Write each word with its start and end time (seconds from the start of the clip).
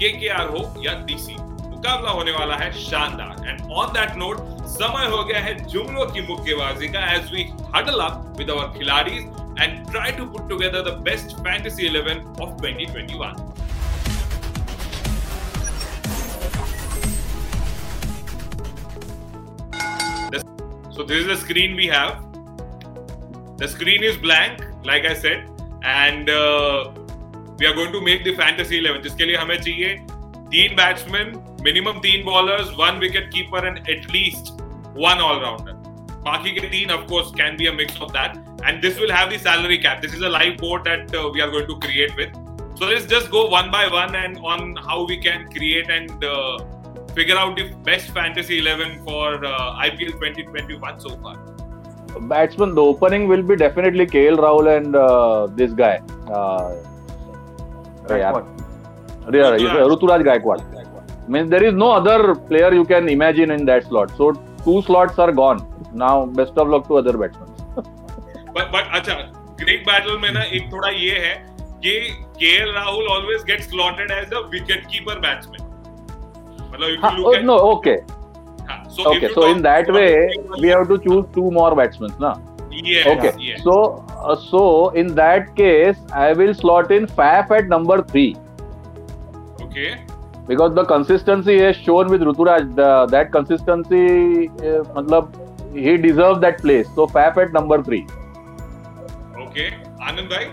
KKR 0.00 0.48
हो 0.48 0.60
या 0.84 0.92
DC 1.06 1.34
मुकाबला 1.34 2.10
होने 2.10 2.32
वाला 2.32 2.56
है 2.56 2.70
शानदार। 2.84 3.48
एंड 3.48 3.60
ऑन 3.80 3.92
दैट 3.92 4.16
नोट 4.16 4.38
समय 4.70 5.06
हो 5.12 5.22
गया 5.24 5.40
है 5.40 5.54
जुमलों 5.66 6.06
की 6.06 6.20
मुक्केबाजी 6.28 6.88
का। 6.88 7.04
As 7.12 7.32
we 7.32 7.42
huddle 7.76 8.00
up 8.00 8.34
with 8.38 8.50
our 8.50 8.78
खिलाड़ीज 8.78 9.22
and 9.62 9.90
try 9.90 10.12
to 10.18 10.24
put 10.32 10.48
together 10.48 10.90
the 10.90 10.94
best 11.08 11.36
fantasy 11.46 11.88
11 11.88 12.20
of 12.42 12.50
2021 12.62 13.48
So 20.94 21.04
this 21.08 21.20
is 21.20 21.28
the 21.28 21.36
screen 21.42 21.76
we 21.76 21.86
have. 21.86 22.16
The 23.60 23.68
screen 23.68 24.02
is 24.08 24.16
blank, 24.24 24.58
like 24.84 25.06
I 25.06 25.14
said, 25.14 25.46
and 25.82 26.28
uh, 26.30 26.90
we 27.59 27.65
are 27.67 27.73
going 27.73 27.91
to 27.91 28.01
make 28.01 28.23
the 28.23 28.35
fantasy 28.41 28.79
11. 28.79 29.01
जिसके 29.03 29.25
लिए 29.25 29.37
हमें 29.37 29.57
चाहिए 29.61 29.95
तीन 30.55 30.75
batsman 30.75 31.33
minimum 31.63 31.99
तीन 32.07 32.23
bowlers 32.25 32.69
one 32.79 32.99
wicket 32.99 33.29
keeper 33.33 33.67
and 33.67 33.89
at least 33.89 34.51
one 34.97 35.21
allrounder 35.29 35.83
बाकी 36.27 36.51
के 36.51 36.67
तीन 36.69 36.91
of 36.97 37.07
course 37.09 37.31
can 37.39 37.57
be 37.61 37.67
a 37.71 37.73
mix 37.79 37.99
of 38.05 38.13
that 38.13 38.37
and 38.69 38.85
this 38.85 38.99
will 39.01 39.11
have 39.15 39.33
the 39.33 39.39
salary 39.47 39.77
cap 39.85 40.01
this 40.05 40.13
is 40.19 40.23
a 40.29 40.31
live 40.35 40.55
board 40.61 40.87
that 40.89 41.15
uh, 41.15 41.29
we 41.35 41.43
are 41.45 41.49
going 41.55 41.67
to 41.71 41.75
create 41.87 42.15
with 42.21 42.39
so 42.79 42.87
let's 42.91 43.05
just 43.11 43.29
go 43.35 43.43
one 43.55 43.69
by 43.75 43.83
one 43.97 44.15
and 44.21 44.39
on 44.53 44.71
how 44.87 44.97
we 45.11 45.17
can 45.25 45.45
create 45.57 45.91
and 45.97 46.25
uh, 46.29 46.57
figure 47.19 47.37
out 47.43 47.61
the 47.61 47.67
best 47.89 48.09
fantasy 48.17 48.57
11 48.63 48.97
for 49.03 49.27
uh, 49.45 49.85
IPL 49.89 50.17
2021 50.23 50.99
so 51.05 51.15
far 51.27 51.35
batsman 52.33 52.75
the 52.75 52.81
opening 52.81 53.27
will 53.27 53.43
be 53.53 53.55
definitely 53.55 54.05
KL 54.17 54.43
Rahul 54.47 54.75
and 54.77 54.95
uh, 54.95 55.47
this 55.47 55.73
guy 55.73 55.95
uh, 56.27 56.73
Gaikwad. 56.73 56.73
yeah, 56.73 56.81
yeah, 56.81 56.88
Ruturaj 59.94 60.24
Gaikwad. 60.24 61.28
Means 61.28 61.50
there 61.50 61.62
is 61.64 61.74
no 61.74 61.92
other 61.92 62.34
player 62.34 62.72
you 62.74 62.84
can 62.84 63.08
imagine 63.08 63.50
in 63.50 63.64
that 63.66 63.84
slot. 63.84 64.10
So 64.16 64.32
two 64.64 64.82
slots 64.82 65.18
are 65.18 65.32
gone. 65.32 65.60
Now 65.92 66.26
best 66.26 66.58
of 66.58 66.68
luck 66.68 66.88
to 66.88 66.96
other 66.98 67.16
batsmen. 67.18 67.46
but 68.54 68.70
but 68.72 68.84
अच्छा 68.98 69.14
क्रिक 69.58 69.82
battle 69.86 70.18
में 70.22 70.30
ना 70.32 70.42
एक 70.58 70.72
थोड़ा 70.72 70.88
ये 70.88 71.18
है 71.26 71.34
कि 71.84 71.92
KL 72.40 72.72
Rahul 72.74 73.06
always 73.16 73.42
get 73.50 73.60
slotted 73.62 74.10
as 74.10 74.32
a 74.34 74.40
wicket 74.54 74.86
keeper 74.92 75.18
batsman 75.26 75.68
मतलब 76.72 76.88
oh, 77.58 77.80
हाँ, 78.70 78.84
so 78.96 79.04
okay. 79.10 79.28
So 79.34 79.46
in 79.52 79.62
that 79.62 79.88
about- 79.88 79.94
way, 79.94 80.34
we 80.64 80.68
have 80.68 80.88
to 80.88 80.98
choose 81.06 81.24
two 81.36 81.50
more 81.50 81.70
batsmen, 81.80 82.12
na? 82.24 82.34
yes, 82.88 83.06
Okay. 83.12 83.32
yes. 83.46 83.62
So 83.64 83.76
uh, 84.22 84.36
so 84.36 84.90
in 84.90 85.14
that 85.14 85.54
case, 85.56 85.96
I 86.12 86.32
will 86.32 86.54
slot 86.54 86.90
in 86.90 87.06
Faf 87.06 87.50
at 87.50 87.68
number 87.68 88.02
three 88.02 88.36
okay 89.62 90.04
because 90.46 90.74
the 90.74 90.84
consistency 90.84 91.54
he 91.54 91.60
has 91.60 91.76
shown 91.76 92.08
with 92.08 92.22
Ruturaj, 92.22 92.74
the, 92.74 93.06
that 93.06 93.30
consistency, 93.30 94.48
uh, 94.48 94.82
matlab, 94.94 95.28
he 95.72 95.96
deserves 95.96 96.40
that 96.40 96.58
place. 96.58 96.88
So 96.96 97.06
Faf 97.06 97.36
at 97.36 97.52
number 97.52 97.82
three. 97.82 98.06
okay 99.44 99.70
Anand 100.08 100.28
bhai 100.28 100.52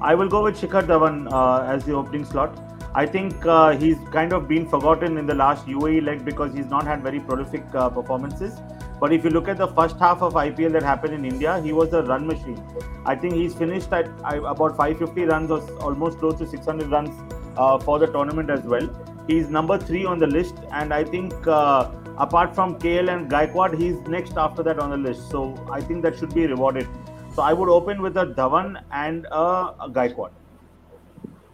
I 0.00 0.16
will 0.16 0.28
go 0.28 0.42
with 0.42 0.60
Shikhar 0.60 0.82
Dhawan 0.86 1.32
uh, 1.32 1.72
as 1.72 1.84
the 1.84 1.92
opening 1.92 2.24
slot. 2.24 2.58
I 2.94 3.06
think 3.06 3.46
uh, 3.46 3.70
he's 3.70 3.96
kind 4.10 4.32
of 4.32 4.48
been 4.48 4.68
forgotten 4.68 5.16
in 5.16 5.26
the 5.26 5.34
last 5.34 5.66
UAE 5.66 6.02
leg 6.04 6.24
because 6.24 6.52
he's 6.52 6.66
not 6.66 6.84
had 6.84 7.02
very 7.02 7.20
prolific 7.20 7.64
uh, 7.74 7.88
performances. 7.88 8.58
But 9.02 9.12
if 9.12 9.24
you 9.24 9.30
look 9.30 9.48
at 9.48 9.58
the 9.58 9.66
first 9.66 9.98
half 9.98 10.22
of 10.22 10.34
IPL 10.34 10.74
that 10.74 10.84
happened 10.84 11.12
in 11.12 11.24
India, 11.24 11.60
he 11.60 11.72
was 11.72 11.92
a 11.92 12.02
run 12.04 12.24
machine. 12.24 12.62
I 13.04 13.16
think 13.16 13.34
he's 13.34 13.52
finished 13.52 13.92
at 13.92 14.06
about 14.24 14.76
550 14.76 15.24
runs 15.24 15.50
or 15.50 15.58
almost 15.82 16.20
close 16.20 16.38
to 16.38 16.46
600 16.46 16.88
runs 16.88 17.10
uh, 17.56 17.80
for 17.80 17.98
the 17.98 18.06
tournament 18.06 18.48
as 18.48 18.60
well. 18.60 18.88
He's 19.26 19.48
number 19.48 19.76
three 19.76 20.04
on 20.04 20.20
the 20.20 20.28
list, 20.28 20.54
and 20.70 20.94
I 20.94 21.02
think 21.02 21.34
uh, 21.48 21.90
apart 22.16 22.54
from 22.54 22.78
KL 22.78 23.12
and 23.12 23.28
Gaikwad, 23.28 23.76
he's 23.76 23.96
next 24.02 24.36
after 24.36 24.62
that 24.62 24.78
on 24.78 24.90
the 24.90 24.96
list. 25.08 25.28
So 25.32 25.42
I 25.68 25.80
think 25.80 26.04
that 26.04 26.16
should 26.16 26.32
be 26.32 26.46
rewarded. 26.46 26.86
So 27.34 27.42
I 27.42 27.52
would 27.52 27.68
open 27.68 28.02
with 28.02 28.16
a 28.16 28.26
Dhawan 28.26 28.84
and 28.92 29.26
a, 29.32 29.74
a 29.80 29.90
Gaikwad. 29.90 30.30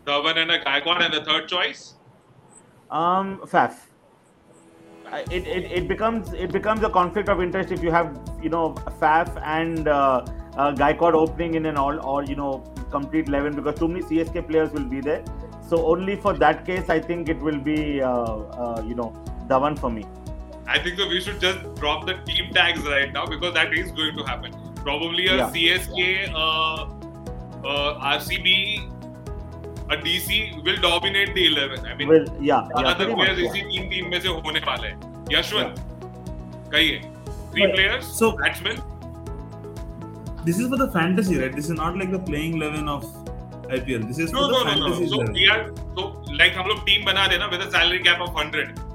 Dhawan 0.04 0.36
and 0.36 0.50
a 0.50 0.58
Gaikwad 0.58 1.00
and 1.02 1.14
the 1.14 1.24
third 1.24 1.48
choice 1.48 1.94
Um, 2.90 3.38
Faf. 3.46 3.87
It, 5.12 5.46
it, 5.46 5.72
it 5.72 5.88
becomes 5.88 6.32
it 6.32 6.52
becomes 6.52 6.82
a 6.82 6.90
conflict 6.90 7.28
of 7.28 7.40
interest 7.40 7.72
if 7.72 7.82
you 7.82 7.90
have 7.90 8.18
you 8.42 8.50
know 8.50 8.74
Faf 9.00 9.40
and 9.42 9.88
uh, 9.88 10.24
uh, 10.56 11.00
opening 11.00 11.54
in 11.54 11.66
an 11.66 11.76
all 11.76 11.98
or 12.06 12.24
you 12.24 12.36
know 12.36 12.64
complete 12.90 13.28
eleven 13.28 13.54
because 13.54 13.78
too 13.78 13.88
many 13.88 14.02
CSK 14.02 14.46
players 14.48 14.70
will 14.72 14.84
be 14.84 15.00
there. 15.00 15.24
So 15.68 15.86
only 15.86 16.16
for 16.16 16.32
that 16.34 16.64
case, 16.64 16.88
I 16.88 17.00
think 17.00 17.28
it 17.28 17.38
will 17.38 17.58
be 17.58 18.02
uh, 18.02 18.10
uh, 18.10 18.82
you 18.86 18.94
know 18.94 19.12
Dhawan 19.48 19.78
for 19.78 19.90
me. 19.90 20.06
I 20.66 20.78
think 20.78 20.98
so 20.98 21.08
we 21.08 21.20
should 21.20 21.40
just 21.40 21.74
drop 21.76 22.06
the 22.06 22.14
team 22.24 22.52
tags 22.52 22.82
right 22.82 23.10
now 23.12 23.26
because 23.26 23.54
that 23.54 23.72
is 23.72 23.90
going 23.92 24.16
to 24.16 24.24
happen. 24.24 24.52
Probably 24.76 25.26
a 25.28 25.36
Yeah. 25.36 25.50
CSK, 25.50 26.32
uh, 26.34 26.84
uh, 27.66 28.18
RCB, 28.18 28.90
a 29.90 29.96
DC 30.04 30.38
will 30.66 30.78
dominate 30.84 31.34
the 31.34 31.44
11. 31.50 31.86
I 31.90 31.94
mean, 32.00 32.08
Well, 32.12 32.26
yeah, 32.48 32.66
yeah, 32.80 32.88
other 32.92 33.06
players 33.12 33.38
इसी. 33.46 33.62
तीन 33.70 33.88
team 33.90 34.10
में 34.10 34.20
से 34.20 34.28
होने 34.28 34.60
वाले 34.66 34.88
हैं 34.88 35.26
यशवंत 35.32 35.80
कहिए 36.72 36.98
three 36.98 37.62
But- 37.62 37.74
players 37.74 38.12
so- 38.20 38.32
batsman 38.42 38.82
This 40.48 40.58
is 40.64 40.68
for 40.72 40.76
the 40.80 40.88
fantasy, 40.92 41.38
right? 41.38 41.54
This 41.60 41.66
is 41.70 41.76
not 41.78 41.96
like 42.00 42.12
the 42.16 42.18
playing 42.26 42.52
eleven 42.58 42.86
of 42.90 43.06
IPL. 43.78 44.04
This 44.10 44.18
is 44.26 44.30
no 44.34 44.44
for 44.44 44.52
no 44.52 44.58
the 44.58 44.74
no 44.74 44.76
no 44.76 44.92
fantasy 44.92 45.08
so 45.08 45.16
eleven. 45.16 45.34
We 45.38 45.46
are 45.54 45.64
so 45.98 46.04
like 46.42 46.54
हम 46.58 46.68
लोग 46.68 46.84
team 46.86 47.04
बना 47.06 47.26
देना 47.32 47.46
with 47.54 47.60
a 47.60 47.68
salary 47.78 47.98
cap 48.06 48.20
of 48.28 48.38
100 48.42 48.86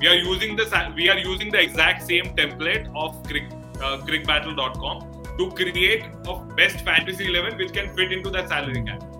we 0.00 0.08
are 0.12 0.16
using 0.22 0.56
the 0.60 0.64
we 0.96 1.04
are 1.12 1.18
using 1.26 1.52
the 1.52 1.60
exact 1.66 2.02
same 2.08 2.26
template 2.38 2.88
of 3.02 3.14
crick, 3.28 3.46
uh, 3.84 3.92
crickbattle.com 4.08 4.98
to 5.38 5.46
create 5.60 6.02
a 6.32 6.34
best 6.58 6.82
fantasy 6.88 7.28
11 7.30 7.56
which 7.62 7.72
can 7.78 7.88
fit 8.00 8.12
into 8.16 8.32
that 8.34 8.50
salary 8.54 8.82
cap 8.88 9.15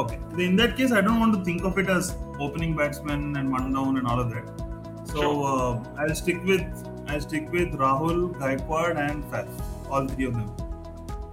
Okay. 0.00 0.18
In 0.38 0.56
that 0.56 0.76
case, 0.76 0.92
I 0.92 1.00
don't 1.00 1.18
want 1.20 1.34
to 1.36 1.44
think 1.44 1.64
of 1.64 1.78
it 1.78 1.88
as 1.90 2.14
opening 2.38 2.76
batsman 2.76 3.36
and 3.36 3.50
one 3.50 3.72
down 3.72 3.96
and 3.98 4.06
all 4.06 4.20
of 4.20 4.30
that. 4.30 4.46
So 5.12 5.20
Sure. 5.20 5.46
uh, 5.52 6.02
I'll 6.02 6.14
stick 6.14 6.44
with 6.44 6.86
I'll 7.08 7.20
stick 7.20 7.50
with 7.50 7.72
Rahul, 7.84 8.18
Gaikwad, 8.42 8.98
and 9.04 9.24
Faf. 9.30 9.48
All 9.90 10.06
three 10.06 10.26
of 10.26 10.34
them. 10.34 10.50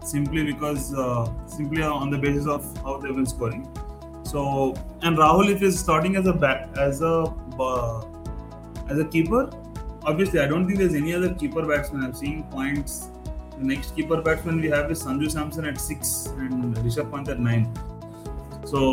Simply 0.03 0.43
because 0.51 0.93
uh, 0.93 1.27
simply 1.45 1.83
on 1.83 2.09
the 2.09 2.17
basis 2.17 2.47
of 2.47 2.65
how 2.83 2.97
they've 2.97 3.15
been 3.15 3.25
scoring. 3.25 3.67
So 4.23 4.73
and 5.01 5.17
Rahul, 5.17 5.49
if 5.55 5.59
he's 5.59 5.79
starting 5.79 6.15
as 6.15 6.25
a 6.25 6.33
bat 6.33 6.69
as 6.77 7.01
a 7.01 7.13
uh, 7.59 8.05
as 8.89 8.99
a 8.99 9.05
keeper, 9.05 9.49
obviously 10.03 10.39
I 10.39 10.47
don't 10.47 10.65
think 10.65 10.79
there's 10.79 10.95
any 10.95 11.13
other 11.13 11.33
keeper 11.33 11.65
batsman. 11.73 12.03
I'm 12.03 12.13
seeing 12.13 12.43
points. 12.55 13.09
The 13.59 13.65
next 13.65 13.95
keeper 13.95 14.21
batsman 14.21 14.59
we 14.61 14.69
have 14.69 14.91
is 14.91 15.03
Sanju 15.03 15.31
Samson 15.31 15.65
at 15.65 15.79
six 15.79 16.27
and 16.37 16.75
Rishabh 16.77 17.11
Pant 17.11 17.27
at 17.29 17.39
nine. 17.39 17.71
So 18.71 18.83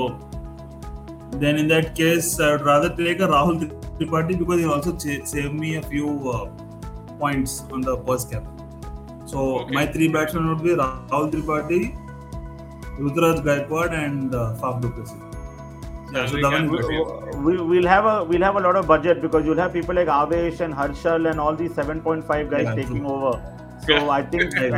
then 1.45 1.57
in 1.65 1.69
that 1.75 1.95
case, 2.01 2.29
I 2.41 2.53
would 2.53 2.65
rather 2.71 2.91
take 3.03 3.21
a 3.21 3.29
Rahul 3.35 3.63
Tripathi 3.99 4.39
because 4.39 4.61
he'll 4.61 4.73
also 4.79 4.93
ch- 5.05 5.25
save 5.35 5.53
me 5.63 5.77
a 5.77 5.83
few 5.83 6.11
uh, 6.31 6.45
points 7.23 7.63
on 7.73 7.81
the 7.91 7.97
first 8.09 8.31
cap. 8.35 8.45
So 9.33 9.45
Okay. 9.61 9.75
my 9.81 9.85
three 9.99 10.09
batsmen 10.17 10.49
would 10.53 10.63
be 10.71 10.75
Rahul 10.83 11.31
Tripathi, 11.35 11.83
Ruturaj 12.99 13.43
Gaikwad, 13.51 13.93
and 14.01 14.35
uh, 14.35 14.55
Faf 14.63 14.81
du 14.81 14.91
Plessis. 14.91 15.21
Yeah, 16.13 16.27
so 16.27 16.37
Dhawan 16.37 16.69
be- 16.71 17.39
We, 17.47 17.57
we'll 17.73 17.87
have 17.93 18.05
a 18.05 18.23
we'll 18.33 18.43
have 18.49 18.57
a 18.57 18.61
lot 18.67 18.77
of 18.81 18.87
budget 18.87 19.21
because 19.23 19.45
you'll 19.47 19.63
have 19.63 19.73
people 19.73 19.95
like 20.01 20.07
Avesh 20.17 20.61
and 20.67 20.73
Harshal 20.83 21.29
and 21.31 21.41
all 21.41 21.57
these 21.63 21.73
7.5 21.73 22.51
guys 22.53 22.63
Yeah, 22.69 22.75
taking 22.81 23.01
true. 23.01 23.15
over. 23.15 23.33
So 23.87 24.11
I 24.11 24.23
think 24.35 24.55
uh. 24.61 24.69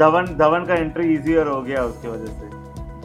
Dhawan 0.00 0.26
Dhawan 0.38 0.64
का 0.66 0.74
entry 0.86 1.14
easier 1.14 1.46
हो 1.46 1.60
गया 1.68 1.82
उसकी 1.84 2.08
वजह 2.08 2.26
से 2.40 2.47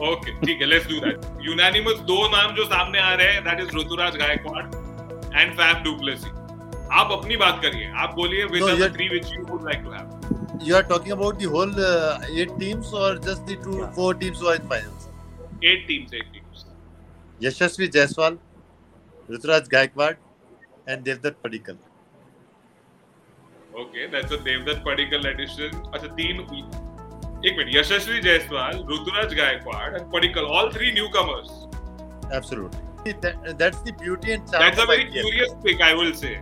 okay 0.02 0.32
ठीक 0.40 0.60
है 0.60 0.66
let's 0.66 0.86
do 0.88 1.00
that 1.00 1.26
unanimous 1.42 1.98
दो 2.06 2.16
नाम 2.28 2.54
जो 2.54 2.64
सामने 2.66 2.98
आ 3.00 3.12
रहे 3.14 3.32
हैं 3.32 3.42
that 3.44 3.60
is 3.60 3.76
Ruturaj 3.76 4.16
Gaikwad 4.16 4.64
and 4.64 5.52
Faf 5.52 5.82
du Plessis 5.84 6.30
आप 6.92 7.12
अपनी 7.12 7.36
बात 7.36 7.60
करिए 7.62 7.90
आप 7.96 8.14
बोलिए 8.14 8.44
which 8.46 8.62
the 8.62 8.92
three 8.94 9.08
which 9.08 9.32
you 9.32 9.44
would 9.44 9.64
like 9.64 9.82
to 9.84 9.90
have 9.90 10.58
you 10.62 10.76
are 10.76 10.82
talking 10.88 11.12
about 11.12 11.38
the 11.38 11.52
whole 11.52 11.74
eight 12.40 12.58
teams 12.58 12.92
और 13.02 13.18
just 13.20 13.50
the 13.50 13.62
two 13.64 13.84
four 13.96 14.16
teams 14.18 14.42
who 14.42 14.48
are 14.48 14.56
in 14.56 14.68
finals 14.68 15.08
eight 15.64 15.86
teams 15.88 16.14
eight 16.14 16.32
teams 16.32 16.64
Yashasvi 17.40 17.88
Jaiswal 17.88 18.38
Ruturaj 19.28 19.68
Gaikwad 19.72 20.12
and 20.88 21.02
Devdutt 21.02 21.36
Padikkal 21.44 21.78
okay 23.80 24.06
that's 24.08 24.32
a 24.32 24.36
Devdutt 24.42 24.82
Padikkal 24.86 25.26
addition 25.26 25.82
अच्छा 25.92 26.06
तीन 26.08 26.46
एक 27.46 27.56
minute 27.56 27.74
Yashasvi 27.74 28.20
Jaiswal 28.22 28.76
Ruturaj 28.90 29.34
Gaikwad 29.34 29.94
and 29.94 30.04
Padikkal 30.12 30.44
all 30.58 30.70
three 30.74 30.92
new 30.92 31.08
comers 31.16 31.50
absolutely 32.36 33.12
that's 33.54 33.78
the 33.78 33.96
beauty 34.00 34.30
and 34.30 34.46
charm 34.46 34.64
that's 34.64 34.80
a 34.80 34.90
very 34.90 35.04
curious 35.10 35.56
pick 35.64 35.82
I 35.82 35.94
will 35.94 36.12
say 36.20 36.32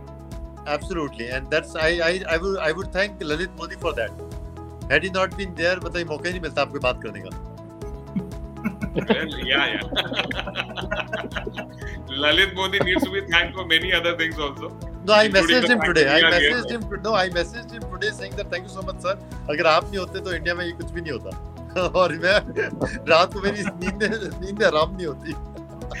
absolutely 0.73 1.25
and 1.25 1.47
that's 1.47 1.75
I 1.85 1.99
I 2.01 2.23
I 2.25 2.37
would 2.37 2.57
I 2.59 2.73
would 2.73 2.93
thank 2.95 3.23
Lalit 3.23 3.57
Modi 3.59 3.75
for 3.81 3.93
that 3.95 4.91
had 4.91 5.03
he 5.03 5.09
not 5.11 5.33
been 5.35 5.53
there 5.55 5.79
बताइए 5.79 6.05
मौका 6.05 6.29
नहीं 6.29 6.41
मिलता 6.41 6.61
आपके 6.61 6.79
बात 6.79 7.03
करने 7.03 7.19
का 7.19 7.52
या 9.47 9.65
या 9.67 9.81
Lalit 12.23 12.53
Modi 12.55 12.79
needs 12.79 13.03
to 13.03 13.11
be 13.11 13.21
thanked 13.21 13.55
for 13.55 13.65
many 13.65 13.91
other 13.91 14.15
things 14.17 14.37
also. 14.37 14.67
No, 15.05 15.13
I 15.13 15.29
messaged 15.29 15.69
him 15.69 15.79
today. 15.81 16.07
I 16.07 16.21
messaged 16.33 16.69
him. 16.69 16.83
No, 17.03 17.13
I 17.15 17.29
messaged 17.29 17.71
him 17.71 17.81
today 17.93 18.11
saying 18.11 18.35
that 18.35 18.51
thank 18.51 18.67
you 18.67 18.73
so 18.73 18.83
much, 18.89 18.99
sir. 19.01 19.15
अगर 19.49 19.67
आप 19.67 19.85
नहीं 19.85 19.97
होते 19.99 20.19
तो 20.19 20.33
India 20.35 20.55
में 20.55 20.65
ये 20.65 20.71
कुछ 20.81 20.91
भी 20.91 21.01
नहीं 21.01 21.13
होता 21.13 21.89
और 22.01 22.13
मैं 22.25 22.35
रात 23.09 23.33
को 23.33 23.41
मेरी 23.41 23.63
नींद 23.63 24.03
नींद 24.43 24.63
आराम 24.63 24.95
नहीं 24.95 25.07
होती 25.07 25.33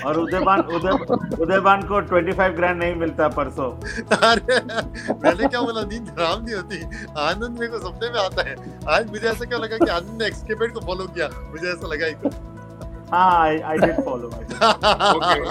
और 0.05 0.17
उदयबान 0.19 0.61
उदय 0.77 0.91
उदयबान 1.43 1.81
को 1.89 2.01
25 2.13 2.55
ग्रैंड 2.55 2.77
नहीं 2.83 2.95
मिलता 3.01 3.27
परसों 3.39 3.71
अरे 4.17 4.59
मैंने 5.23 5.47
क्या 5.47 5.61
बोला 5.61 5.83
नींद 5.83 6.09
आराम 6.09 6.43
नहीं 6.43 6.55
होती 6.55 6.81
आनंद 7.27 7.59
मेरे 7.59 7.71
को 7.71 7.79
सपने 7.89 8.09
में 8.09 8.19
आता 8.19 8.49
है 8.49 8.55
आज 8.95 9.09
मुझे 9.11 9.27
ऐसा 9.27 9.45
क्या 9.45 9.59
लगा 9.65 9.77
कि 9.85 9.89
आनंद 9.91 10.21
ने 10.21 10.27
एक्सकेपेट 10.27 10.73
को 10.73 10.85
फॉलो 10.87 11.07
किया 11.17 11.29
मुझे 11.51 11.67
ऐसा 11.71 11.93
लगा 11.93 12.07
Ah, 13.11 13.41
I, 13.41 13.73
I 13.73 13.77
did 13.77 13.95
follow. 14.03 14.29
I 14.31 14.43
did. 14.43 14.61
okay. 15.17 15.41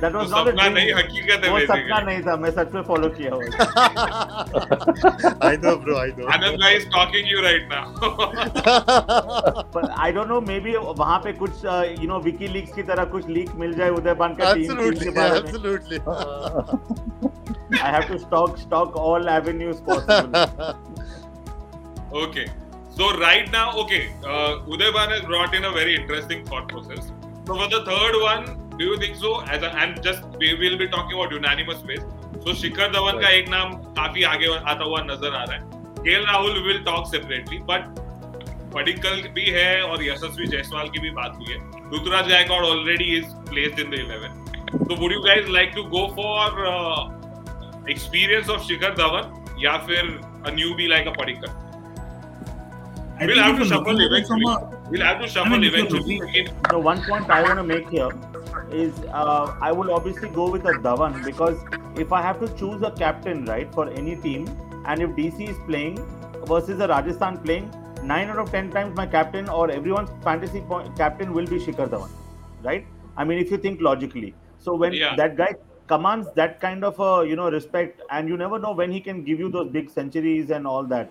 That 0.00 0.12
was 0.14 0.30
तो 0.30 0.36
not 0.36 0.48
a 0.48 0.52
dream. 0.52 0.74
नहीं 0.74 0.92
हकीकत 0.94 1.44
है 1.44 1.50
वो 1.52 1.60
सपना 1.60 1.98
नहीं 2.08 2.20
था 2.26 2.34
मैं 2.42 2.50
सच 2.58 2.74
में 2.74 2.82
फॉलो 2.88 3.08
किया 3.14 3.30
हुआ 3.34 3.44
I 5.48 5.56
know 5.64 5.72
bro 5.84 5.96
I 6.00 6.10
know 6.18 6.26
Anand 6.34 6.60
भाई 6.60 6.74
is 6.74 6.86
talking 6.90 7.30
you 7.30 7.40
right 7.42 7.64
now 7.72 7.86
पर 9.74 9.88
I 9.98 10.12
don't 10.12 10.28
know 10.28 10.40
may 10.50 10.58
be 10.66 10.74
वहाँ 10.76 11.18
पे 11.24 11.32
कुछ 11.40 11.64
यू 11.64 12.08
नो 12.08 12.18
विकी 12.28 12.48
लीक्स 12.58 12.72
की 12.74 12.82
तरह 12.92 13.04
कुछ 13.16 13.28
लीक 13.38 13.50
मिल 13.64 13.74
जाए 13.80 13.90
उदयबान 13.98 14.34
का 14.40 14.52
टीम 14.54 14.70
के 15.02 15.10
बारे 15.18 15.40
में 15.40 15.48
absolutely 15.48 15.98
I 17.80 17.88
have 17.94 18.06
to 18.08 18.18
stock 18.18 18.56
stock 18.58 18.94
all 19.08 19.28
avenues 19.28 19.80
possible. 19.88 20.34
okay. 22.22 22.46
So 22.98 23.16
right 23.16 23.48
now, 23.52 23.76
okay, 23.78 24.12
uh, 24.24 24.58
Udayban 24.66 25.10
has 25.10 25.20
brought 25.22 25.54
in 25.54 25.64
a 25.64 25.70
very 25.70 25.94
interesting 25.94 26.44
thought 26.44 26.68
process. 26.68 27.12
So 27.46 27.54
for 27.54 27.68
the 27.68 27.84
third 27.84 28.16
one, 28.20 28.46
do 28.76 28.84
you 28.86 28.96
think 28.96 29.14
so? 29.14 29.40
As 29.42 29.62
a, 29.62 29.70
and 29.82 30.02
just 30.02 30.24
we 30.40 30.54
will 30.54 30.76
be 30.76 30.88
talking 30.88 31.16
about 31.16 31.30
unanimous 31.30 31.84
ways. 31.84 32.02
So 32.44 32.54
Shikhar 32.54 32.90
Dhawan 32.92 33.20
का 33.20 33.28
एक 33.36 33.48
नाम 33.48 33.72
काफ़ी 33.98 34.22
आगे 34.30 34.48
आता 34.72 34.84
हुआ 34.84 35.02
नज़र 35.10 35.34
आ 35.34 35.44
रहा 35.44 35.54
है 35.54 36.02
KL 36.02 36.24
Rahul 36.26 36.58
will 36.66 36.82
talk 36.88 37.06
separately 37.10 37.58
but 37.70 38.02
Padikkal 38.74 39.22
भी 39.38 39.46
है 39.58 39.70
और 39.82 40.04
यशस्वी 40.04 40.46
जायसवाल 40.56 40.88
की 40.96 41.00
भी 41.06 41.10
बात 41.20 41.36
हुई 41.36 41.52
है 41.52 41.60
Ruturaj 41.94 42.28
Gaikwad 42.28 42.64
already 42.64 43.16
is 43.18 43.30
placed 43.50 43.80
in 43.80 43.90
the 43.90 44.02
11 44.08 44.88
so 44.88 44.98
would 45.02 45.16
you 45.18 45.22
guys 45.28 45.54
like 45.58 45.72
to 45.78 45.86
go 45.94 46.04
for 46.18 46.66
uh, 46.72 46.98
experience 47.96 48.52
of 48.56 48.68
Shikhar 48.68 48.94
Dhawan 49.04 49.56
या 49.64 49.78
फिर 49.86 50.12
a 50.46 50.58
newbie 50.60 50.92
like 50.96 51.14
a 51.14 51.16
Padikkal? 51.22 51.67
I 53.20 53.26
We'll 53.26 53.42
have 53.42 53.58
to 53.58 53.64
shuffle 53.64 53.92
looking 53.94 54.00
at 54.00 54.12
it 54.12 54.12
eventually. 54.12 54.44
a- 54.52 54.90
We'll 54.90 55.02
have 55.02 55.18
to 55.18 55.24
I 55.24 55.28
shuffle 55.28 55.50
mean, 55.52 55.64
if 55.64 55.74
eventually. 55.74 56.18
looking- 56.18 56.22
Again, 56.28 56.48
The 56.70 56.78
one 56.78 57.02
point 57.02 57.30
I 57.30 57.42
want 57.42 57.58
to 57.58 57.64
make 57.64 57.88
here 57.90 58.10
is 58.70 58.92
uh, 59.12 59.54
I 59.60 59.72
will 59.72 59.92
obviously 59.92 60.28
go 60.28 60.50
with 60.50 60.64
a 60.66 60.72
Dhawan 60.86 61.24
because 61.24 61.58
if 61.96 62.12
I 62.12 62.22
have 62.22 62.38
to 62.40 62.48
choose 62.60 62.82
a 62.82 62.90
captain, 62.90 63.44
right, 63.46 63.72
for 63.74 63.88
any 63.90 64.16
team, 64.16 64.46
and 64.86 65.02
if 65.02 65.10
DC 65.16 65.48
is 65.48 65.58
playing 65.66 65.98
versus 66.46 66.80
a 66.80 66.88
Rajasthan 66.88 67.38
playing, 67.38 67.70
nine 68.02 68.28
out 68.30 68.38
of 68.38 68.50
ten 68.52 68.70
times 68.70 68.96
my 68.96 69.06
captain 69.06 69.48
or 69.48 69.70
everyone's 69.70 70.10
fantasy 70.22 70.60
point, 70.60 70.94
captain 70.96 71.32
will 71.32 71.46
be 71.46 71.58
Shikhar 71.58 71.88
Dhawan, 71.88 72.10
right? 72.62 72.86
I 73.16 73.24
mean, 73.24 73.38
if 73.38 73.50
you 73.50 73.58
think 73.58 73.80
logically. 73.80 74.34
So 74.58 74.74
when 74.76 74.92
Yeah. 74.92 75.16
that 75.16 75.36
guy 75.36 75.54
commands 75.88 76.28
that 76.36 76.60
kind 76.60 76.84
of 76.84 77.00
a 77.00 77.26
you 77.26 77.34
know 77.36 77.50
respect, 77.50 78.00
and 78.10 78.28
you 78.28 78.36
never 78.36 78.58
know 78.58 78.72
when 78.72 78.92
he 78.92 79.00
can 79.00 79.24
give 79.24 79.40
you 79.40 79.48
those 79.50 79.68
big 79.78 79.90
centuries 79.90 80.50
and 80.50 80.66
all 80.66 80.84
that. 80.84 81.10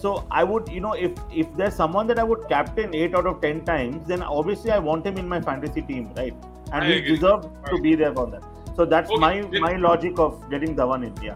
So 0.00 0.10
I 0.30 0.44
would, 0.44 0.68
you 0.68 0.80
know, 0.80 0.92
if 1.06 1.12
if 1.42 1.54
there's 1.60 1.74
someone 1.74 2.06
that 2.10 2.18
I 2.18 2.24
would 2.32 2.42
captain 2.50 2.94
eight 2.94 3.14
out 3.20 3.26
of 3.30 3.40
ten 3.44 3.64
times, 3.70 4.06
then 4.10 4.22
obviously 4.22 4.70
I 4.70 4.78
want 4.88 5.06
him 5.10 5.16
in 5.22 5.28
my 5.28 5.40
fantasy 5.40 5.82
team, 5.82 6.10
right? 6.16 6.34
And 6.72 6.84
I 6.84 6.86
he 6.88 6.98
agree. 6.98 7.14
deserves 7.16 7.48
I 7.64 7.70
to 7.70 7.80
be 7.86 7.94
there 8.02 8.12
for 8.18 8.26
that. 8.34 8.42
So 8.76 8.84
that's 8.84 9.10
Okay, 9.10 9.20
my 9.26 9.32
then- 9.54 9.60
my 9.68 9.72
logic 9.86 10.20
of 10.26 10.36
getting 10.50 10.76
Dhawan 10.82 11.06
in. 11.08 11.14
Yeah. 11.28 11.34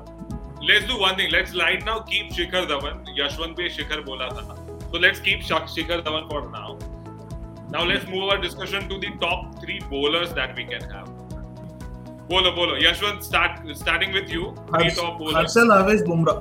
let's 0.66 0.84
do 0.90 0.96
one 1.02 1.16
thing. 1.20 1.30
Let's 1.34 1.54
right 1.60 1.84
now 1.86 1.94
keep 2.10 2.28
Shikhar 2.38 2.60
Dhawan. 2.72 2.98
Yashwant 3.20 3.56
bhi 3.62 3.68
Shikhar 3.78 4.04
bola 4.10 4.28
tha. 4.36 4.44
So 4.92 5.00
let's 5.06 5.22
keep 5.28 5.42
Shak- 5.48 5.66
Shikhar 5.76 5.98
Dhawan 6.08 6.28
for 6.34 6.42
now. 6.52 6.68
Now 7.74 7.82
let's 7.90 8.06
move 8.12 8.28
our 8.34 8.38
discussion 8.46 8.88
to 8.92 8.98
the 9.06 9.10
top 9.26 9.58
three 9.64 9.80
bowlers 9.94 10.32
that 10.38 10.54
we 10.60 10.66
can 10.72 10.88
have. 10.94 11.10
Bowler, 12.28 12.54
bowler. 12.58 12.78
Yashwant, 12.86 13.22
start 13.24 13.58
starting 13.84 14.12
with 14.20 14.30
you. 14.38 14.54
Three 14.68 14.84
Harsh, 14.84 14.96
top 15.02 15.18
bowlers. 15.18 15.34
Harshal 15.56 15.72
Avesh 15.80 16.04
Bumrah. 16.12 16.36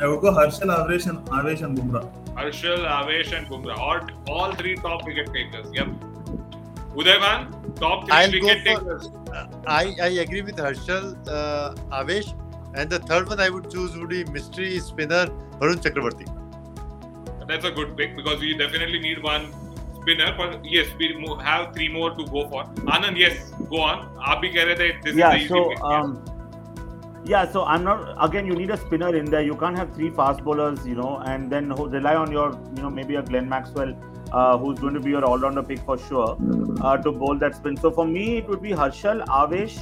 I 0.00 0.06
would 0.06 0.20
go 0.20 0.30
Harshal 0.32 0.70
Avesh 0.76 1.06
and 1.08 1.18
Avesh 1.26 1.62
and 1.62 1.76
Bumrah. 1.78 2.08
Harshal, 2.34 2.78
Avesh, 2.98 3.32
and 3.36 3.46
Bumrah. 3.48 3.76
All, 3.78 4.00
all 4.28 4.52
three 4.54 4.76
top 4.76 5.04
wicket 5.04 5.32
takers. 5.32 5.66
Yep. 5.72 5.88
Udayban, 6.94 7.78
top 7.80 8.04
3 8.06 8.12
I'll 8.12 8.30
go 8.32 8.46
wicket 8.46 8.58
for- 8.66 8.80
takers. 8.80 9.08
I, 9.66 9.94
I 10.02 10.08
agree 10.24 10.42
with 10.42 10.56
Harshal 10.56 11.16
uh, 11.28 11.74
Avesh. 12.02 12.34
And 12.74 12.88
the 12.90 12.98
third 13.00 13.28
one 13.28 13.40
I 13.40 13.48
would 13.48 13.70
choose 13.70 13.96
would 13.96 14.08
be 14.10 14.24
mystery 14.24 14.78
spinner 14.78 15.26
Varun 15.60 15.76
Chakravarti. 15.76 16.26
That's 17.48 17.64
a 17.64 17.70
good 17.70 17.96
pick 17.96 18.14
because 18.14 18.40
we 18.40 18.56
definitely 18.56 19.00
need 19.00 19.22
one 19.22 19.52
spinner. 20.00 20.34
But 20.36 20.64
yes, 20.64 20.86
we 20.98 21.06
have 21.42 21.74
three 21.74 21.88
more 21.88 22.10
to 22.14 22.24
go 22.26 22.48
for. 22.48 22.64
Anand, 22.94 23.16
yes, 23.18 23.50
go 23.70 23.80
on. 23.80 24.04
आप 24.18 24.40
भी 24.42 24.48
कह 24.54 24.64
रहे 24.64 24.76
थे 24.76 25.02
this 25.04 25.14
yeah. 25.16 25.34
is 25.34 25.34
the 25.34 25.36
easy 25.38 25.48
So 25.48 25.68
pick. 25.70 25.80
um, 25.82 26.22
yeah. 26.26 26.34
Yeah, 27.28 27.46
so 27.52 27.62
I'm 27.66 27.84
not 27.84 28.16
again. 28.26 28.46
You 28.46 28.54
need 28.54 28.70
a 28.70 28.76
spinner 28.78 29.14
in 29.14 29.26
there. 29.26 29.42
You 29.42 29.54
can't 29.54 29.76
have 29.76 29.94
three 29.94 30.08
fast 30.08 30.42
bowlers, 30.42 30.86
you 30.86 30.94
know, 30.94 31.18
and 31.26 31.52
then 31.52 31.68
rely 31.74 32.14
on 32.14 32.32
your, 32.32 32.58
you 32.74 32.80
know, 32.80 32.88
maybe 32.88 33.16
a 33.16 33.22
Glenn 33.22 33.46
Maxwell. 33.46 33.94
Uh, 34.32 34.56
who's 34.56 34.78
going 34.78 34.94
to 34.94 35.00
be 35.00 35.10
your 35.10 35.24
all-rounder 35.24 35.62
pick 35.62 35.78
for 35.80 35.98
sure 35.98 36.38
uh, 36.82 36.96
to 36.96 37.12
bowl 37.12 37.36
that 37.38 37.54
spin? 37.54 37.76
So 37.76 37.90
for 37.90 38.06
me, 38.06 38.38
it 38.38 38.48
would 38.48 38.62
be 38.62 38.70
Harshal, 38.70 39.24
Avesh, 39.26 39.76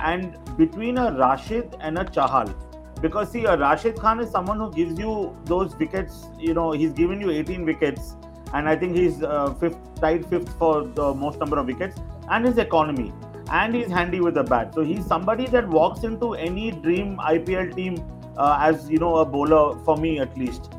and 0.00 0.36
between 0.56 0.98
a 0.98 1.12
Rashid 1.12 1.76
and 1.80 1.98
a 1.98 2.04
Chahal. 2.04 2.52
Because 3.00 3.30
see, 3.30 3.44
a 3.44 3.56
Rashid 3.56 3.96
Khan 3.96 4.18
is 4.18 4.30
someone 4.30 4.58
who 4.58 4.72
gives 4.72 4.98
you 4.98 5.36
those 5.44 5.76
wickets. 5.76 6.26
You 6.36 6.54
know, 6.54 6.72
he's 6.72 6.92
given 6.92 7.20
you 7.20 7.30
18 7.30 7.64
wickets, 7.64 8.16
and 8.52 8.68
I 8.68 8.74
think 8.74 8.96
he's 8.96 9.22
uh, 9.22 9.54
fifth, 9.54 9.78
tied 10.00 10.26
fifth 10.26 10.52
for 10.58 10.82
the 10.82 11.14
most 11.14 11.38
number 11.38 11.58
of 11.58 11.66
wickets, 11.66 11.96
and 12.28 12.44
his 12.44 12.58
economy, 12.58 13.12
and 13.50 13.74
he's 13.74 13.88
handy 13.88 14.20
with 14.20 14.34
the 14.34 14.42
bat. 14.42 14.74
So 14.74 14.82
he's 14.82 15.06
somebody 15.06 15.46
that 15.46 15.68
walks 15.68 16.04
into 16.04 16.34
any 16.34 16.70
dream 16.70 17.16
IPL 17.18 17.74
team 17.74 18.04
uh, 18.36 18.58
as 18.60 18.88
you 18.90 18.98
know 18.98 19.16
a 19.16 19.24
bowler 19.24 19.78
for 19.84 19.96
me 19.96 20.18
at 20.18 20.36
least. 20.36 20.72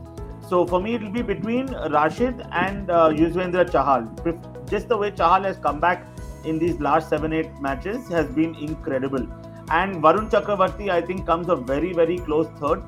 So 0.50 0.65
for 0.65 0.82
me, 0.82 0.96
it 0.96 1.03
will 1.03 1.12
be 1.12 1.22
between 1.22 1.67
Rashid 1.91 2.44
and 2.51 2.89
uh, 2.89 3.10
Yuzvendra 3.10 3.70
Chahal. 3.70 4.70
Just 4.70 4.89
the 4.89 4.98
way 4.98 5.12
Chahal 5.12 5.44
has 5.44 5.58
come 5.58 5.79
back 5.79 6.05
in 6.44 6.58
these 6.58 6.79
last 6.79 7.10
seven, 7.10 7.34
eight 7.34 7.51
matches 7.62 8.08
has 8.10 8.27
been 8.27 8.55
incredible. 8.55 9.27
And 9.72 9.98
Varun 9.98 10.32
Chakravarti, 10.32 10.89
I 10.89 11.01
think, 11.01 11.27
comes 11.27 11.50
a 11.50 11.55
very, 11.55 11.94
very 11.94 12.17
close 12.17 12.48
third 12.60 12.82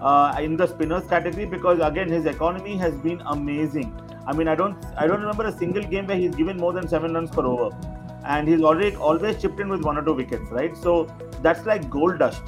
uh, 0.00 0.36
in 0.40 0.56
the 0.56 0.66
spinners 0.66 1.06
category 1.06 1.46
because 1.46 1.78
again 1.80 2.08
his 2.08 2.26
economy 2.26 2.76
has 2.76 2.94
been 2.94 3.20
amazing. 3.26 3.94
I 4.26 4.32
mean, 4.32 4.48
I 4.48 4.54
don't, 4.54 4.76
I 4.96 5.06
don't 5.06 5.20
remember 5.20 5.44
a 5.44 5.52
single 5.52 5.82
game 5.82 6.06
where 6.06 6.16
he's 6.16 6.34
given 6.34 6.56
more 6.56 6.72
than 6.72 6.88
seven 6.88 7.14
runs 7.14 7.30
per 7.30 7.46
over, 7.46 7.70
and 8.24 8.48
he's 8.48 8.62
already 8.62 8.96
always 8.96 9.40
chipped 9.40 9.60
in 9.60 9.68
with 9.68 9.82
one 9.82 9.98
or 9.98 10.04
two 10.04 10.14
wickets, 10.14 10.50
right? 10.50 10.76
So 10.76 11.06
that's 11.42 11.66
like 11.66 11.90
gold 11.90 12.18
dust. 12.18 12.42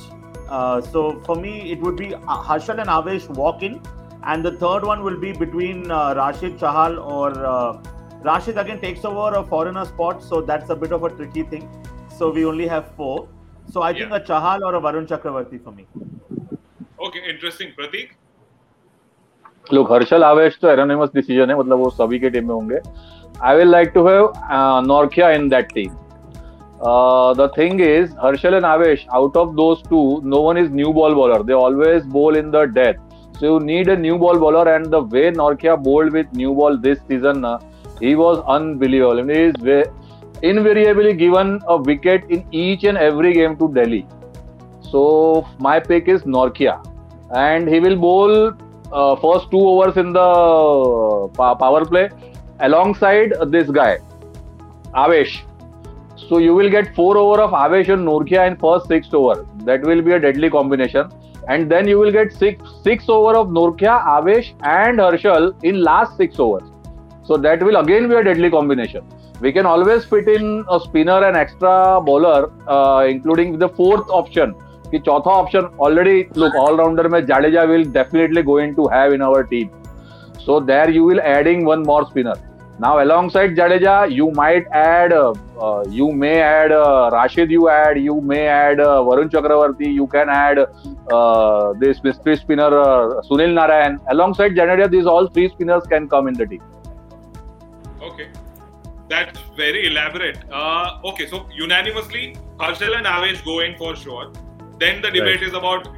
Uh, 0.48 0.80
so 0.80 1.20
for 1.22 1.36
me, 1.36 1.72
it 1.72 1.80
would 1.80 1.96
be 1.96 2.14
uh, 2.14 2.18
Harshal 2.18 2.80
and 2.80 2.88
Avesh 2.88 3.28
walk 3.28 3.62
in, 3.62 3.80
and 4.22 4.44
the 4.44 4.52
third 4.52 4.84
one 4.84 5.02
will 5.02 5.18
be 5.18 5.32
between 5.32 5.90
uh, 5.90 6.14
Rashid 6.14 6.58
Chahal 6.58 7.04
or 7.04 7.30
uh, 7.44 7.82
Rashid 8.22 8.58
again 8.58 8.80
takes 8.80 9.04
over 9.04 9.36
a 9.36 9.44
foreigner 9.44 9.84
spot, 9.84 10.22
so 10.22 10.40
that's 10.40 10.70
a 10.70 10.76
bit 10.76 10.92
of 10.92 11.04
a 11.04 11.10
tricky 11.10 11.42
thing. 11.42 11.68
So 12.16 12.30
we 12.30 12.44
only 12.46 12.66
have 12.66 12.94
four. 12.96 13.28
So 13.70 13.82
I 13.82 13.92
think 13.92 14.12
a 14.12 14.20
Chahal 14.20 14.62
or 14.62 14.74
a 14.76 14.80
Varun 14.80 15.06
Chakravarti 15.06 15.62
for 15.62 15.72
me. 15.72 15.86
Okay, 17.00 17.28
interesting. 17.28 17.72
Pratik? 17.78 18.10
लोग 19.74 19.92
हर्षल 19.92 20.24
आवेश 20.24 20.58
तो 20.62 20.68
एरोनिमस 20.68 21.08
decision 21.14 21.50
है 21.50 21.58
मतलब 21.58 21.78
वो 21.78 21.90
सभी 21.90 22.18
के 22.18 22.30
team 22.30 22.46
में 22.48 22.54
होंगे। 22.54 22.80
I 23.44 23.56
will 23.56 23.70
like 23.70 23.90
to 23.94 24.06
have 24.06 24.32
Nortje 24.86 25.30
in 25.30 25.48
that 25.48 25.72
team 25.74 25.90
the 27.38 27.50
thing 27.58 27.80
is 27.80 28.12
Harshal 28.24 28.54
and 28.54 28.64
Avesh 28.64 29.06
out 29.14 29.36
of 29.36 29.54
those 29.56 29.82
two 29.90 30.00
no 30.24 30.40
one 30.42 30.58
is 30.58 30.72
new 30.72 30.92
ball 30.92 31.14
bowler 31.14 31.42
they 31.42 31.52
always 31.52 32.06
bowl 32.12 32.36
in 32.36 32.50
the 32.50 32.64
death 32.74 33.38
so 33.38 33.46
you 33.46 33.58
need 33.60 33.90
a 33.90 33.96
new 34.00 34.16
ball 34.18 34.38
bowler 34.38 34.68
and 34.68 34.86
the 34.86 35.08
way 35.12 35.30
Nortje 35.36 35.76
bowled 35.86 36.12
with 36.12 36.36
new 36.36 36.54
ball 36.54 36.78
this 36.80 36.98
season 36.98 37.44
he 38.02 38.14
was 38.14 38.38
unbelievable 38.50 39.18
in 39.20 39.30
is 39.30 39.64
way 39.64 39.82
invariably 40.44 41.12
given 41.14 41.58
a 41.68 41.74
wicket 41.86 42.30
in 42.30 42.42
each 42.54 42.84
and 42.84 42.98
every 42.98 43.32
game 43.32 43.54
totally 43.74 44.04
so 44.84 45.02
my 45.62 45.80
pick 45.88 46.08
is 46.08 46.22
Nortje 46.28 46.72
and 47.36 47.68
he 47.68 47.80
will 47.80 47.96
bowl 47.98 48.32
uh, 48.92 49.16
first 49.16 49.50
two 49.50 49.60
overs 49.60 49.96
in 49.96 50.12
the 50.12 51.28
power 51.36 51.84
play 51.84 52.08
alongside 52.60 53.32
this 53.48 53.70
guy 53.70 53.98
Avesh. 54.94 55.42
So 56.28 56.38
you 56.38 56.54
will 56.54 56.70
get 56.70 56.94
four 56.94 57.16
over 57.18 57.42
of 57.42 57.50
Avesh 57.50 57.92
and 57.92 58.06
Norkia 58.06 58.46
in 58.46 58.56
first 58.56 58.88
six 58.88 59.12
over. 59.12 59.46
That 59.64 59.82
will 59.82 60.00
be 60.02 60.12
a 60.12 60.20
deadly 60.20 60.50
combination. 60.50 61.10
And 61.48 61.70
then 61.70 61.86
you 61.86 61.98
will 61.98 62.10
get 62.10 62.32
six 62.32 62.62
six 62.82 63.08
over 63.08 63.36
of 63.36 63.48
Norkia, 63.48 64.04
Avesh, 64.04 64.54
and 64.62 64.98
Harshal 64.98 65.54
in 65.62 65.82
last 65.82 66.16
six 66.16 66.40
overs. 66.40 66.68
So 67.24 67.36
that 67.36 67.62
will 67.62 67.76
again 67.76 68.08
be 68.08 68.14
a 68.14 68.24
deadly 68.24 68.50
combination. 68.50 69.04
we 69.40 69.52
can 69.52 69.66
always 69.66 70.04
fit 70.04 70.28
in 70.28 70.64
a 70.70 70.80
spinner 70.80 71.24
and 71.24 71.36
extra 71.36 72.00
bowler, 72.00 72.50
uh, 72.68 73.06
including 73.06 73.58
the 73.58 73.68
fourth 73.68 74.08
option. 74.08 74.54
कि 74.90 74.98
चौथा 74.98 75.30
option 75.30 75.68
already 75.82 76.20
look 76.38 76.56
allrounder 76.56 77.08
में 77.08 77.24
Jadeja 77.26 77.62
will 77.70 77.84
definitely 77.92 78.42
going 78.42 78.74
to 78.76 78.86
have 78.92 79.12
in 79.14 79.22
our 79.22 79.42
team 79.52 79.68
so 80.44 80.60
there 80.70 80.90
you 80.96 81.08
will 81.08 81.20
adding 81.24 81.66
one 81.68 81.82
more 81.86 82.04
spinner 82.04 82.44
now 82.80 82.98
alongside 83.30 83.54
Jadeja 83.56 84.04
you 84.10 84.30
might 84.36 84.68
add 84.76 85.12
you 85.92 86.10
may 86.22 86.32
add 86.38 86.72
Rashid 87.14 87.52
you 87.52 87.68
add 87.72 87.98
you 87.98 88.20
may 88.30 88.40
add 88.46 88.80
Varun 89.08 89.28
Chakravarthy 89.28 89.90
you 89.96 90.06
can 90.14 90.30
add 90.36 90.64
this 91.84 92.04
mystery 92.04 92.36
spinner 92.36 92.80
Sunil 93.28 93.54
Narine 93.54 93.98
alongside 94.34 94.56
Jadeja 94.56 94.86
this 94.96 95.06
all 95.14 95.28
three 95.34 95.48
spinners 95.48 95.88
can 95.90 96.06
come 96.06 96.28
in 96.28 96.34
the 96.34 96.48
team 96.50 96.74
okay 98.06 98.24
That's 99.08 99.38
very 99.56 99.86
elaborate. 99.86 100.38
Uh, 100.50 101.00
okay, 101.04 101.26
so 101.26 101.46
unanimously, 101.54 102.36
Harshal 102.58 102.96
and 102.96 103.06
Avesh 103.06 103.44
go 103.44 103.60
in 103.60 103.76
for 103.76 103.94
sure. 103.94 104.32
Then 104.78 105.02
the 105.02 105.10
debate 105.10 105.42
is 105.42 105.54
about. 105.54 105.88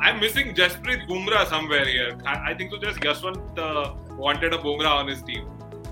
I'm 0.00 0.20
missing 0.20 0.54
Jasprit 0.54 1.06
Bumrah 1.08 1.46
somewhere 1.48 1.84
here. 1.84 2.16
I, 2.26 2.50
I 2.50 2.54
think 2.54 2.70
so. 2.70 2.78
Just 2.78 2.98
Yashwant 3.00 3.58
uh, 3.58 3.94
wanted 4.16 4.52
a 4.52 4.58
Bumrah 4.58 4.90
on 5.00 5.08
his 5.08 5.22
team. 5.22 5.46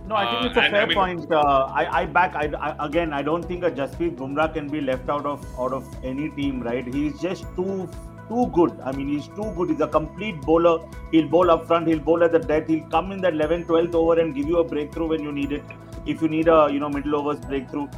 No, 0.06 0.16
I 0.16 0.24
think 0.30 0.42
Uh, 0.42 0.46
it's 0.48 0.56
a 0.56 0.60
and 0.62 0.72
fair 0.72 0.82
I 0.82 0.86
mean- 0.86 0.94
point. 0.94 1.32
Uh, 1.32 1.68
I, 1.82 2.00
I 2.00 2.06
back. 2.06 2.34
I, 2.36 2.50
I, 2.68 2.86
again, 2.86 3.12
I 3.12 3.22
don't 3.22 3.42
think 3.44 3.64
a 3.64 3.70
Jasprit 3.70 4.16
Bumrah 4.16 4.52
can 4.52 4.68
be 4.68 4.80
left 4.80 5.08
out 5.08 5.24
of 5.24 5.46
out 5.58 5.72
of 5.72 5.88
any 6.04 6.28
team. 6.30 6.60
Right? 6.62 6.86
He's 6.98 7.18
just 7.20 7.44
too 7.56 7.88
too 8.28 8.46
good. 8.58 8.78
I 8.84 8.92
mean, 8.92 9.08
he's 9.08 9.28
too 9.28 9.50
good. 9.56 9.70
He's 9.70 9.80
a 9.80 9.88
complete 9.88 10.40
bowler. 10.42 10.76
He'll 11.12 11.28
bowl 11.28 11.50
up 11.50 11.66
front. 11.66 11.88
He'll 11.88 11.98
bowl 12.10 12.22
at 12.24 12.32
the 12.32 12.38
death. 12.38 12.66
He'll 12.68 12.86
come 12.88 13.12
in 13.12 13.20
that 13.22 13.34
11th, 13.34 13.66
12th 13.66 13.94
over 13.94 14.18
and 14.20 14.34
give 14.34 14.48
you 14.48 14.58
a 14.58 14.64
breakthrough 14.64 15.08
when 15.08 15.22
you 15.22 15.32
need 15.32 15.52
it. 15.52 15.62
If 16.06 16.20
you 16.20 16.28
need 16.28 16.48
a 16.48 16.68
you 16.70 16.80
know 16.80 16.88
middle 16.90 17.16
overs 17.16 17.40
breakthrough. 17.40 17.88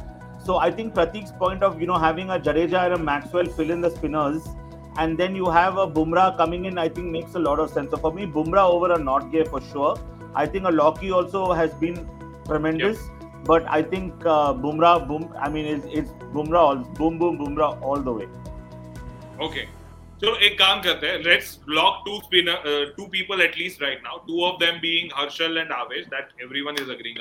So 0.46 0.56
I 0.56 0.70
think 0.70 0.94
Pratik's 0.94 1.32
point 1.32 1.62
of 1.62 1.80
you 1.80 1.86
know 1.86 1.98
having 1.98 2.30
a 2.30 2.38
Jadeja 2.38 2.84
and 2.86 2.94
a 2.94 2.98
Maxwell 2.98 3.46
fill 3.46 3.70
in 3.70 3.80
the 3.80 3.90
spinners. 3.90 4.42
And 4.96 5.16
then 5.16 5.34
you 5.34 5.48
have 5.48 5.78
a 5.78 5.86
Bumrah 5.86 6.36
coming 6.36 6.66
in, 6.66 6.76
I 6.76 6.88
think 6.88 7.06
makes 7.06 7.34
a 7.34 7.38
lot 7.38 7.58
of 7.58 7.70
sense. 7.70 7.90
So 7.90 7.96
for 7.96 8.12
me, 8.12 8.26
Bumrah 8.26 8.70
over 8.70 8.92
a 8.92 8.98
Notgay 8.98 9.48
for 9.48 9.60
sure. 9.60 9.96
I 10.34 10.44
think 10.44 10.66
a 10.66 10.70
Loki 10.70 11.10
also 11.10 11.52
has 11.52 11.72
been 11.72 12.06
tremendous. 12.44 12.98
But 13.44 13.64
I 13.68 13.82
think 13.82 14.12
uh, 14.26 14.52
Bumrah, 14.52 15.08
boom. 15.08 15.34
I 15.38 15.48
mean, 15.48 15.64
it's, 15.64 15.86
it's 15.88 16.10
Bumrah, 16.10 16.58
all, 16.58 16.76
boom, 16.76 17.18
boom, 17.18 17.38
Bumrah 17.38 17.80
all 17.80 17.96
the 17.96 18.12
way. 18.12 18.28
Okay. 19.40 19.68
So 20.20 20.36
एक 20.36 20.58
काम 20.58 20.82
करते 20.82 21.06
हैं. 21.06 21.24
Let's 21.24 21.56
block 21.56 22.04
two 22.06 22.20
spinner, 22.20 22.58
uh, 22.58 22.84
two 22.96 23.08
people 23.08 23.40
at 23.42 23.56
least 23.56 23.80
right 23.80 24.02
now. 24.02 24.20
Two 24.28 24.44
of 24.44 24.60
them 24.60 24.78
being 24.82 25.10
Harshal 25.10 25.60
and 25.62 25.70
Avesh 25.70 26.10
that 26.10 26.28
everyone 26.42 26.76
is 26.76 26.88
agreeing 26.88 27.16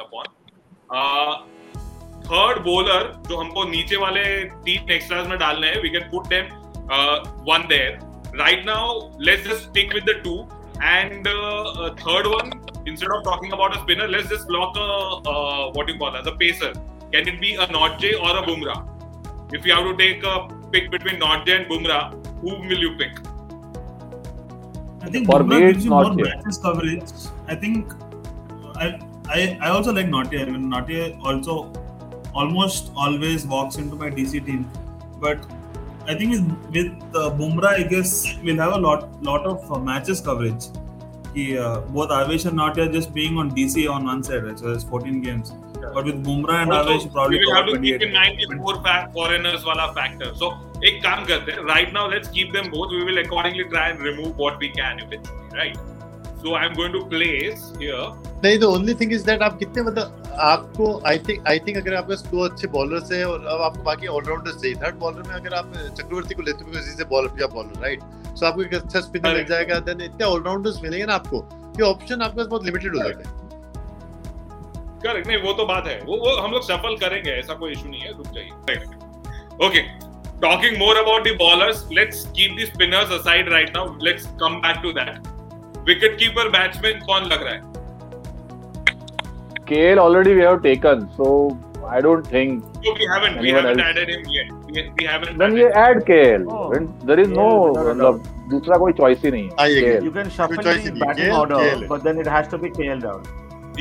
Uh, 2.27 2.55
third 2.55 2.65
bowler 2.65 3.03
जो 3.29 3.37
हमको 3.37 3.65
नीचे 3.71 3.97
वाले 3.97 4.23
तीन 4.67 4.93
extras 4.99 5.27
में 5.29 5.39
डालने 5.39 5.69
हैं, 5.69 5.83
we 5.83 5.91
can 5.91 6.11
put 6.11 6.29
them 6.29 6.47
uh, 6.91 7.25
one 7.45 7.67
there. 7.69 7.99
Right 8.39 8.65
now, 8.65 9.11
let's 9.19 9.45
just 9.45 9.65
stick 9.71 9.93
with 9.93 10.05
the 10.05 10.15
two. 10.23 10.47
And 10.83 11.27
uh, 11.27 11.87
a 11.87 11.95
third 11.97 12.27
one, 12.27 12.51
instead 12.87 13.11
of 13.11 13.25
talking 13.25 13.53
about 13.53 13.77
a 13.77 13.81
spinner, 13.81 14.09
let's 14.09 14.29
just 14.29 14.47
block 14.49 14.77
a 14.77 14.89
uh, 15.31 15.71
what 15.73 15.87
do 15.87 15.93
you 15.95 15.99
call 15.99 16.17
as 16.17 16.27
a 16.27 16.33
pacer. 16.33 16.73
Can 17.13 17.29
it 17.29 17.41
be 17.41 17.55
a 17.55 17.67
Notjay 17.67 18.13
or 18.21 18.37
a 18.37 18.43
Bumrah? 18.43 18.87
If 19.55 19.65
you 19.65 19.73
have 19.73 19.85
to 19.85 19.97
take 19.97 20.25
a 20.25 20.49
pick 20.73 20.91
between 20.91 21.21
Notjay 21.21 21.57
and 21.61 21.67
Bumrah, 21.67 22.03
who 22.43 22.57
will 22.69 22.79
you 22.79 22.97
pick? 22.97 23.19
I 25.03 25.09
think 25.09 25.27
For 25.27 25.41
Bumrah 25.41 25.49
me, 25.49 25.73
gives 25.73 25.85
you 25.85 25.91
not 25.91 26.17
more 26.17 26.27
yet. 26.27 26.37
matches 26.37 26.59
coverage. 26.59 27.13
I 27.47 27.55
think 27.55 27.93
I 28.77 28.99
I, 29.29 29.59
I 29.63 29.69
also 29.71 29.93
like 29.93 30.07
Nautya. 30.07 30.43
I 30.43 30.51
mean, 30.51 30.71
Nautya 30.71 31.19
also 31.25 31.73
almost 32.43 32.91
always 32.97 33.47
walks 33.47 33.77
into 33.77 33.97
my 33.97 34.11
DC 34.11 34.45
team. 34.47 34.71
But 35.21 35.39
I 36.07 36.15
think 36.15 36.33
with, 36.33 36.47
with 36.73 37.15
uh, 37.15 37.31
Bumrah, 37.39 37.75
I 37.79 37.83
guess 37.83 38.11
we'll 38.43 38.59
have 38.65 38.75
a 38.75 38.79
lot 38.79 39.23
lot 39.23 39.47
of 39.47 39.71
uh, 39.73 39.79
matches 39.79 40.21
coverage. 40.21 40.67
He, 41.35 41.59
uh, 41.59 41.81
both 41.95 42.11
Avesh 42.11 42.47
and 42.47 42.59
Nortje 42.59 42.93
just 42.93 43.13
being 43.13 43.37
on 43.37 43.51
DC 43.55 43.91
on 43.91 44.05
one 44.05 44.23
side, 44.23 44.45
right? 44.45 44.59
So 44.59 44.69
there's 44.69 44.85
14 44.85 45.21
games. 45.21 45.53
Yeah. 45.81 45.91
But 45.93 46.07
with 46.07 46.25
Bumrah 46.25 46.63
and 46.63 46.73
also, 46.73 46.93
Avesh, 46.93 47.13
probably 47.13 47.39
we 47.39 47.47
will 47.47 47.57
have 47.57 47.67
to 47.67 47.81
keep 47.81 48.01
in 48.03 48.13
mind 48.13 48.39
the 48.39 48.57
four 48.57 48.77
foreigners 49.13 49.65
wala 49.65 49.93
factor. 49.95 50.33
So 50.35 50.55
एक 50.85 51.03
काम 51.03 51.25
करते 51.27 51.53
right 51.67 51.93
now 51.93 52.07
let's 52.07 52.29
keep 52.29 52.53
them 52.53 52.71
both 52.71 52.91
we 52.91 53.05
will 53.11 53.19
accordingly 53.19 53.65
try 53.75 53.89
and 53.91 54.03
remove 54.07 54.43
what 54.45 54.59
we 54.65 54.69
can 54.79 54.99
if 55.05 55.13
it's 55.19 55.31
right 55.59 55.79
So 56.47 56.55
I'm 56.55 56.75
going 56.79 56.93
to 56.95 56.99
place 57.13 57.63
here. 57.79 58.03
नहीं 58.43 58.59
the 58.59 58.65
only 58.65 58.95
thing 58.95 59.13
is 59.13 59.25
that 59.27 59.43
आप 59.43 59.57
कितने 59.59 59.83
मतलब 59.83 60.35
आपको 60.49 60.85
I 61.09 61.19
think 61.29 61.49
I 61.49 61.59
think 61.67 61.77
अगर 61.77 61.95
आपके 62.01 62.15
दो 62.31 62.45
अच्छे 62.49 62.69
bowlers 62.75 63.11
हैं 63.13 63.25
और 63.25 63.47
अब 63.55 63.63
आपको 63.69 63.83
बाकी 63.83 64.07
ऑलराउंडर्स 64.19 64.61
चाहिए 64.63 64.77
थर्ड 64.83 64.99
बॉलर 65.01 65.23
में 65.29 65.35
अगर 65.35 65.55
आप 65.61 65.73
चक्रवर्ती 65.77 66.35
को 66.35 66.43
लेते 66.49 66.65
हो 66.65 66.71
बिकॉज़ 66.71 66.91
इज़ 66.93 67.03
ए 67.03 67.05
बॉलर 67.11 67.41
या 67.41 67.47
बॉलर 67.55 67.83
राइट 67.83 68.01
सो 68.39 68.47
आपको 68.47 68.63
एक 68.63 68.75
अच्छा 68.75 69.01
स्पिनर 69.01 69.35
मिल. 69.35 69.45
जाएगा 69.47 69.79
देन 69.89 70.01
इतने 70.01 70.27
ऑलराउंडर्स 70.27 70.83
मिलेंगे 70.83 71.07
ना 71.07 71.15
आपको 71.15 71.41
कि 71.77 71.83
ऑप्शन 71.83 72.23
आपके 72.23 72.37
पास 72.39 72.47
बहुत 72.47 72.65
लिमिटेड 72.65 72.97
हो 72.97 73.03
जाते 73.03 73.29
हैं। 73.29 73.35
करेक्ट 75.05 75.27
नहीं 75.29 75.43
वो 75.43 75.53
तो 75.53 75.67
बात 75.67 75.87
है। 75.89 76.01
वो 76.03 76.17
वो 76.27 76.37
हम 76.41 76.53
लोग 76.53 76.63
सफल 76.65 76.97
करेंगे 77.01 77.31
ऐसा 77.31 77.55
कोई 77.63 77.73
इशू 77.73 77.89
नहीं 77.89 78.01
है 78.01 78.17
रुक 78.17 78.29
जाइए। 78.35 78.51
Okay 79.69 79.81
talking 80.41 80.79
more 80.79 80.97
about 80.99 81.29
the 81.29 81.37
bowlers 81.39 81.87
let's 81.93 82.25
keep 82.37 82.61
the 82.61 82.73
spinners 82.75 83.21
aside 83.21 83.53
right 83.53 83.77
now 83.77 83.97
let's 84.09 84.27
come 84.43 84.61
back 84.67 84.79
to 84.83 84.93
that 85.01 85.35
wicket 85.87 86.19
keeper 86.19 86.49
batsman 86.59 87.01
कौन 87.07 87.29
लग 87.33 87.43
रहा 87.43 87.55
है 87.55 87.75
KL 89.69 89.99
already 90.01 90.33
we 90.39 90.43
have 90.47 90.59
taken, 90.65 91.01
so 91.15 91.29
I 91.93 92.01
don't 92.05 92.27
think. 92.35 92.67
So 92.85 92.93
we 92.99 93.07
haven't 93.13 93.41
we 93.45 93.49
Anyone 93.49 93.65
haven't 93.65 93.81
else? 93.85 93.89
added 93.93 94.11
him 94.15 94.29
yet 94.35 94.53
we, 94.67 94.85
we 94.99 95.07
haven't 95.13 95.41
Then 95.41 95.57
added 95.57 95.63
ये 95.63 95.71
add 95.85 96.03
KL. 96.11 96.45
Oh, 96.57 96.61
When 96.75 96.87
there 97.09 97.19
is 97.23 97.33
no 97.33 97.47
KL 97.47 97.73
without 97.79 97.89
a 97.91 97.95
मतलब 97.95 98.29
दूसरा 98.53 98.79
कोई 98.85 98.93
choice 99.01 99.25
ही 99.25 99.31
नहीं 99.37 99.49
है. 99.49 99.57
I 99.65 99.67
agree. 99.73 99.89
KL. 99.97 100.07
You 100.09 100.13
can 100.19 100.31
shuffle 100.37 100.63
choice 100.69 100.85
the 100.85 100.93
in 100.93 101.01
batting 101.05 101.31
KL, 101.33 101.39
order, 101.41 101.59
KL. 101.65 101.83
but 101.95 102.07
then 102.09 102.23
it 102.27 102.31
has 102.37 102.53
to 102.55 102.61
be 102.67 102.71
KL 102.79 103.03
down. 103.07 103.27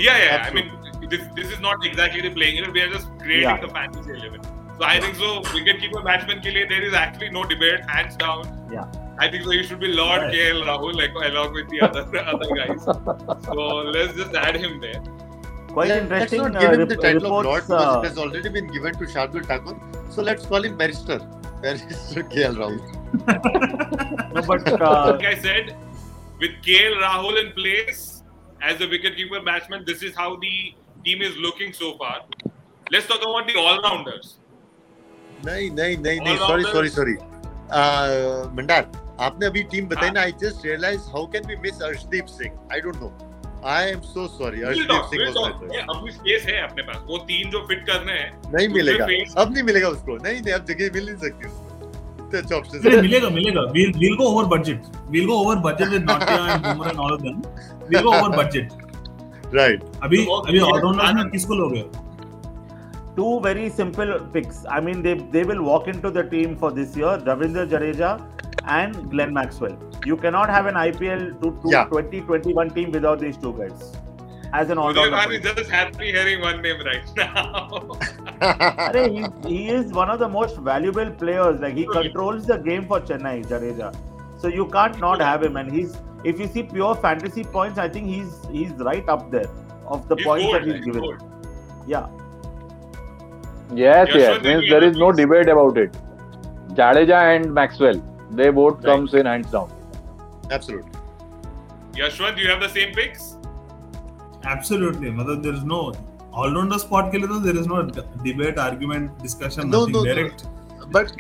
Yeah, 0.06 0.18
yeah. 0.24 0.48
I 0.48 0.56
mean, 0.58 0.72
this 1.14 1.28
this 1.42 1.54
is 1.58 1.62
not 1.68 1.86
exactly 1.92 2.26
the 2.28 2.34
playing 2.40 2.58
eleven. 2.64 2.80
We 2.80 2.86
are 2.88 2.92
just 2.96 3.14
creating 3.26 3.48
Yeah. 3.50 3.62
the 3.68 3.72
fantasy 3.78 4.18
eleven. 4.20 4.50
So 4.79 4.85
I 4.87 4.99
think 5.01 5.17
so. 5.17 5.31
Wicketkeeper 5.55 6.03
batsman 6.09 6.41
के 6.47 6.51
लिए 6.57 6.69
there 6.69 6.83
is 6.91 6.95
actually 6.95 7.31
no 7.31 7.45
debate, 7.55 7.81
hands 7.95 8.17
down. 8.17 8.45
Yeah. 8.73 8.87
I 9.19 9.29
think 9.31 9.45
so. 9.45 9.51
He 9.51 9.63
should 9.71 9.81
be 9.81 9.89
Lord 9.97 10.23
Right. 10.23 10.35
KL 10.35 10.63
Rahul 10.69 10.95
like, 11.01 11.17
along 11.31 11.53
with 11.59 11.69
the 11.73 11.81
other 11.87 12.05
other 12.35 12.49
guys. 12.61 12.85
So 13.49 13.67
let's 13.97 14.15
just 14.21 14.35
add 14.45 14.57
him 14.67 14.81
there. 14.87 15.03
Quite 15.75 15.89
Let- 15.91 16.03
interesting. 16.05 16.41
Let's 16.43 16.55
not 16.55 16.57
uh, 16.57 16.61
give 16.63 16.73
him 16.73 16.81
rep- 16.85 16.89
the 16.89 16.97
title 16.97 17.27
of 17.27 17.45
reports, 17.45 17.69
Lord 17.69 17.69
because 17.69 17.97
uh, 17.97 18.01
it 18.01 18.09
has 18.09 18.19
already 18.25 18.49
been 18.57 18.73
given 18.79 18.95
to 19.03 19.11
Shardul 19.17 19.45
Thakur. 19.53 19.77
So 20.17 20.23
let's 20.31 20.47
call 20.55 20.65
him 20.71 20.79
Barrister. 20.79 21.19
Barrister 21.67 22.25
KL 22.35 22.57
Rahul. 22.63 22.81
no, 24.35 24.43
but 24.43 24.67
uh, 24.81 25.17
Like 25.19 25.27
I 25.27 25.39
said, 25.47 25.77
with 26.39 26.53
KL 26.67 26.97
Rahul 27.05 27.41
in 27.45 27.53
place 27.53 28.23
as 28.63 28.79
the 28.79 28.87
wicketkeeper 28.87 29.45
batsman, 29.45 29.85
this 29.87 30.03
is 30.03 30.15
how 30.17 30.37
the 30.37 30.75
team 31.05 31.23
is 31.23 31.37
looking 31.37 31.73
so 31.73 31.97
far. 31.99 32.21
Let's 32.91 33.07
talk 33.07 33.21
about 33.23 33.47
the 33.47 33.57
all-rounders. 33.59 34.37
नहीं 35.46 35.70
नहीं 35.72 35.98
नहीं 35.98 36.20
नहीं 36.20 36.38
sorry 36.38 36.64
sorry 36.64 36.90
sorry 36.90 37.14
Mandar 38.58 38.88
आपने 39.26 39.46
अभी 39.46 39.64
team 39.72 39.88
बताई 39.88 40.10
ना 40.12 40.22
I 40.22 40.32
just 40.42 40.66
realize 40.66 41.02
how 41.14 41.26
can 41.36 41.48
we 41.48 41.56
miss 41.64 41.82
Arshdeep 41.90 42.26
Singh 42.38 42.52
I 42.74 42.82
don't 42.88 42.96
know 43.02 43.10
I 43.74 43.90
am 43.90 44.00
so 44.08 44.28
sorry 44.38 44.62
Arshdeep 44.62 45.04
Singh 45.12 45.22
we'll 45.24 45.38
was. 45.42 45.54
My 45.62 45.78
Yeah, 45.78 45.86
अपनी 45.96 46.12
space 46.12 46.46
है 46.50 46.62
अपने 46.64 46.84
पास। 46.84 46.98
वो 47.08 47.18
तीन 47.30 47.50
जो 47.52 47.60
फिट 47.68 47.86
करने 47.88 48.14
हैं 48.14 48.32
नहीं 48.56 48.68
मिलेगा। 48.74 49.06
अब 49.42 49.54
नहीं 49.54 49.64
मिलेगा 49.70 49.88
उसको। 49.96 50.18
नहीं 50.26 50.42
नहीं 50.42 50.54
अब 50.54 50.66
जगह 50.66 50.90
मिल 50.96 51.06
नहीं 51.06 51.16
सकती 51.24 51.48
उसको। 51.48 51.64
इतने 52.26 52.40
अच्छे 52.40 52.56
ऑप्शन 52.56 52.90
Hey, 52.90 53.02
मिलेगा 53.02 53.30
मिलेगा। 53.38 53.62
We'll 53.78 53.94
we'll 54.04 54.18
go 54.22 54.28
over 54.32 54.46
budget. 54.56 54.90
We'll 55.16 55.30
go 55.32 55.38
over 55.44 55.56
budget 55.68 55.96
with 55.96 56.06
Nautya 56.10 56.40
and 56.54 56.68
Bumrah 56.68 56.92
and 56.94 57.04
all 57.06 57.14
of 57.18 57.22
them. 57.28 57.38
We'll 57.90 58.06
go 58.10 58.16
over 58.20 58.32
budget. 58.40 58.68
Right 59.56 59.84
अभी 60.04 60.18
तो 60.26 60.36
अभी 60.36 60.58
ये 60.58 60.64
ऑलराउंडर्स 60.72 61.14
में 61.16 61.30
किसको 61.32 61.56
लोगे? 61.56 61.82
Two 63.16 63.40
very 63.42 63.70
simple 63.70 64.20
picks. 64.34 64.66
I 64.70 64.80
mean, 64.80 65.02
they 65.02 65.14
they 65.36 65.44
will 65.44 65.62
walk 65.64 65.88
into 65.88 66.10
the 66.12 66.24
team 66.24 66.56
for 66.64 66.72
this 66.72 66.96
year: 67.02 67.18
Ravindra 67.30 67.68
Jadeja 67.74 68.10
and 68.80 69.10
Glenn 69.12 69.34
Maxwell. 69.34 69.78
You 70.06 70.18
cannot 70.18 70.50
have 70.50 70.66
an 70.66 70.76
IPL 70.76 71.28
to, 71.44 71.52
to 71.62 71.70
Yeah. 71.76 71.86
2021 71.86 72.72
team 72.80 72.92
without 72.92 73.20
these 73.20 73.38
two 73.38 73.54
guys 73.60 73.94
as 74.54 74.70
an 74.70 74.78
Udayban 74.78 74.98
all-rounder. 74.98 75.34
is 75.36 75.46
just 75.56 75.70
happy 75.70 76.12
hearing 76.12 76.42
one 76.42 76.62
name 76.62 76.82
right 76.90 77.16
now. 77.16 77.80
Arey, 78.42 79.08
he, 79.46 79.56
he 79.56 79.70
is 79.70 79.92
one 79.92 80.10
of 80.10 80.20
the 80.20 80.28
most 80.28 80.58
valuable 80.58 81.10
players. 81.12 81.60
Like 81.62 81.76
he 81.76 81.86
controls 81.86 82.46
the 82.46 82.58
game 82.58 82.86
for 82.88 83.00
Chennai, 83.00 83.46
Jadeja. 83.46 83.96
So 84.38 84.48
you 84.48 84.68
can't 84.68 85.00
not 85.00 85.22
have 85.22 85.44
him. 85.44 85.58
And 85.58 85.72
he's 85.72 85.98
if 86.24 86.40
you 86.40 86.48
see 86.48 86.64
pure 86.64 86.96
fantasy 86.96 87.44
points, 87.44 87.78
I 87.80 87.88
think 87.90 88.08
he's 88.08 88.38
he's 88.52 88.72
right 88.92 89.08
up 89.08 89.32
there 89.32 89.50
of 89.88 90.08
the 90.08 90.16
He's 90.16 90.26
points 90.26 90.46
gold, 90.46 90.56
that 90.56 90.64
he's 90.66 90.76
he's 90.76 90.86
given. 90.86 91.02
gold. 91.02 91.24
Yeah. 91.88 92.08
Yes, 93.74 94.10
Yashwant, 94.10 94.16
yes. 94.16 94.44
Means 94.44 94.70
there 94.70 94.84
is 94.84 94.98
no 94.98 95.12
debate 95.12 95.50
about 95.50 95.78
it. 95.78 95.96
Jadeja 96.76 97.36
and 97.36 97.54
Maxwell, 97.54 98.02
they 98.32 98.50
both 98.50 98.76
Right. 98.76 98.86
comes 98.86 99.14
in 99.14 99.26
hands 99.26 99.52
down. 99.52 99.70
Absolutely 100.52 102.02
Yashwant, 102.02 102.38
you 102.38 102.50
have 102.50 102.62
the 102.62 102.70
same 102.70 102.94
picks? 102.94 103.38
Absolutely, 104.54 105.12
मतलब 105.12 105.44
there 105.44 105.54
is 105.54 105.64
no 105.64 105.80
allrounder 106.44 106.78
spot 106.78 107.12
के 107.12 107.18
लिए 107.18 107.28
तो 107.28 107.40
there 107.40 107.58
is 107.58 107.68
no 107.68 107.82
debate 108.24 108.58
argument 108.60 109.22
discussion 109.22 109.70
No, 109.70 109.86
nothing 109.86 109.96
no, 109.96 110.04
direct. 110.08 110.46
no. 110.46 110.88
But 110.96 111.14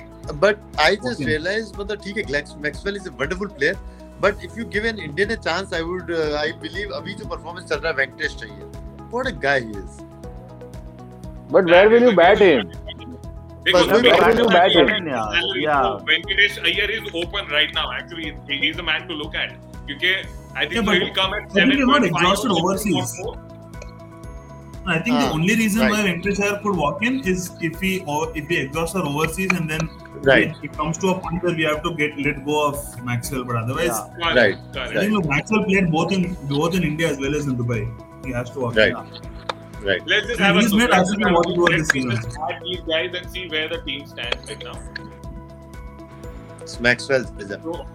but 0.43 0.57
I 0.85 0.95
just 0.95 1.21
Okay. 1.21 1.25
realized, 1.25 1.79
मतलब 1.79 2.01
ठीक 2.03 2.17
है, 2.17 2.43
Maxwell 2.65 2.97
is 3.01 3.07
a 3.11 3.13
wonderful 3.21 3.53
player. 3.59 3.75
But 4.23 4.43
if 4.47 4.57
you 4.59 4.65
give 4.73 4.85
an 4.89 4.99
Indian 5.05 5.31
a 5.35 5.37
chance, 5.45 5.73
I 5.77 5.81
would, 5.87 6.11
uh, 6.17 6.35
I 6.41 6.51
believe 6.65 6.91
अभी 6.99 7.13
जो 7.13 7.25
performance 7.25 7.69
चल 7.69 7.75
रहा 7.75 7.91
है 7.91 7.97
वेंकटेश 7.97 8.35
चाहिए. 8.35 8.67
What 9.15 9.29
a 9.31 9.33
guy 9.45 9.55
he 9.65 9.73
is. 9.81 9.97
But 11.49 11.65
where 11.65 11.89
will 11.89 12.01
you 12.01 12.15
bat 12.15 12.39
him? 12.39 12.71
Because 13.63 13.87
where 13.87 14.01
will 14.01 14.37
you 14.37 14.47
bat 14.47 14.71
him? 14.71 15.07
Yeah. 15.07 15.41
yeah. 15.55 15.99
Venkatesh 16.09 16.59
Iyer 16.63 16.89
is 16.91 17.09
open 17.13 17.47
right 17.49 17.73
now. 17.73 17.91
Actually, 17.91 18.37
he's 18.47 18.77
a 18.77 18.83
man 18.83 19.07
to 19.07 19.13
look 19.13 19.35
at. 19.35 19.53
UK, 19.89 20.25
I 20.55 20.65
think 20.65 20.85
yeah, 20.85 20.93
he 20.93 20.99
will 21.01 21.13
come 21.13 21.33
at 21.33 21.51
seven 21.51 21.79
not 21.85 22.03
exhausted 22.03 22.51
overseas. 22.51 23.21
I 24.87 24.99
think 24.99 25.15
uh, 25.15 25.21
the 25.21 25.27
ah, 25.27 25.33
only 25.33 25.55
reason 25.55 25.81
right. 25.81 25.91
why 25.91 26.01
Venkatesh 26.03 26.61
could 26.61 26.75
walk 26.75 27.03
in 27.03 27.19
is 27.27 27.51
if 27.59 27.79
he 27.79 28.03
or 28.05 28.31
if 28.37 28.47
he 28.47 28.57
exhaust 28.57 28.95
our 28.95 29.05
overseas 29.05 29.51
and 29.53 29.69
then 29.69 29.89
right. 30.21 30.55
it, 30.63 30.73
comes 30.73 30.97
to 30.99 31.09
a 31.09 31.19
point 31.19 31.43
where 31.43 31.55
we 31.55 31.63
have 31.63 31.81
to 31.83 31.95
get 31.95 32.17
let 32.19 32.45
go 32.45 32.67
of 32.67 33.03
Maxwell. 33.03 33.43
But 33.43 33.55
otherwise, 33.57 33.99
yeah. 34.19 34.33
right. 34.33 34.57
I 34.75 34.99
think 34.99 35.11
look, 35.11 35.25
Maxwell 35.25 35.63
played 35.65 35.91
both 35.91 36.11
in 36.11 36.35
both 36.47 36.75
in 36.75 36.83
India 36.83 37.09
as 37.09 37.17
well 37.17 37.35
as 37.35 37.47
in 37.47 37.57
Dubai. 37.57 37.81
He 38.25 38.31
has 38.31 38.51
to 38.51 38.59
walk 38.59 38.75
right. 38.75 38.91
in. 38.91 39.44
Right. 39.85 40.01
Let's 40.07 40.27
just 40.27 40.39
have 40.39 40.55
a 40.55 40.61
he's 40.61 40.71
look. 40.71 40.79
made 40.79 40.89
Let's 40.89 41.01
absolutely 41.01 41.25
have 41.25 41.33
a 41.33 41.35
what 41.35 41.47
he 41.47 41.55
look. 41.55 41.69
was 41.69 41.77
Let's 41.77 41.93
this 41.93 42.03
season. 42.03 42.11
just 42.11 42.37
add 42.49 42.61
these 42.63 42.79
guys 42.81 43.13
and 43.15 43.31
see 43.31 43.47
where 43.47 43.67
the 43.69 43.81
team 43.81 44.07
stands 44.07 44.49
right 44.49 44.63
now. 44.63 44.79
It's 46.61 46.79
Maxwell's 46.79 47.29
vision. 47.29 47.61
So, 47.61 47.85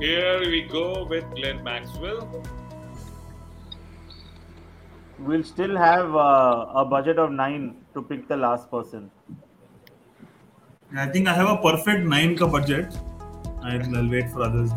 here 0.00 0.40
we 0.40 0.62
go 0.62 1.04
with 1.04 1.24
Glenn 1.34 1.62
Maxwell. 1.62 2.42
We'll 5.18 5.44
still 5.44 5.76
have 5.76 6.14
uh, 6.14 6.66
a 6.74 6.84
budget 6.84 7.18
of 7.18 7.32
nine 7.32 7.76
to 7.94 8.02
pick 8.02 8.26
the 8.28 8.36
last 8.36 8.70
person. 8.70 9.10
I 10.96 11.06
think 11.08 11.26
I 11.28 11.34
have 11.34 11.48
a 11.48 11.56
perfect 11.58 12.04
nine 12.06 12.36
ka 12.36 12.46
budget. 12.46 12.96
I'll, 13.62 13.96
I'll 13.96 14.08
wait 14.08 14.30
for 14.30 14.42
others. 14.42 14.70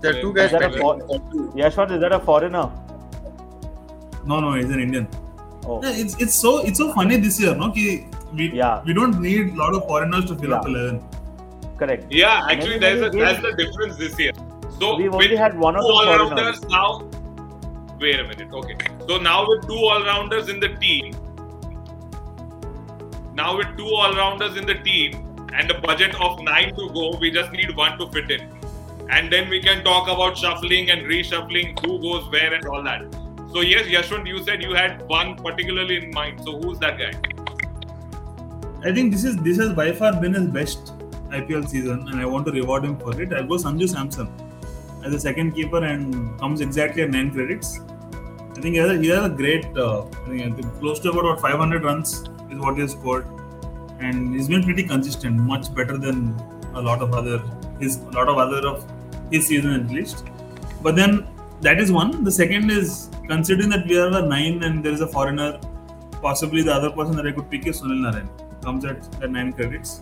There 0.00 0.16
are 0.16 0.20
two 0.20 0.32
guys. 0.32 0.52
Is 0.52 0.58
guys 0.58 0.60
that 0.60 0.62
a 0.62 0.82
pending. 0.82 1.08
for- 1.30 1.56
Yashwant, 1.62 1.92
is 1.92 2.00
that 2.00 2.12
a 2.12 2.20
foreigner? 2.20 2.70
No, 4.26 4.40
no, 4.40 4.52
he's 4.54 4.70
an 4.70 4.80
Indian. 4.80 5.08
Oh, 5.66 5.80
Yeah, 5.82 5.92
it's 6.02 6.16
it's 6.20 6.34
so 6.34 6.58
it's 6.70 6.78
so 6.78 6.92
funny 6.92 7.16
this 7.16 7.40
year, 7.40 7.54
no? 7.54 7.70
Ki 7.70 8.06
we 8.38 8.50
Yeah. 8.52 8.82
we 8.86 8.92
don't 8.94 9.20
need 9.20 9.52
a 9.54 9.56
lot 9.62 9.74
of 9.74 9.86
foreigners 9.90 10.24
to 10.30 10.36
fill 10.36 10.54
up 10.54 10.64
Yeah. 10.68 10.74
eleven. 10.74 11.02
correct. 11.78 12.12
Yeah, 12.16 12.46
actually, 12.50 12.78
there's 12.82 13.00
a, 13.02 13.10
many 13.12 13.20
that's 13.20 13.42
the 13.44 13.52
difference 13.60 13.96
this 13.96 14.18
year. 14.18 14.32
So 14.78 14.96
We've 14.96 15.12
with 15.12 15.24
only 15.30 15.36
had 15.36 15.58
one 15.58 15.76
or 15.76 15.80
two 15.82 15.88
two 15.88 15.94
all-rounders 15.94 16.62
now. 16.74 17.02
Wait 18.00 18.20
a 18.20 18.24
minute. 18.28 18.52
Okay. 18.60 18.76
So 19.08 19.16
now 19.26 19.38
with 19.48 19.66
two 19.70 19.80
all-rounders 19.92 20.48
in 20.54 20.60
the 20.60 20.68
team, 20.84 21.14
now 23.34 23.56
with 23.56 23.76
two 23.76 23.86
all-rounders 24.02 24.56
in 24.56 24.66
the 24.66 24.74
team 24.74 25.20
and 25.52 25.70
a 25.70 25.80
budget 25.80 26.14
of 26.20 26.40
nine 26.42 26.74
to 26.76 26.88
go, 26.98 27.16
we 27.20 27.30
just 27.30 27.52
need 27.52 27.74
one 27.76 27.98
to 27.98 28.08
fit 28.16 28.30
in, 28.30 28.48
and 29.10 29.32
then 29.32 29.48
we 29.48 29.60
can 29.60 29.84
talk 29.84 30.08
about 30.08 30.36
shuffling 30.44 30.90
and 30.90 31.02
reshuffling, 31.14 31.78
who 31.84 32.00
goes 32.06 32.30
where 32.30 32.52
and 32.54 32.66
all 32.66 32.82
that. 32.82 33.02
So 33.54 33.60
yes, 33.60 33.86
Yashwant, 33.86 34.26
you 34.26 34.42
said 34.42 34.64
you 34.64 34.74
had 34.74 35.02
one 35.06 35.36
particularly 35.36 35.98
in 35.98 36.10
mind. 36.10 36.40
So 36.44 36.60
who's 36.60 36.76
that 36.80 36.98
guy? 36.98 37.12
I 38.82 38.92
think 38.92 39.12
this 39.12 39.22
is 39.22 39.36
this 39.36 39.58
has 39.58 39.72
by 39.72 39.92
far 39.92 40.12
been 40.20 40.34
his 40.34 40.48
best 40.48 40.90
IPL 41.28 41.68
season, 41.68 42.08
and 42.08 42.20
I 42.20 42.26
want 42.26 42.46
to 42.46 42.52
reward 42.52 42.84
him 42.84 42.96
for 42.98 43.12
it. 43.22 43.32
I'll 43.32 43.46
go 43.46 43.58
Sanju 43.66 43.88
Samson 43.90 44.28
as 45.04 45.14
a 45.14 45.20
second 45.20 45.52
keeper 45.52 45.84
and 45.84 46.36
comes 46.40 46.60
exactly 46.62 47.04
at 47.04 47.10
nine 47.10 47.30
credits. 47.30 47.78
I 48.56 48.60
think 48.60 48.74
he 48.74 48.76
has 48.78 48.90
a, 48.90 48.98
he 48.98 49.08
has 49.10 49.24
a 49.24 49.28
great, 49.28 49.64
uh, 49.78 50.02
close 50.80 50.98
to 51.06 51.10
about 51.10 51.40
500 51.40 51.84
runs 51.84 52.24
is 52.50 52.58
what 52.58 52.74
he 52.74 52.80
has 52.80 52.90
scored, 52.90 53.24
and 54.00 54.34
he's 54.34 54.48
been 54.48 54.64
pretty 54.64 54.82
consistent, 54.82 55.36
much 55.36 55.72
better 55.72 55.96
than 55.96 56.36
a 56.74 56.82
lot 56.82 57.00
of 57.00 57.14
other 57.14 57.40
his 57.78 57.98
a 57.98 58.10
lot 58.18 58.28
of 58.28 58.36
other 58.36 58.66
of 58.66 58.84
his 59.30 59.46
season 59.46 59.80
at 59.80 59.88
least. 59.88 60.24
But 60.82 60.96
then 60.96 61.28
that 61.60 61.78
is 61.78 61.92
one. 61.92 62.24
The 62.24 62.32
second 62.32 62.72
is 62.72 63.10
considering 63.28 63.70
that 63.70 63.86
we 63.86 63.96
have 63.96 64.12
a 64.14 64.26
nine 64.26 64.62
and 64.64 64.84
there 64.84 64.92
is 64.92 65.00
a 65.00 65.06
foreigner 65.06 65.58
possibly 66.22 66.62
the 66.62 66.72
other 66.72 66.90
person 66.90 67.16
that 67.16 67.26
I 67.26 67.32
could 67.32 67.50
pick 67.50 67.66
is 67.66 67.82
Sunil 67.82 68.00
Narayan. 68.00 68.28
Comes 68.62 68.84
at, 68.84 69.10
the 69.20 69.28
nine 69.28 69.52
credits. 69.52 70.00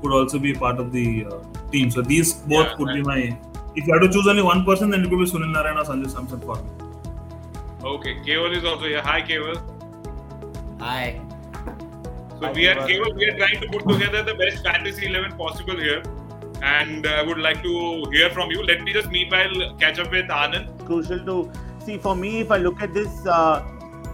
Could 0.00 0.12
also 0.12 0.38
be 0.38 0.54
part 0.54 0.78
of 0.78 0.92
the 0.92 1.26
uh, 1.26 1.38
team. 1.72 1.90
So 1.90 2.02
these 2.02 2.34
both 2.34 2.66
Yeah, 2.66 2.74
could 2.76 2.94
be 2.94 3.02
my. 3.02 3.38
If 3.74 3.86
you 3.86 3.92
have 3.92 4.02
to 4.02 4.08
choose 4.08 4.26
only 4.28 4.42
one 4.42 4.64
person, 4.64 4.90
then 4.90 5.04
it 5.04 5.10
could 5.10 5.18
be 5.18 5.24
Sunil 5.24 5.52
Narayan 5.52 5.78
or 5.78 5.84
Sanjay 5.84 6.10
Samson 6.10 6.40
for 6.40 6.56
me. 6.56 6.70
Okay, 7.84 8.14
Keval 8.26 8.56
is 8.56 8.64
also 8.64 8.86
here. 8.86 9.02
Hi, 9.02 9.22
Keval. 9.22 9.58
Hi. 10.80 11.20
So 12.38 12.46
Hi, 12.46 12.52
we 12.52 12.68
are 12.68 12.74
Keval. 12.76 12.88
Keval, 12.88 13.16
we 13.16 13.26
are 13.26 13.36
trying 13.36 13.60
to 13.60 13.68
put 13.68 13.88
together 13.88 14.22
the 14.22 14.34
best 14.34 14.62
fantasy 14.62 15.06
eleven 15.06 15.36
possible 15.36 15.76
here, 15.76 16.02
and 16.62 17.06
I 17.06 17.22
would 17.22 17.38
like 17.38 17.62
to 17.62 18.04
hear 18.12 18.30
from 18.30 18.50
you. 18.50 18.62
Let 18.62 18.82
me 18.82 18.92
just 18.92 19.10
meanwhile 19.10 19.76
catch 19.80 19.98
up 19.98 20.10
with 20.12 20.26
Anand. 20.26 20.84
crucial 20.86 21.24
to 21.26 21.50
see 21.86 21.98
for 22.06 22.14
me 22.22 22.30
if 22.44 22.50
i 22.50 22.58
look 22.66 22.82
at 22.86 22.94
this 23.00 23.26
uh, 23.38 23.56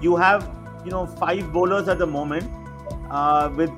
you 0.06 0.16
have 0.24 0.48
you 0.84 0.90
know 0.94 1.04
five 1.22 1.52
bowlers 1.52 1.88
at 1.88 1.98
the 1.98 2.06
moment 2.06 2.50
uh, 3.10 3.50
with 3.60 3.70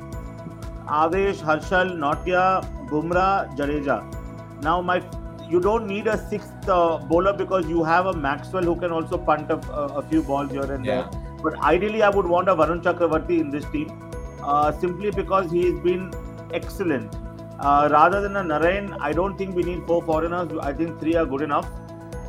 avesh 1.03 1.43
harshal 1.51 1.93
nortje 2.05 2.41
bumrah 2.93 3.33
jadeja. 3.59 3.99
Now 4.63 4.81
my 4.89 4.97
you 5.53 5.61
don't 5.61 5.87
need 5.87 6.07
a 6.07 6.17
sixth 6.31 6.69
uh, 6.69 6.99
bowler 7.11 7.33
because 7.33 7.67
you 7.69 7.85
have 7.85 8.07
a 8.07 8.15
maxwell 8.27 8.63
who 8.63 8.77
can 8.83 8.93
also 8.93 9.19
punt 9.19 9.51
a, 9.51 9.59
a, 10.01 10.03
few 10.11 10.23
balls 10.23 10.51
here 10.51 10.71
and 10.77 10.85
Yeah. 10.85 10.95
there 10.95 11.37
but 11.43 11.59
ideally 11.73 12.03
i 12.03 12.11
would 12.17 12.29
want 12.35 12.49
a 12.53 12.55
varun 12.61 12.81
chakravarti 12.87 13.39
in 13.45 13.51
this 13.57 13.67
team 13.75 13.91
uh, 14.43 14.73
simply 14.85 15.11
because 15.11 15.51
he's 15.51 15.79
been 15.91 16.11
excellent. 16.53 17.21
Uh, 17.61 17.89
rather 17.91 18.21
than 18.23 18.37
a 18.37 18.45
narayan 18.53 18.87
i 19.09 19.13
don't 19.19 19.37
think 19.41 19.55
we 19.55 19.63
need 19.63 19.83
four 19.87 20.03
foreigners. 20.03 20.49
I 20.71 20.73
think 20.73 20.99
three 21.01 21.17
are 21.21 21.27
good 21.35 21.43
enough 21.43 21.69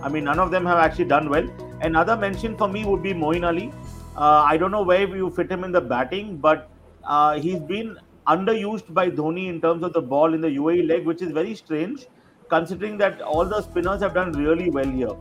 I 0.06 0.10
mean, 0.16 0.24
none 0.26 0.40
of 0.40 0.52
them 0.52 0.66
have 0.72 0.78
actually 0.78 1.06
done 1.06 1.30
well. 1.30 1.48
Another 1.82 2.16
mention 2.16 2.56
for 2.58 2.68
me 2.68 2.86
would 2.86 3.02
be 3.04 3.14
Moeen 3.14 3.46
Ali. 3.52 3.72
Uh, 4.16 4.44
I 4.52 4.58
don't 4.58 4.72
know 4.72 4.84
where 4.84 5.08
you 5.22 5.30
fit 5.38 5.52
him 5.52 5.64
in 5.64 5.72
the 5.72 5.82
batting, 5.82 6.38
but 6.38 6.70
uh, 7.04 7.40
he's 7.46 7.60
been 7.60 7.98
underused 8.28 8.94
by 8.94 9.10
Dhoni 9.10 9.48
in 9.54 9.62
terms 9.62 9.84
of 9.84 9.94
the 9.94 10.02
ball 10.02 10.34
in 10.36 10.42
the 10.42 10.52
UAE 10.58 10.88
leg, 10.88 11.06
which 11.06 11.22
is 11.22 11.32
very 11.32 11.56
strange, 11.56 12.06
considering 12.50 12.98
that 13.00 13.22
all 13.22 13.46
the 13.46 13.62
spinners 13.62 14.02
have 14.02 14.14
done 14.14 14.32
really 14.44 14.70
well 14.70 14.94
here. 15.00 15.16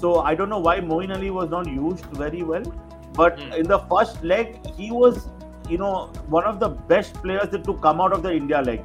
So 0.00 0.20
I 0.20 0.34
don't 0.34 0.50
know 0.50 0.58
why 0.58 0.80
Moeen 0.80 1.14
Ali 1.16 1.30
was 1.30 1.50
not 1.50 1.66
used 1.66 2.04
very 2.24 2.42
well, 2.42 2.68
but 3.14 3.38
Hmm. 3.40 3.52
in 3.62 3.66
the 3.74 3.78
first 3.94 4.22
leg, 4.22 4.54
he 4.80 4.90
was, 4.90 5.28
you 5.74 5.78
know, 5.78 5.92
one 6.38 6.44
of 6.44 6.60
the 6.60 6.68
best 6.94 7.14
players 7.22 7.56
to 7.70 7.74
come 7.88 8.00
out 8.06 8.12
of 8.12 8.22
the 8.22 8.32
India 8.42 8.60
leg 8.60 8.82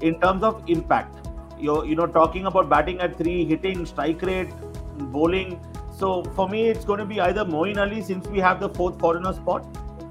in 0.00 0.20
terms 0.20 0.42
of 0.42 0.62
impact. 0.76 1.28
You're, 1.58 1.84
you 1.90 1.96
know, 1.98 2.06
talking 2.06 2.46
about 2.46 2.70
batting 2.70 3.00
at 3.00 3.16
three, 3.18 3.44
hitting, 3.44 3.84
strike 3.86 4.22
rate, 4.22 4.50
bowling. 4.98 5.60
So 5.96 6.22
for 6.34 6.48
me, 6.48 6.68
it's 6.68 6.84
going 6.84 6.98
to 6.98 7.06
be 7.06 7.20
either 7.20 7.44
Moeen 7.44 7.78
Ali 7.78 8.02
since 8.02 8.26
we 8.26 8.38
have 8.38 8.60
the 8.60 8.68
fourth 8.68 8.98
foreigner 8.98 9.32
spot, 9.32 9.66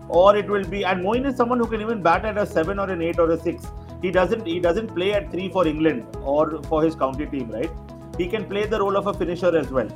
or 0.10 0.36
it 0.36 0.50
will 0.50 0.64
be. 0.66 0.84
And 0.86 1.04
Moeen 1.04 1.26
is 1.28 1.36
someone 1.36 1.60
who 1.60 1.68
can 1.68 1.82
even 1.82 2.02
bat 2.02 2.26
at 2.26 2.38
a 2.38 2.46
seven 2.46 2.80
or 2.80 2.90
an 2.90 3.02
eight 3.02 3.20
or 3.20 3.30
a 3.32 3.40
six. 3.40 3.68
He 4.02 4.12
doesn't. 4.12 4.46
He 4.46 4.60
doesn't 4.60 4.88
play 4.96 5.14
at 5.14 5.32
three 5.32 5.50
for 5.50 5.68
England 5.68 6.06
or 6.24 6.62
for 6.64 6.84
his 6.84 6.96
county 6.96 7.26
team, 7.28 7.50
right? 7.52 7.70
He 8.18 8.28
can 8.28 8.46
play 8.46 8.66
the 8.66 8.80
role 8.80 8.98
of 8.98 9.08
a 9.08 9.14
finisher 9.14 9.56
as 9.58 9.70
well. 9.72 9.88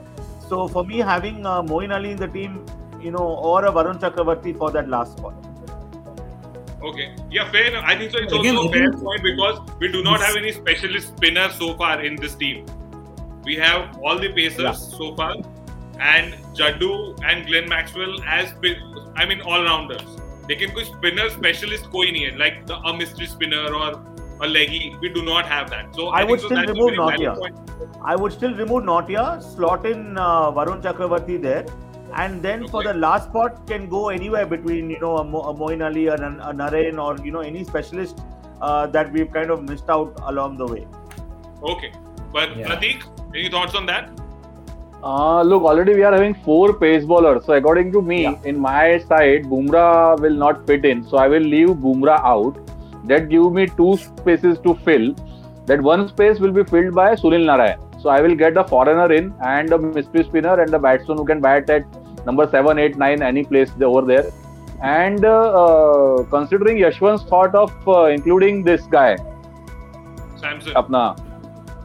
So 0.47 0.67
for 0.67 0.83
me, 0.83 0.97
having 0.99 1.45
uh, 1.45 1.61
Moeen 1.63 1.93
Ali 1.93 2.11
in 2.11 2.17
the 2.17 2.27
team, 2.27 2.65
you 3.01 3.11
know, 3.11 3.19
or 3.51 3.65
a 3.65 3.71
Varun 3.71 3.99
Chakravarti 3.99 4.57
for 4.57 4.71
that 4.71 4.89
last 4.89 5.17
spot. 5.17 5.33
Okay, 6.81 7.13
yeah, 7.29 7.51
fair 7.51 7.65
enough. 7.65 7.83
I 7.85 7.97
think 7.97 8.11
so. 8.11 8.19
It's 8.19 8.31
Again, 8.31 8.55
also 8.55 8.69
a 8.69 8.71
I 8.71 8.73
fair 8.73 8.91
think- 8.91 9.03
point 9.03 9.23
because 9.23 9.59
we 9.79 9.91
do 9.91 10.01
not 10.01 10.21
have 10.21 10.35
any 10.37 10.51
specialist 10.53 11.09
spinners 11.17 11.55
so 11.55 11.73
far 11.75 12.01
in 12.03 12.15
this 12.15 12.35
team 12.35 12.65
we 13.49 13.55
have 13.55 13.97
all 14.03 14.19
the 14.23 14.31
pacers 14.37 14.81
so 14.95 15.15
far 15.19 15.35
and 15.99 16.35
Jadoo 16.57 17.17
and 17.29 17.47
Glenn 17.47 17.67
Maxwell 17.67 18.21
as 18.23 18.53
I 19.15 19.25
mean 19.25 19.41
all 19.41 19.63
rounders. 19.63 20.03
They 20.47 20.55
can 20.55 20.73
go 20.75 20.83
spinners, 20.83 21.33
specialist 21.33 21.89
koini, 21.95 22.37
like 22.37 22.61
a 22.89 22.93
mystery 22.93 23.27
spinner 23.27 23.65
or 23.79 23.89
a 24.41 24.47
leggy. 24.47 24.95
We 25.01 25.09
do 25.09 25.23
not 25.23 25.47
have 25.47 25.69
that. 25.71 25.95
So 25.95 26.07
I, 26.09 26.23
would 26.23 26.39
still 26.39 26.65
remove 26.65 26.93
Nortje. 26.93 27.99
I 28.03 28.15
would 28.15 28.33
still 28.33 28.55
remove 28.55 28.83
Nortje, 28.83 29.43
slot 29.43 29.85
in 29.85 30.17
uh, 30.17 30.51
Varun 30.51 30.81
Chakravarti 30.81 31.41
there. 31.41 31.65
And 32.15 32.41
then 32.41 32.67
for 32.67 32.83
the 32.83 32.93
last 32.93 33.29
spot 33.29 33.67
can 33.67 33.87
go 33.89 34.09
anywhere 34.09 34.45
between, 34.45 34.89
you 34.89 34.99
know, 34.99 35.17
a, 35.17 35.23
Mo- 35.23 35.53
Moeen 35.53 35.85
Ali 35.85 36.07
or 36.09 36.15
an, 36.15 36.39
uh, 36.41 36.51
Naren 36.51 37.01
or, 37.03 37.23
you 37.23 37.31
know, 37.31 37.41
any 37.41 37.63
specialist 37.63 38.19
uh, 38.61 38.87
that 38.87 39.11
we've 39.11 39.31
kind 39.31 39.51
of 39.51 39.63
missed 39.69 39.89
out 39.89 40.19
along 40.33 40.57
the 40.57 40.65
way. 40.65 40.87
Okay 41.61 41.91
but 42.31 42.55
Yeah. 42.57 42.67
Pratik, 42.67 43.03
any 43.35 43.49
thoughts 43.49 43.75
on 43.75 43.85
that? 43.85 44.09
Uh, 45.01 45.41
look, 45.43 45.63
already 45.63 45.93
we 45.93 46.03
are 46.03 46.11
having 46.13 46.33
four 46.45 46.73
pace 46.73 47.05
bowlers. 47.05 47.45
So 47.45 47.53
according 47.53 47.91
to 47.93 48.01
me, 48.01 48.23
Yeah. 48.23 48.33
in 48.43 48.59
my 48.59 48.97
side, 49.11 49.45
Bumrah 49.51 50.19
will 50.19 50.33
not 50.45 50.65
fit 50.67 50.85
in. 50.85 51.03
So 51.11 51.17
I 51.17 51.27
will 51.27 51.47
leave 51.55 51.69
Bumrah 51.85 52.19
out. 52.23 52.57
That 53.05 53.29
give 53.29 53.53
me 53.53 53.67
two 53.77 53.95
spaces 53.97 54.59
to 54.65 54.73
fill. 54.87 55.13
That 55.67 55.81
one 55.81 56.07
space 56.09 56.39
will 56.39 56.51
be 56.51 56.63
filled 56.73 56.93
by 56.95 57.15
Sunil 57.15 57.45
Narayan. 57.45 57.79
So 58.01 58.09
I 58.09 58.19
will 58.21 58.35
get 58.35 58.53
the 58.55 58.63
foreigner 58.63 59.11
in 59.13 59.33
and 59.53 59.71
a 59.71 59.77
mystery 59.77 60.23
spinner 60.23 60.59
and 60.61 60.69
the 60.69 60.79
batsman 60.79 61.17
who 61.17 61.25
can 61.25 61.39
bat 61.41 61.69
at 61.69 61.85
number 62.25 62.47
seven, 62.49 62.77
eight, 62.79 62.97
nine, 62.97 63.21
any 63.21 63.43
place 63.45 63.71
over 63.81 64.01
there. 64.11 64.25
And 64.81 65.23
uh, 65.25 65.63
uh, 65.63 66.23
considering 66.35 66.77
Yashwant's 66.77 67.23
thought 67.23 67.55
of 67.55 67.71
uh, 67.87 68.05
including 68.05 68.63
this 68.63 68.83
guy, 68.87 69.17
Samson. 70.37 70.73
apna 70.73 71.05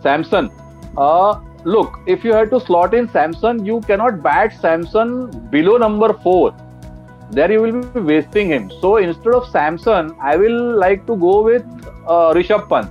Samson. 0.05 0.51
Uh, 0.97 1.40
look, 1.64 1.99
if 2.07 2.25
you 2.25 2.33
had 2.33 2.51
to 2.51 2.61
slot 2.61 2.95
in 2.95 3.09
Samson, 3.09 3.64
you 3.64 3.81
cannot 3.93 4.23
bat 4.23 4.61
Samson 4.61 5.12
below 5.57 5.77
number 5.77 6.12
four. 6.27 6.55
There 7.31 7.51
you 7.51 7.62
will 7.62 7.83
be 7.83 8.01
wasting 8.01 8.49
him. 8.49 8.71
So 8.81 8.97
instead 8.99 9.35
of 9.35 9.49
Samson, 9.51 10.14
I 10.21 10.37
will 10.37 10.79
like 10.79 11.07
to 11.07 11.17
go 11.17 11.43
with 11.43 11.62
uh, 12.07 12.35
Rishabh 12.38 12.69
Pant. 12.69 12.90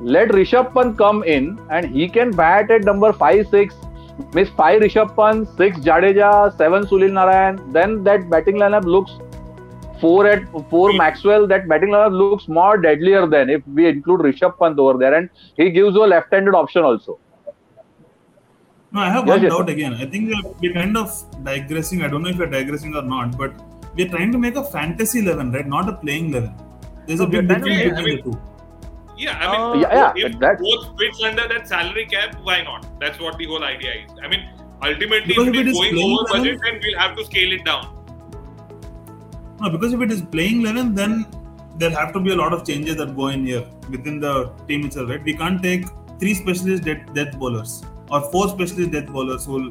Let 0.00 0.28
Rishabh 0.28 0.72
Pant 0.74 0.96
come 0.96 1.24
in 1.24 1.58
and 1.70 1.90
he 1.96 2.08
can 2.08 2.30
bat 2.30 2.70
at 2.70 2.84
number 2.84 3.12
five, 3.12 3.48
six. 3.48 3.74
Miss 4.32 4.48
five 4.50 4.80
Rishabh 4.80 5.14
Pant, 5.16 5.48
six 5.56 5.78
Jadeja, 5.78 6.56
seven 6.56 6.84
Sunil 6.84 7.12
Narayan. 7.18 7.60
Then 7.72 8.04
that 8.04 8.30
batting 8.30 8.56
lineup 8.56 8.84
looks 8.84 9.18
four 10.00 10.26
at 10.26 10.42
four 10.70 10.92
Maxwell. 10.92 11.46
That 11.46 11.68
batting 11.68 11.90
lineup 11.90 12.12
looks 12.12 12.48
more 12.48 12.76
deadlier 12.78 13.26
than 13.26 13.50
if 13.50 13.62
we 13.66 13.86
include 13.88 14.20
Rishabh 14.20 14.58
Pant 14.58 14.78
over 14.78 14.98
there, 14.98 15.14
and 15.14 15.28
he 15.56 15.70
gives 15.70 15.94
you 15.94 16.04
a 16.04 16.10
left-handed 16.14 16.54
option 16.54 16.82
also. 16.82 17.18
No, 18.92 19.00
I 19.00 19.10
have 19.10 19.26
Yes, 19.26 19.34
one 19.34 19.42
yes, 19.42 19.52
doubt 19.52 19.68
again. 19.68 19.94
I 19.94 20.06
think 20.06 20.32
we're, 20.32 20.52
we're 20.60 20.72
kind 20.72 20.96
of 20.96 21.10
digressing. 21.44 22.02
I 22.02 22.08
don't 22.08 22.22
know 22.22 22.28
if 22.30 22.38
we're 22.38 22.46
digressing 22.46 22.94
or 22.94 23.02
not, 23.02 23.36
but 23.36 23.52
we're 23.96 24.08
trying 24.08 24.30
to 24.32 24.38
make 24.38 24.54
a 24.56 24.62
fantasy 24.62 25.18
11, 25.20 25.50
right? 25.52 25.66
Not 25.66 25.88
a 25.88 25.94
playing 25.94 26.30
11. 26.30 26.54
There's 27.06 27.20
a 27.20 27.26
big 27.26 27.48
we're 27.48 27.58
trying 27.58 27.64
to 27.64 27.74
difference 27.74 27.98
between 27.98 28.16
the 28.16 28.22
two. 28.22 28.40
Yeah, 29.16 29.38
I 29.38 29.50
mean, 29.50 29.60
Uh, 29.60 29.74
Yeah, 29.80 30.12
yeah, 30.16 30.26
if 30.26 30.38
that's- 30.38 30.60
both 30.60 30.98
fits 30.98 31.22
under 31.24 31.48
that 31.48 31.66
salary 31.68 32.06
cap, 32.06 32.36
why 32.44 32.62
not? 32.62 32.86
That's 33.00 33.18
what 33.20 33.36
the 33.38 33.46
whole 33.46 33.64
idea 33.64 33.92
is. 34.04 34.10
I 34.22 34.28
mean, 34.28 34.48
ultimately, 34.82 35.26
Because 35.34 35.48
if 35.48 35.54
if 35.54 35.60
it 35.60 35.66
it 35.66 35.70
is 35.70 35.76
is 35.78 35.92
going 35.92 36.12
over 36.12 36.32
budget, 36.32 36.60
then 36.64 36.80
we'll 36.82 36.98
have 36.98 37.16
to 37.16 37.24
scale 37.24 37.52
it 37.52 37.64
down. 37.64 38.03
No, 39.60 39.70
because 39.70 39.92
if 39.92 40.00
it 40.00 40.10
is 40.10 40.22
playing 40.22 40.62
11, 40.62 40.94
then 40.94 41.26
there'll 41.76 41.96
have 41.96 42.12
to 42.12 42.20
be 42.20 42.32
a 42.32 42.36
lot 42.36 42.52
of 42.52 42.66
changes 42.66 42.96
that 42.96 43.16
go 43.16 43.28
in 43.28 43.46
here 43.46 43.66
within 43.90 44.20
the 44.20 44.50
team 44.68 44.84
itself, 44.86 45.10
right? 45.10 45.22
We 45.22 45.34
can't 45.34 45.62
take 45.62 45.84
three 46.20 46.34
specialist 46.34 46.84
death, 46.84 47.12
death 47.14 47.38
bowlers 47.38 47.82
or 48.10 48.20
four 48.30 48.48
specialist 48.48 48.92
death 48.92 49.06
bowlers 49.06 49.46
who 49.46 49.52
will 49.52 49.70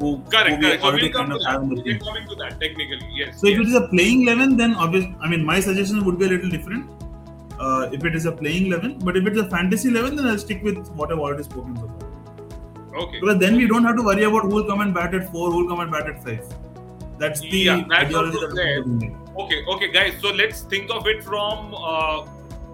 who, 0.00 0.22
Correct, 0.30 0.56
who 0.56 0.62
correct. 0.62 0.82
So 0.82 0.92
we'll 0.92 1.12
kind 1.12 1.32
of 1.32 1.44
have 1.44 1.62
in 1.62 1.68
the 1.68 1.82
team. 1.82 1.98
can 1.98 2.06
come 2.06 2.16
into 2.16 2.34
that 2.36 2.60
technically. 2.60 3.08
Yes. 3.14 3.40
So 3.40 3.46
if 3.46 3.58
it 3.58 3.66
is 3.66 3.74
a 3.74 3.86
playing 3.88 4.22
11, 4.22 4.56
then 4.56 4.74
obviously, 4.74 5.14
I 5.20 5.28
mean, 5.28 5.44
my 5.44 5.60
suggestion 5.60 6.04
would 6.04 6.18
be 6.18 6.26
a 6.26 6.28
little 6.28 6.50
different. 6.50 6.90
Uh, 7.60 7.88
if 7.92 8.04
it 8.04 8.16
is 8.16 8.26
a 8.26 8.32
playing 8.32 8.66
11, 8.66 8.98
but 9.00 9.16
if 9.16 9.26
it's 9.26 9.38
a 9.38 9.48
fantasy 9.48 9.88
11, 9.90 10.16
then 10.16 10.26
I'll 10.26 10.38
stick 10.38 10.62
with 10.64 10.88
what 11.00 11.12
I've 11.12 11.20
already 11.20 11.44
spoken 11.44 11.76
far. 11.76 11.90
okay. 13.02 13.20
Because 13.20 13.38
then 13.38 13.56
we 13.56 13.68
don't 13.68 13.84
have 13.84 13.96
to 13.96 14.02
worry 14.02 14.24
about 14.24 14.42
who 14.42 14.54
will 14.56 14.64
come 14.64 14.80
and 14.80 14.92
bat 14.92 15.14
at 15.14 15.30
four, 15.30 15.52
who 15.52 15.64
will 15.64 15.68
come 15.68 15.80
and 15.80 15.92
bat 15.92 16.08
at 16.08 16.24
five. 16.24 16.44
That's 17.18 17.40
the 17.40 17.58
Yeah, 17.58 17.84
that's 17.88 18.04
ideology 18.04 18.38
that. 18.38 19.18
Okay, 19.42 19.64
okay, 19.74 19.90
guys. 19.92 20.14
So 20.20 20.30
let's 20.30 20.62
think 20.62 20.90
of 20.90 21.06
it 21.06 21.22
from 21.24 21.74
uh, 21.74 22.26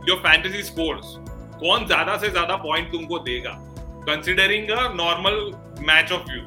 your 0.06 0.20
fantasy 0.20 0.62
scores. 0.62 1.18
कौन 1.60 1.86
ज़्यादा 1.86 2.16
से 2.22 2.28
ज़्यादा 2.30 2.56
point 2.64 2.90
तुमको 2.92 3.18
देगा 3.28 3.58
considering 4.08 4.70
a 4.74 4.82
normal 4.98 5.38
match 5.88 6.12
of 6.16 6.20
view 6.28 6.44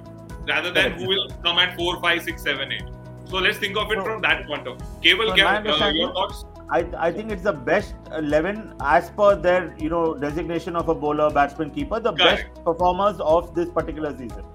rather 0.52 0.72
than 0.78 0.94
who 1.00 1.10
will 1.10 1.26
come 1.44 1.60
at 1.64 1.76
4 1.82 1.98
5 2.06 2.22
6 2.30 2.46
7 2.50 2.72
8 2.78 2.88
so 3.34 3.42
let's 3.48 3.60
think 3.64 3.78
of 3.82 3.92
it 3.96 4.00
So- 4.00 4.06
from 4.08 4.22
that 4.26 4.46
point 4.48 4.70
of 4.72 4.80
view 4.80 5.18
Keval, 5.18 5.30
So 5.34 5.36
Kev, 5.42 5.82
uh, 5.82 5.90
your 5.98 6.14
thoughts 6.14 6.46
I, 6.78 6.80
I 7.10 7.12
think 7.12 7.32
it's 7.36 7.44
the 7.44 7.54
best 7.70 8.10
11 8.22 8.64
as 8.94 9.12
per 9.20 9.36
their 9.36 9.76
you 9.86 9.90
know 9.90 10.16
designation 10.16 10.78
of 10.82 10.88
a 10.88 10.96
bowler, 10.96 11.30
batsman, 11.30 11.72
keeper, 11.78 12.00
the 12.00 12.14
Correct. 12.14 12.54
best 12.56 12.64
performers 12.72 13.20
of 13.20 13.54
this 13.54 13.70
particular 13.70 14.16
season. 14.18 14.46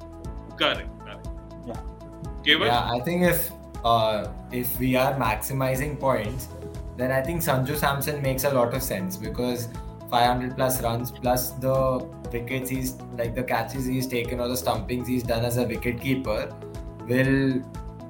correct. 0.56 0.88
Keval? 2.46 2.66
Yeah, 2.66 2.90
I 2.92 3.00
think 3.00 3.22
if 3.22 3.50
uh, 3.84 4.28
if 4.52 4.78
we 4.78 4.96
are 4.96 5.14
maximizing 5.14 5.98
points, 5.98 6.48
then 6.96 7.10
I 7.10 7.20
think 7.20 7.42
Sanju 7.42 7.76
Samson 7.76 8.22
makes 8.22 8.44
a 8.44 8.50
lot 8.50 8.74
of 8.74 8.82
sense 8.82 9.16
because 9.16 9.68
500 10.10 10.54
plus 10.54 10.82
runs 10.82 11.10
plus 11.10 11.50
the 11.50 11.98
wickets 12.32 12.70
he's 12.70 12.94
like 13.18 13.34
the 13.34 13.42
catches 13.42 13.86
he's 13.86 14.06
taken 14.06 14.40
or 14.40 14.48
the 14.48 14.56
stumpings 14.56 15.08
he's 15.08 15.24
done 15.24 15.44
as 15.44 15.56
a 15.56 15.64
wicket 15.64 16.00
keeper 16.00 16.54
will 17.08 17.62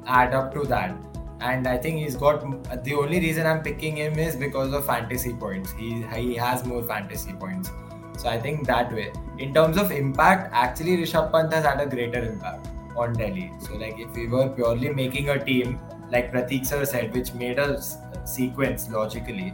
add 0.07 0.35
up 0.35 0.53
to 0.55 0.65
that. 0.65 0.95
And 1.41 1.67
I 1.67 1.77
think 1.77 1.99
he's 1.99 2.17
got 2.17 2.85
the 2.85 2.95
only 2.95 3.21
reason 3.21 3.47
I'm 3.47 3.63
picking 3.63 3.97
him 3.97 4.19
is 4.19 4.37
because 4.37 4.73
of 4.73 4.87
fantasy 4.87 5.33
points. 5.33 5.73
He 5.73 6.03
he 6.15 6.35
has 6.35 6.65
more 6.65 6.83
fantasy 6.83 7.33
points. 7.33 7.71
So 8.19 8.29
I 8.29 8.39
think 8.39 8.67
that 8.67 8.93
way. 8.93 9.13
In 9.39 9.53
terms 9.53 9.77
of 9.77 9.91
impact, 9.91 10.51
actually 10.53 10.97
Rishabh 10.97 11.31
Pant 11.33 11.53
has 11.53 11.67
had 11.67 11.81
a 11.81 11.87
greater 11.87 12.25
impact 12.25 12.69
on 12.97 13.13
Delhi. 13.15 13.53
So 13.61 13.75
like 13.77 13.99
if 13.99 14.15
we 14.15 14.27
were 14.29 14.49
purely 14.49 14.93
making 14.93 15.31
a 15.31 15.45
team 15.45 15.79
like 16.11 16.33
Pratik 16.33 16.67
sir 16.67 16.85
said, 16.85 17.13
which 17.15 17.33
made 17.35 17.59
a 17.59 17.75
s- 17.75 17.97
sequence 18.25 18.89
logically, 18.91 19.53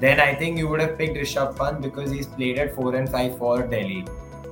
then 0.00 0.20
I 0.20 0.34
think 0.34 0.58
you 0.58 0.68
would 0.68 0.80
have 0.80 0.96
picked 0.98 1.16
Rishabh 1.16 1.56
Pant 1.56 1.80
because 1.80 2.10
he's 2.10 2.26
played 2.26 2.58
at 2.58 2.74
four 2.74 2.94
and 2.94 3.08
five 3.08 3.36
for 3.38 3.62
Delhi 3.62 4.04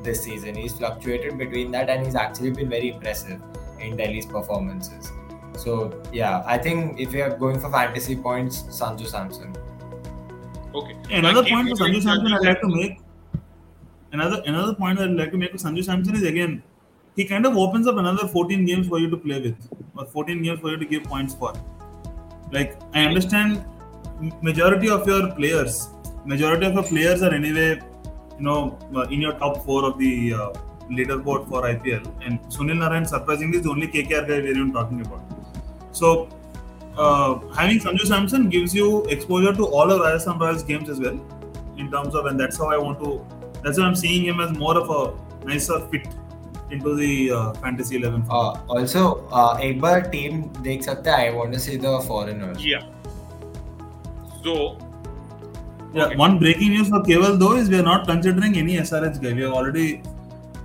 this 0.03 0.23
season. 0.25 0.55
He's 0.55 0.73
fluctuated 0.73 1.39
between 1.39 1.71
that 1.73 1.89
and 1.89 2.05
he's 2.05 2.15
actually 2.17 2.51
been 2.51 2.69
very 2.69 2.91
impressive 2.91 3.41
in 3.81 3.97
Delhi's 3.97 4.27
performances. 4.27 5.11
So 5.57 6.03
yeah, 6.13 6.43
I 6.47 6.59
think 6.59 7.01
if 7.01 7.13
we 7.13 7.23
are 7.23 7.37
going 7.37 7.59
for 7.61 7.71
fantasy 7.71 8.17
points, 8.17 8.63
Sanju 8.65 9.07
Samson. 9.07 9.55
okay 10.75 10.97
Another 11.11 11.43
But 11.43 11.51
point 11.51 11.69
for 11.71 11.77
Sanju 11.77 12.03
Samson 12.03 12.33
I'd 12.33 12.45
like 12.45 12.61
to 12.61 12.69
make. 12.69 12.99
Another 14.13 14.43
another 14.47 14.75
point 14.75 14.99
I'd 15.01 15.11
like 15.11 15.31
to 15.31 15.39
make 15.39 15.53
with 15.53 15.63
Sanju 15.63 15.85
Samson 15.85 16.15
is 16.17 16.23
again, 16.25 16.63
he 17.17 17.25
kind 17.25 17.47
of 17.47 17.57
opens 17.57 17.87
up 17.87 17.97
another 17.97 18.29
14 18.29 18.65
games 18.65 18.89
for 18.89 18.99
you 18.99 19.09
to 19.11 19.17
play 19.17 19.41
with, 19.41 19.57
or 19.97 20.05
14 20.05 20.43
games 20.43 20.61
for 20.61 20.71
you 20.71 20.77
to 20.77 20.85
give 20.85 21.05
points 21.05 21.35
for. 21.35 21.53
Like 22.53 22.79
I 22.93 23.05
understand, 23.05 23.65
majority 24.43 24.89
of 24.91 25.07
your 25.07 25.35
players, 25.35 25.89
majority 26.25 26.67
of 26.67 26.75
your 26.75 26.83
players 26.83 27.23
are 27.23 27.33
anyway, 27.33 27.81
you 28.39 28.45
know, 28.45 28.79
uh, 28.95 29.03
in 29.03 29.21
your 29.21 29.33
top 29.33 29.65
four 29.65 29.85
of 29.85 29.99
the 29.99 30.35
uh, 30.35 30.53
leaderboard 30.91 31.49
for 31.49 31.63
IPL, 31.63 32.07
and 32.25 32.39
Sunil 32.43 32.79
Narayan 32.79 33.07
surprisingly 33.07 33.59
is 33.59 33.65
the 33.65 33.71
only 33.71 33.89
KKR 33.89 34.29
guy 34.29 34.39
we're 34.41 34.49
even 34.49 34.73
talking 34.73 35.01
about. 35.01 35.23
So 35.93 36.29
uh, 36.99 37.39
having 37.55 37.79
Sanju 37.79 38.07
Samson 38.07 38.51
gives 38.51 38.75
you 38.75 39.05
exposure 39.05 39.55
to 39.55 39.67
all 39.67 39.91
of 39.91 40.01
Rajasthan 40.01 40.39
Royals 40.39 40.63
games 40.63 40.91
as 40.91 41.01
well, 41.01 41.19
in 41.79 41.91
terms 41.91 42.15
of, 42.15 42.27
and 42.27 42.39
that's 42.39 42.59
how 42.59 42.67
I 42.67 42.77
want 42.77 43.03
to. 43.03 43.27
That's 43.65 43.79
why 43.79 43.87
I'm 43.87 43.97
seeing 43.97 44.25
him 44.25 44.41
as 44.41 44.57
more 44.57 44.77
of 44.77 44.91
a 44.91 45.47
nicer 45.47 45.81
fit 45.89 46.07
into 46.71 46.95
the 46.97 47.31
uh, 47.31 47.53
fantasy 47.55 47.97
eleven. 47.97 48.23
Uh, 48.31 48.59
also, 48.69 49.03
uh, 49.31 49.57
एक 49.69 49.81
बार 49.81 50.11
team 50.15 50.43
देख 50.63 50.83
सकते 50.83 51.11
हैं. 51.11 51.31
I 51.31 51.37
want 51.39 51.53
to 51.53 51.61
see 51.69 51.77
the 51.87 51.99
foreigners. 52.11 52.65
yeah 52.73 52.93
so 54.47 54.53
yeah, 55.95 56.05
okay. 56.07 56.17
one 56.17 56.39
breaking 56.39 56.71
news 56.75 56.89
for 56.89 57.01
Keval 57.09 57.39
though 57.39 57.55
is 57.57 57.69
we 57.69 57.79
are 57.79 57.89
not 57.89 58.07
considering 58.07 58.57
any 58.59 58.77
SRH 58.83 59.21
guy. 59.23 59.33
We 59.33 59.43
have 59.43 59.53
already 59.53 60.03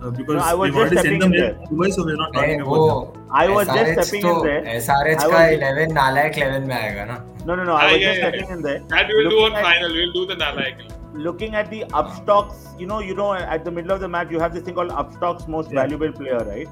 uh, 0.01 0.09
because 0.09 0.35
No, 0.35 0.43
I 0.43 0.53
was 0.53 0.69
just 0.69 0.77
already 0.77 0.95
sent 0.95 1.05
stepping 1.07 1.21
in 1.23 1.31
there. 1.31 1.53
Dubai, 1.71 1.91
so 1.97 2.05
we're 2.05 2.15
not 2.15 2.33
talking 2.33 2.61
about 2.61 2.67
वो. 2.67 3.17
I 3.31 3.47
was 3.49 3.67
just 3.67 3.91
stepping 3.99 4.23
तो 4.23 4.33
in 4.37 4.45
there. 4.47 4.61
SRH 4.79 5.21
का 5.23 5.29
was- 5.33 5.53
11 5.57 5.93
नालायक 5.99 6.37
11 6.43 6.67
में 6.67 6.75
आएगा 6.75 7.05
ना. 7.11 7.17
No, 7.45 7.55
no, 7.55 7.63
no. 7.63 7.73
Ah, 7.73 7.85
I 7.87 7.93
was 7.93 8.01
yeah, 8.01 8.07
just 8.07 8.19
yeah, 8.21 8.29
stepping 8.29 8.49
in 8.57 8.61
there. 8.67 8.81
that 8.95 9.07
we 9.07 9.15
will 9.19 9.29
do 9.35 9.39
on 9.45 9.55
at- 9.61 9.63
final 9.69 9.95
we'll 9.99 10.13
do 10.17 10.25
the 10.33 10.37
Nalayak 10.43 10.83
Looking 11.13 11.55
at 11.55 11.69
the 11.69 11.83
Upstox, 11.89 12.79
you 12.79 12.87
know, 12.87 12.99
you 12.99 13.13
know, 13.15 13.33
at 13.33 13.65
the 13.65 13.71
middle 13.71 13.91
of 13.91 13.99
the 13.99 14.07
match, 14.07 14.29
you 14.31 14.39
have 14.39 14.53
this 14.53 14.63
thing 14.63 14.75
called 14.75 14.91
Upstox 14.91 15.47
most 15.47 15.69
Yeah. 15.71 15.81
valuable 15.81 16.11
player, 16.11 16.39
right? 16.39 16.67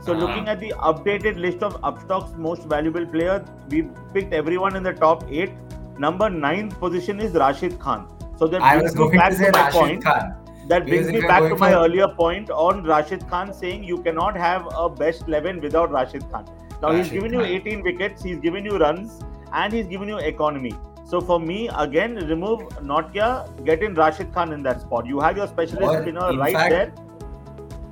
So 0.00 0.12
Uh-huh. 0.12 0.20
looking 0.26 0.48
at 0.48 0.60
the 0.60 0.72
updated 0.78 1.36
list 1.38 1.62
of 1.62 1.80
Upstox 1.82 2.36
most 2.36 2.64
valuable 2.64 3.04
player, 3.06 3.44
we 3.70 3.82
picked 4.14 4.32
everyone 4.32 4.76
in 4.76 4.82
the 4.82 4.92
top 4.92 5.24
eight. 5.30 5.52
Number 5.98 6.28
ninth 6.30 6.78
position 6.80 7.20
is 7.20 7.34
Rashid 7.34 7.78
Khan. 7.78 8.06
So 8.38 8.46
that 8.48 8.62
I 8.62 8.76
brings 8.78 8.90
was 8.90 8.94
me 8.96 9.04
going 9.04 9.18
back 9.18 9.32
to 9.32 9.36
to 9.44 9.52
my 9.52 9.58
Rashid 9.60 9.80
point. 9.80 10.04
Khan. 10.04 10.34
That 10.68 10.86
brings 10.86 11.08
me 11.12 11.20
back 11.20 11.42
to 11.50 11.56
my 11.56 11.72
for- 11.72 11.78
earlier 11.84 12.08
point 12.08 12.50
on 12.50 12.82
Rashid 12.84 13.28
Khan 13.28 13.52
saying 13.52 13.84
you 13.84 13.98
cannot 13.98 14.36
have 14.36 14.66
a 14.76 14.88
best 14.88 15.28
11 15.28 15.60
without 15.60 15.92
Rashid 15.92 16.24
Khan. 16.32 16.46
Now 16.80 16.90
he's 16.92 17.06
Rashid 17.06 17.12
given 17.12 17.32
you 17.34 17.42
18 17.42 17.82
wickets, 17.82 18.22
he's 18.22 18.38
given 18.38 18.64
you 18.64 18.78
runs, 18.78 19.20
and 19.52 19.72
he's 19.72 19.86
given 19.86 20.08
you 20.08 20.16
economy. 20.18 20.72
So 21.12 21.20
for 21.20 21.38
me, 21.38 21.68
again, 21.76 22.14
remove 22.26 22.60
Nortje, 22.90 23.64
get 23.66 23.82
in 23.82 23.92
Rashid 23.94 24.32
Khan 24.32 24.50
in 24.50 24.62
that 24.62 24.80
spot. 24.80 25.04
You 25.04 25.20
have 25.20 25.36
your 25.36 25.46
specialist 25.46 26.04
spinner 26.04 26.32
right 26.38 26.54
fact, 26.54 26.70
there. 26.70 26.94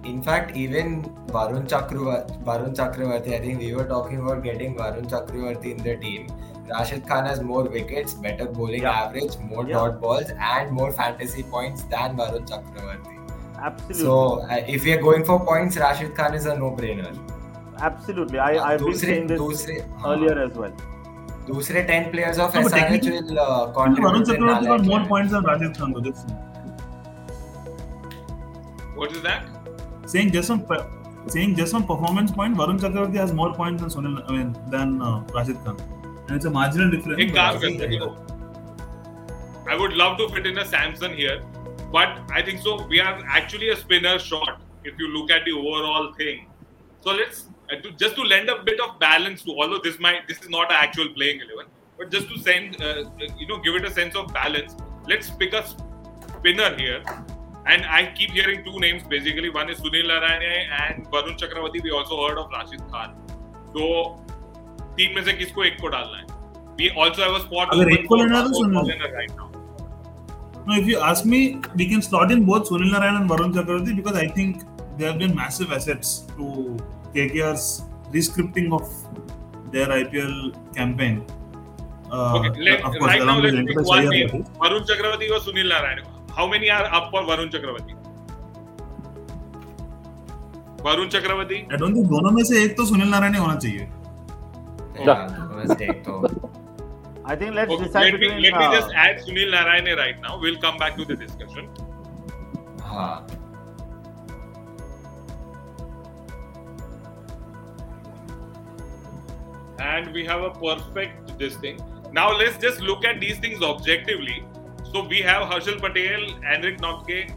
In 0.04 0.22
fact, 0.22 0.56
even 0.56 1.02
Varun 1.26 1.68
Chakravarti, 1.68 2.42
Varun 2.44 2.74
Chakravarti, 2.74 3.35
I 3.35 3.40
think 3.40 3.59
we 3.59 3.74
were 3.74 3.85
talking 3.85 4.20
about 4.20 4.42
getting 4.42 4.74
Varun 4.74 5.06
Chakravarti 5.11 5.72
in 5.72 5.83
the 5.83 5.98
team. 5.98 6.28
Rashid 6.70 7.06
Khan 7.06 7.26
has 7.26 7.42
more 7.42 7.64
wickets, 7.64 8.14
better 8.14 8.46
bowling 8.46 8.85
yeah. 8.85 9.02
average, 9.02 9.37
more 9.40 9.66
yeah. 9.68 9.74
dot 9.74 10.00
balls, 10.00 10.30
and 10.38 10.70
more 10.70 10.90
fantasy 10.90 11.42
points 11.42 11.83
than 11.83 12.16
Varun 12.16 12.48
Chakravarti. 12.48 13.18
Absolutely. 13.59 14.02
So 14.02 14.40
uh, 14.48 14.64
if 14.66 14.85
we 14.85 14.94
are 14.94 15.02
going 15.02 15.26
for 15.26 15.44
points, 15.44 15.76
Rashid 15.76 16.14
Khan 16.14 16.33
is 16.33 16.46
a 16.46 16.56
no-brainer. 16.56 17.14
Absolutely. 17.80 18.38
I, 18.38 18.52
I've 18.72 18.80
uh, 18.80 18.87
been 18.87 18.96
saying 18.96 19.26
this 19.26 19.38
dusre, 19.38 19.87
earlier 20.06 20.42
as 20.42 20.54
well. 20.54 20.72
दूसरे 21.51 21.83
10 21.91 22.09
players 22.15 22.39
of 22.45 22.55
No, 22.57 22.63
but 22.65 22.73
SRH 22.73 22.81
technically- 22.81 23.13
will 23.19 23.39
uh, 23.39 23.73
Varun 23.79 23.97
contribute 23.97 24.17
in 24.17 24.25
Chakravarti 24.31 24.71
got 24.71 24.81
Nalayak 24.81 24.87
more 24.93 25.01
11. 25.01 25.09
points 25.13 25.33
than 25.37 25.45
Rajat 25.51 25.79
Khan. 25.81 25.93
though, 25.97 26.05
Just 26.09 26.33
what 28.97 29.13
is 29.19 29.23
that 29.23 29.47
saying 30.15 30.33
just 30.37 30.49
from 30.53 30.61
pa- 30.71 30.87
saying 31.35 31.55
just 31.61 31.75
on 31.79 31.87
performance 31.93 32.33
point, 32.33 32.57
Varun 32.57 32.79
Chakravarti 32.85 33.17
has 33.25 33.33
more 33.33 33.53
points 33.55 33.83
than 33.83 33.91
Sunil, 33.91 34.23
I 34.29 34.33
mean, 34.37 34.57
than 34.75 35.01
uh, 35.03 35.21
Rashid 35.39 35.59
Khan, 35.65 35.77
and 36.27 36.37
it's 36.37 36.45
a 36.47 36.51
marginal 36.59 36.91
difference. 36.97 37.21
एक 37.25 37.35
काम 37.35 37.57
I 37.57 37.61
करते 37.65 37.95
हैं 37.95 38.29
I 39.73 39.77
would 39.81 39.93
love 40.03 40.15
to 40.21 40.29
fit 40.35 40.47
in 40.51 40.59
a 40.59 40.65
Samson 40.71 41.13
here, 41.23 41.35
but 41.97 42.17
I 42.39 42.43
think 42.47 42.63
so. 42.69 42.73
We 42.93 43.01
are 43.09 43.13
actually 43.41 43.69
a 43.75 43.77
spinner 43.83 44.15
short 44.19 44.55
if 44.93 44.99
you 45.03 45.09
look 45.17 45.31
at 45.37 45.45
the 45.49 45.53
overall 45.61 46.09
thing. 46.21 46.41
So 47.05 47.13
let's 47.19 47.43
uh, 47.71 47.76
to, 47.82 47.91
just 48.04 48.15
to 48.15 48.24
lend 48.24 48.50
a 48.50 48.63
bit 48.63 48.80
of 48.80 49.00
balance 49.00 49.43
to. 49.43 49.52
Although 49.52 49.80
this 49.84 50.00
might 50.00 50.28
this 50.28 50.41
is 50.41 50.50
not 50.50 50.71
an 50.71 50.78
actual 50.80 51.10
playing 51.15 51.41
eleven, 51.45 51.71
but 51.98 52.12
just 52.12 52.30
to 52.30 52.39
send 52.39 52.82
uh, 52.82 53.06
you 53.38 53.48
know 53.48 53.60
give 53.60 53.76
it 53.76 53.86
a 53.86 53.91
sense 53.91 54.15
of 54.15 54.34
balance. 54.34 54.76
Let's 55.08 55.30
pick 55.30 55.54
a 55.54 55.63
spinner 55.67 56.76
here. 56.76 57.02
And 57.67 57.84
I 57.84 58.13
keep 58.17 58.32
hearing 58.32 58.63
two 58.63 58.80
names 58.80 59.04
basically. 59.12 59.50
One 59.50 59.69
is 59.69 59.80
Sunil 59.80 60.10
Narayane 60.10 60.67
and 60.82 61.08
Varun 61.08 61.36
Chakravarti. 61.36 61.82
We 61.82 61.91
also 61.91 62.28
heard 62.28 62.38
of 62.38 62.52
Rashid 62.52 62.84
Khan. 62.91 63.15
So 63.74 64.19
तीन 64.98 65.15
में 65.15 65.24
से 65.26 65.34
किसको 65.39 65.63
एक 65.65 65.80
को 65.82 65.88
डालना 65.93 66.17
है? 66.17 66.26
We 66.78 66.89
also 66.91 67.24
have 67.24 67.36
a 67.38 67.43
spot 67.45 67.74
अगर 67.74 67.86
open 67.86 67.98
एक 67.98 68.06
को 68.08 68.15
for 68.15 68.24
लेना 68.24 68.38
है 68.38 68.43
तो 68.43 68.50
for 68.50 68.65
Sunil. 68.65 68.74
bowler 68.76 69.12
right 69.15 69.36
now. 69.39 69.50
No, 70.67 70.76
if 70.82 70.88
you 70.91 71.00
ask 71.00 71.26
me, 71.32 71.39
we 71.76 71.88
can 71.89 72.02
slot 72.02 72.32
in 72.32 72.45
both 72.45 72.69
Sunil 72.69 72.91
Narayan 72.91 73.17
and 73.21 73.30
Varun 73.30 73.52
Chakravarti 73.58 73.95
because 73.95 74.15
I 74.21 74.28
think 74.28 74.63
they 74.98 75.06
have 75.06 75.19
been 75.19 75.36
massive 75.36 75.71
assets 75.71 76.13
to 76.38 76.78
KKR's 77.14 77.83
rescripting 78.12 78.73
of 78.73 78.88
their 79.73 79.87
IPL 79.88 80.55
campaign. 80.75 81.25
Uh, 82.11 82.38
Okay, 82.38 82.61
let, 82.68 82.83
of 82.85 82.92
course, 82.99 83.07
right 83.12 83.25
now 83.25 83.38
let's 83.38 83.57
pick 83.68 83.81
one 83.87 84.09
name. 84.09 84.29
Varun 84.64 84.85
Chakravarti 84.87 85.31
or 85.31 85.40
Sunil 85.40 85.68
Narayan. 85.68 86.05
How 86.37 86.46
many 86.49 86.70
are 86.70 86.85
up 87.01 87.11
for 87.11 87.23
Varun 87.23 87.51
Chakravarti? 87.51 87.94
Varun 90.79 91.11
Chakravarti. 91.11 91.59
I 91.73 91.77
don't 91.77 91.94
think 91.94 92.09
दोनों 92.09 92.31
में 92.37 92.42
से 92.44 92.62
एक 92.64 92.77
तो 92.77 92.85
सुनील 92.87 93.09
नारायण 93.11 93.35
ही 93.35 93.40
होना 93.40 93.55
चाहिए. 93.64 93.88
तो 96.07 96.38
I 97.27 97.37
think 97.37 97.55
let's 97.55 97.70
Okay, 97.73 97.85
decide 97.85 98.05
let 98.05 98.14
me 98.14 98.18
between. 98.18 98.42
let 98.42 98.55
me 98.59 98.64
uh, 98.66 98.73
just 98.75 98.90
add 99.03 99.18
Sunil 99.25 99.53
Narayane 99.55 99.96
right 99.96 100.20
now. 100.23 100.38
We'll 100.40 100.61
come 100.61 100.79
back 100.79 100.96
to 100.96 101.05
the 101.05 101.16
discussion. 101.16 101.68
हाँ 102.90 103.12
and 109.81 110.12
we 110.12 110.25
have 110.25 110.43
a 110.43 110.51
perfect 110.51 111.38
this 111.38 111.57
thing. 111.57 111.81
Now 112.12 112.37
let's 112.37 112.59
just 112.59 112.81
look 112.81 113.05
at 113.05 113.21
these 113.21 113.38
things 113.38 113.62
objectively. 113.62 114.45
So 114.93 115.05
we 115.07 115.21
have 115.21 115.49
Harshal 115.49 115.81
Patel, 115.81 116.40
Henrik 116.43 116.81
Notke, 116.81 117.33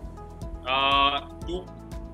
uh, 0.68 1.22
two, 1.48 1.66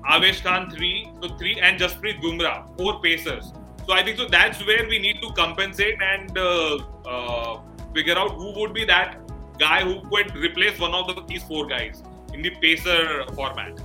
Avesh 0.08 0.42
Khan 0.42 0.70
three, 0.70 1.10
so 1.22 1.36
three, 1.36 1.58
and 1.60 1.80
Jasprit 1.80 2.20
Bumrah, 2.20 2.76
four 2.76 3.00
pacers. 3.00 3.52
So 3.86 3.94
I 3.94 4.04
think 4.04 4.18
so 4.18 4.26
that's 4.28 4.64
where 4.66 4.86
we 4.86 4.98
need 4.98 5.20
to 5.22 5.32
compensate 5.32 6.00
and 6.02 6.36
uh, 6.36 6.78
uh, 7.06 7.60
figure 7.94 8.18
out 8.18 8.32
who 8.32 8.52
would 8.60 8.74
be 8.74 8.84
that 8.84 9.18
guy 9.58 9.82
who 9.82 10.00
could 10.10 10.36
replace 10.36 10.78
one 10.78 10.94
of 10.94 11.06
the, 11.06 11.22
these 11.26 11.42
four 11.42 11.66
guys 11.66 12.02
in 12.32 12.42
the 12.42 12.50
pacer 12.50 13.24
format. 13.34 13.80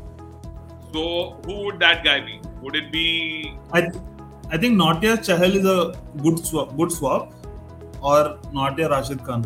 So 0.93 1.39
who 1.45 1.65
would 1.65 1.79
that 1.79 2.03
guy 2.03 2.19
be? 2.19 2.39
Would 2.61 2.75
it 2.75 2.91
be 2.91 3.57
I 3.71 3.91
I 4.49 4.57
think 4.57 4.77
Nortje 4.79 5.17
Chahal 5.17 5.55
is 5.55 5.65
a 5.65 5.99
good 6.21 6.45
swap, 6.45 6.75
good 6.77 6.91
swap, 6.91 7.33
or 8.01 8.37
Nortje 8.53 8.89
Rashid 8.89 9.23
Khan. 9.23 9.45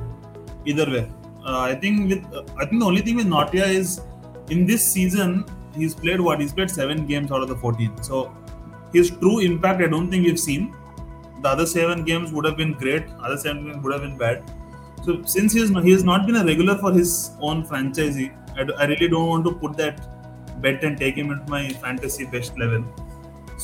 Either 0.65 0.89
way, 0.89 1.09
uh, 1.45 1.59
I 1.59 1.75
think 1.75 2.09
with 2.09 2.33
uh, 2.33 2.43
I 2.57 2.65
think 2.65 2.81
the 2.81 2.85
only 2.85 3.01
thing 3.01 3.15
with 3.15 3.27
Nortje 3.27 3.67
is 3.67 4.01
in 4.49 4.65
this 4.65 4.85
season 4.85 5.45
he's 5.75 5.95
played 5.95 6.19
what 6.19 6.41
he's 6.41 6.51
played 6.51 6.69
seven 6.69 7.05
games 7.05 7.31
out 7.31 7.41
of 7.41 7.47
the 7.47 7.55
fourteen. 7.55 8.03
So 8.03 8.35
his 8.91 9.09
true 9.09 9.39
impact 9.39 9.81
I 9.81 9.87
don't 9.87 10.11
think 10.11 10.25
we've 10.25 10.39
seen. 10.39 10.75
The 11.41 11.47
other 11.47 11.65
seven 11.65 12.03
games 12.03 12.33
would 12.33 12.45
have 12.45 12.57
been 12.57 12.73
great. 12.73 13.05
Other 13.21 13.37
seven 13.37 13.65
games 13.65 13.83
would 13.83 13.93
have 13.93 14.01
been 14.01 14.17
bad. 14.17 14.51
So 15.05 15.23
since 15.23 15.53
he's 15.53 15.69
he 15.69 15.91
has 15.91 16.03
not 16.03 16.27
been 16.27 16.35
a 16.35 16.43
regular 16.43 16.77
for 16.77 16.91
his 16.91 17.31
own 17.39 17.65
franchisee, 17.65 18.35
I 18.77 18.85
really 18.85 19.07
don't 19.07 19.29
want 19.29 19.45
to 19.45 19.53
put 19.53 19.77
that 19.77 20.61
bet 20.61 20.83
and 20.83 20.97
take 20.97 21.15
him 21.15 21.31
into 21.31 21.49
my 21.49 21.69
fantasy 21.69 22.25
best 22.25 22.57
level. 22.57 22.83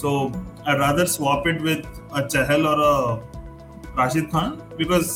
So 0.02 0.32
I'd 0.66 0.80
rather 0.80 1.06
swap 1.06 1.48
it 1.48 1.62
with 1.62 1.86
a 2.14 2.24
Chahal 2.34 2.66
or 2.72 2.78
a 2.92 2.96
Rashid 4.00 4.32
Khan 4.32 4.62
because 4.78 5.12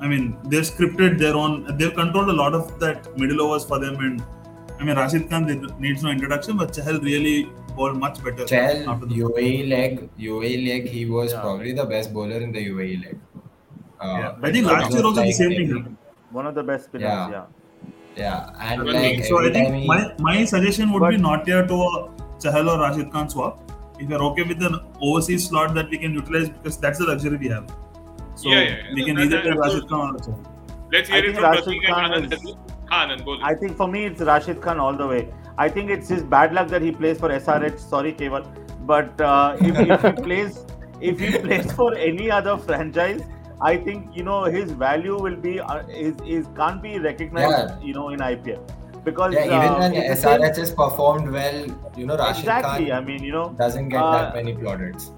I 0.00 0.08
mean 0.12 0.26
they've 0.44 0.68
scripted 0.72 1.18
their 1.22 1.34
own. 1.44 1.54
They've 1.78 1.94
controlled 2.02 2.28
a 2.34 2.38
lot 2.42 2.54
of 2.54 2.68
that 2.82 3.08
middle 3.22 3.42
overs 3.46 3.64
for 3.70 3.78
them, 3.84 3.96
and 4.08 4.22
I 4.78 4.84
mean 4.84 4.96
Rashid 4.96 5.28
Khan 5.30 5.46
they- 5.48 5.60
needs 5.86 6.02
no 6.08 6.10
introduction, 6.16 6.56
but 6.62 6.72
Chahal 6.78 7.02
really 7.02 7.38
bowled 7.76 7.98
much 8.04 8.22
better 8.28 8.46
Chel 8.52 8.88
after 8.92 9.06
the 9.06 9.16
UAE 9.24 9.68
leg 9.72 10.08
UAE 10.28 10.54
leg 10.68 10.88
he 10.98 11.02
was 11.16 11.32
Yeah. 11.32 11.40
probably 11.46 11.72
the 11.80 11.86
best 11.94 12.12
bowler 12.18 12.40
in 12.48 12.52
the 12.58 12.62
UAE 12.70 12.96
leg. 13.04 13.18
Uh, 14.00 14.16
Yeah, 14.20 14.32
I 14.48 14.52
think 14.52 14.66
last 14.66 14.92
year 14.92 15.04
also 15.10 15.22
the 15.22 15.32
same 15.40 15.50
thing 15.58 15.68
happened. 15.72 15.96
one 16.38 16.46
of 16.52 16.54
the 16.60 16.62
best 16.70 16.86
spinners. 16.86 17.08
Yeah. 17.08 17.30
Yeah. 17.36 17.46
Yeah, 18.16 18.68
and 18.68 18.88
like 18.94 19.24
So 19.24 19.38
I 19.44 19.50
think 19.56 19.74
he, 19.74 19.86
my, 19.90 19.98
my 20.18 20.44
suggestion 20.44 20.92
would 20.92 21.08
be 21.08 21.16
not 21.26 21.46
here 21.50 21.66
to 21.72 21.74
a 21.88 21.90
Chahal 22.44 22.70
or 22.72 22.78
Rashid 22.80 23.10
Khan 23.12 23.28
swap. 23.34 23.69
If 24.00 24.08
you're 24.08 24.22
okay 24.30 24.42
with 24.50 24.62
an 24.62 24.76
overseas 25.00 25.46
slot 25.48 25.74
that 25.74 25.90
we 25.90 25.98
can 25.98 26.14
utilize 26.14 26.48
because 26.48 26.78
that's 26.78 26.98
the 26.98 27.06
luxury 27.06 27.36
we 27.36 27.48
have. 27.48 27.66
So 28.34 28.48
Yeah, 28.50 28.60
yeah, 28.60 28.68
yeah. 28.68 28.94
we 28.94 29.04
can 29.04 29.16
That- 29.16 29.24
either 29.26 29.36
that- 29.36 29.44
take 29.44 29.54
that- 29.54 29.60
Rashid 29.66 29.88
Khan 29.88 30.14
or 30.14 30.18
Chahal. 30.18 30.46
Let's 30.92 31.10
I 31.10 31.14
hear 31.14 31.24
it 31.24 31.26
think 31.26 31.40
from 31.40 31.50
Rashid 31.50 31.82
Khan 31.88 32.12
and 32.18 32.32
is- 32.32 32.40
Anand. 32.40 32.88
Khan 32.92 33.10
and 33.16 33.24
Boli. 33.24 33.40
I 33.50 33.54
think 33.62 33.76
for 33.82 33.88
me 33.88 34.04
it's 34.06 34.20
Rashid 34.30 34.60
Khan 34.62 34.80
all 34.86 34.96
the 35.02 35.06
way. 35.14 35.20
I 35.58 35.68
think 35.68 35.90
it's 35.90 36.08
his 36.08 36.22
bad 36.36 36.54
luck 36.58 36.68
that 36.68 36.82
he 36.82 36.92
plays 37.02 37.18
for 37.24 37.30
SRH. 37.30 37.78
Sorry, 37.78 38.12
Keval, 38.22 38.46
but 38.92 39.20
uh, 39.20 39.56
if, 39.60 39.78
if 39.78 40.02
he 40.08 40.12
plays, 40.28 40.64
if 41.00 41.20
he 41.26 41.38
plays 41.44 41.70
for 41.80 41.94
any 41.94 42.30
other 42.38 42.56
franchise, 42.70 43.20
I 43.60 43.76
think 43.76 44.16
you 44.16 44.22
know 44.30 44.38
his 44.44 44.72
value 44.82 45.18
will 45.26 45.36
be 45.36 45.60
uh, 45.60 45.82
is 46.04 46.14
is 46.38 46.46
can't 46.60 46.82
be 46.88 46.98
recognized. 46.98 47.56
Yeah. 47.58 47.88
You 47.88 47.94
know 47.98 48.08
in 48.16 48.20
IPL 48.30 48.60
because 49.04 49.34
yeah, 49.34 49.44
even 49.44 49.58
uh, 49.58 49.78
when 49.78 49.94
it's 49.94 50.08
the 50.08 50.16
same- 50.28 50.40
SRH 50.40 50.56
has 50.56 50.70
performed 50.74 51.30
well, 51.30 51.66
you 51.96 52.06
know 52.06 52.16
Rashid 52.16 52.44
exactly. 52.44 52.86
Khan 52.86 52.92
I 52.92 53.00
mean, 53.00 53.22
you 53.24 53.32
know, 53.32 53.50
doesn't 53.58 53.88
get 53.88 54.02
uh, 54.02 54.12
that 54.12 54.34
many 54.34 54.54
plaudits. 54.54 55.12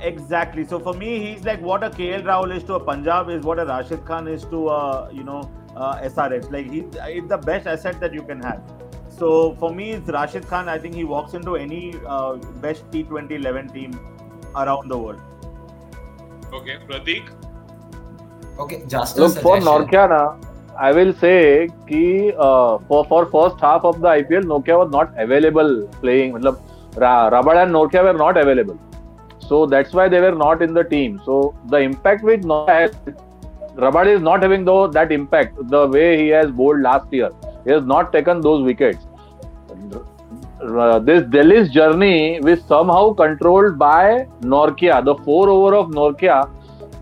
Exactly. 0.00 0.64
So 0.66 0.78
for 0.78 0.92
me, 0.94 1.18
he's 1.24 1.44
like 1.44 1.60
what 1.60 1.82
a 1.82 1.90
KL 1.90 2.24
Rahul 2.24 2.54
is 2.54 2.64
to 2.64 2.74
a 2.74 2.80
Punjab 2.80 3.30
is 3.30 3.44
what 3.44 3.58
a 3.58 3.64
Rashid 3.64 4.04
Khan 4.04 4.28
is 4.28 4.44
to 4.46 4.68
a 4.68 5.12
you 5.12 5.24
know 5.24 5.50
uh, 5.74 6.00
SRH. 6.02 6.50
Like 6.52 6.70
he's 6.70 6.84
it's 6.94 7.28
the 7.28 7.38
best 7.38 7.66
asset 7.66 8.00
that 8.00 8.12
you 8.12 8.22
can 8.22 8.42
have. 8.42 8.62
So 9.08 9.54
for 9.60 9.72
me, 9.72 9.92
it's 9.92 10.08
Rashid 10.08 10.46
Khan. 10.48 10.68
I 10.68 10.78
think 10.78 10.94
he 10.94 11.04
walks 11.04 11.34
into 11.34 11.56
any 11.56 11.94
uh, 12.06 12.34
best 12.66 12.90
T20 12.90 13.30
11 13.30 13.68
team 13.68 13.98
around 14.56 14.88
the 14.90 14.98
world. 14.98 15.20
Okay, 16.52 16.78
Pratik. 16.88 17.30
Okay, 18.58 18.84
just 18.86 19.16
a 19.16 19.20
Look 19.22 19.32
for 19.38 19.60
suggestion. 19.60 19.64
Norkia 19.64 20.08
na, 20.08 20.36
I 20.77 20.91
will 20.91 21.13
say 21.13 21.67
कि 21.89 22.33
uh, 22.37 22.77
for 22.87 23.05
for 23.05 23.25
first 23.31 23.59
half 23.59 23.83
of 23.83 23.99
the 24.01 24.07
IPL 24.07 24.45
Nokia 24.51 24.77
was 24.81 24.91
not 24.91 25.11
available 25.17 25.87
playing 26.01 26.33
मतलब 26.33 26.59
Ra- 26.97 27.29
Rabad 27.29 27.63
and 27.63 27.73
Nokia 27.73 28.03
were 28.03 28.13
not 28.13 28.37
available 28.37 28.79
so 29.39 29.65
that's 29.65 29.93
why 29.93 30.07
they 30.07 30.21
were 30.21 30.35
not 30.35 30.61
in 30.61 30.73
the 30.73 30.83
team 30.83 31.19
so 31.25 31.53
the 31.67 31.77
impact 31.77 32.23
with 32.23 32.43
Nokia 32.43 32.79
has, 32.81 33.15
Rabad 33.75 34.07
is 34.15 34.21
not 34.21 34.41
having 34.41 34.65
though 34.65 34.87
that 34.87 35.11
impact 35.11 35.55
the 35.69 35.87
way 35.87 36.17
he 36.17 36.27
has 36.29 36.51
bowled 36.51 36.81
last 36.81 37.11
year 37.11 37.29
he 37.65 37.71
has 37.71 37.83
not 37.83 38.13
taken 38.13 38.41
those 38.41 38.63
wickets 38.63 39.05
uh, 40.61 40.99
this 40.99 41.23
Delhi's 41.29 41.69
journey 41.69 42.37
is 42.37 42.63
somehow 42.65 43.13
controlled 43.13 43.77
by 43.77 44.27
Norkia 44.41 45.03
the 45.03 45.15
four 45.23 45.49
over 45.49 45.75
of 45.75 45.87
Norkia 45.89 46.49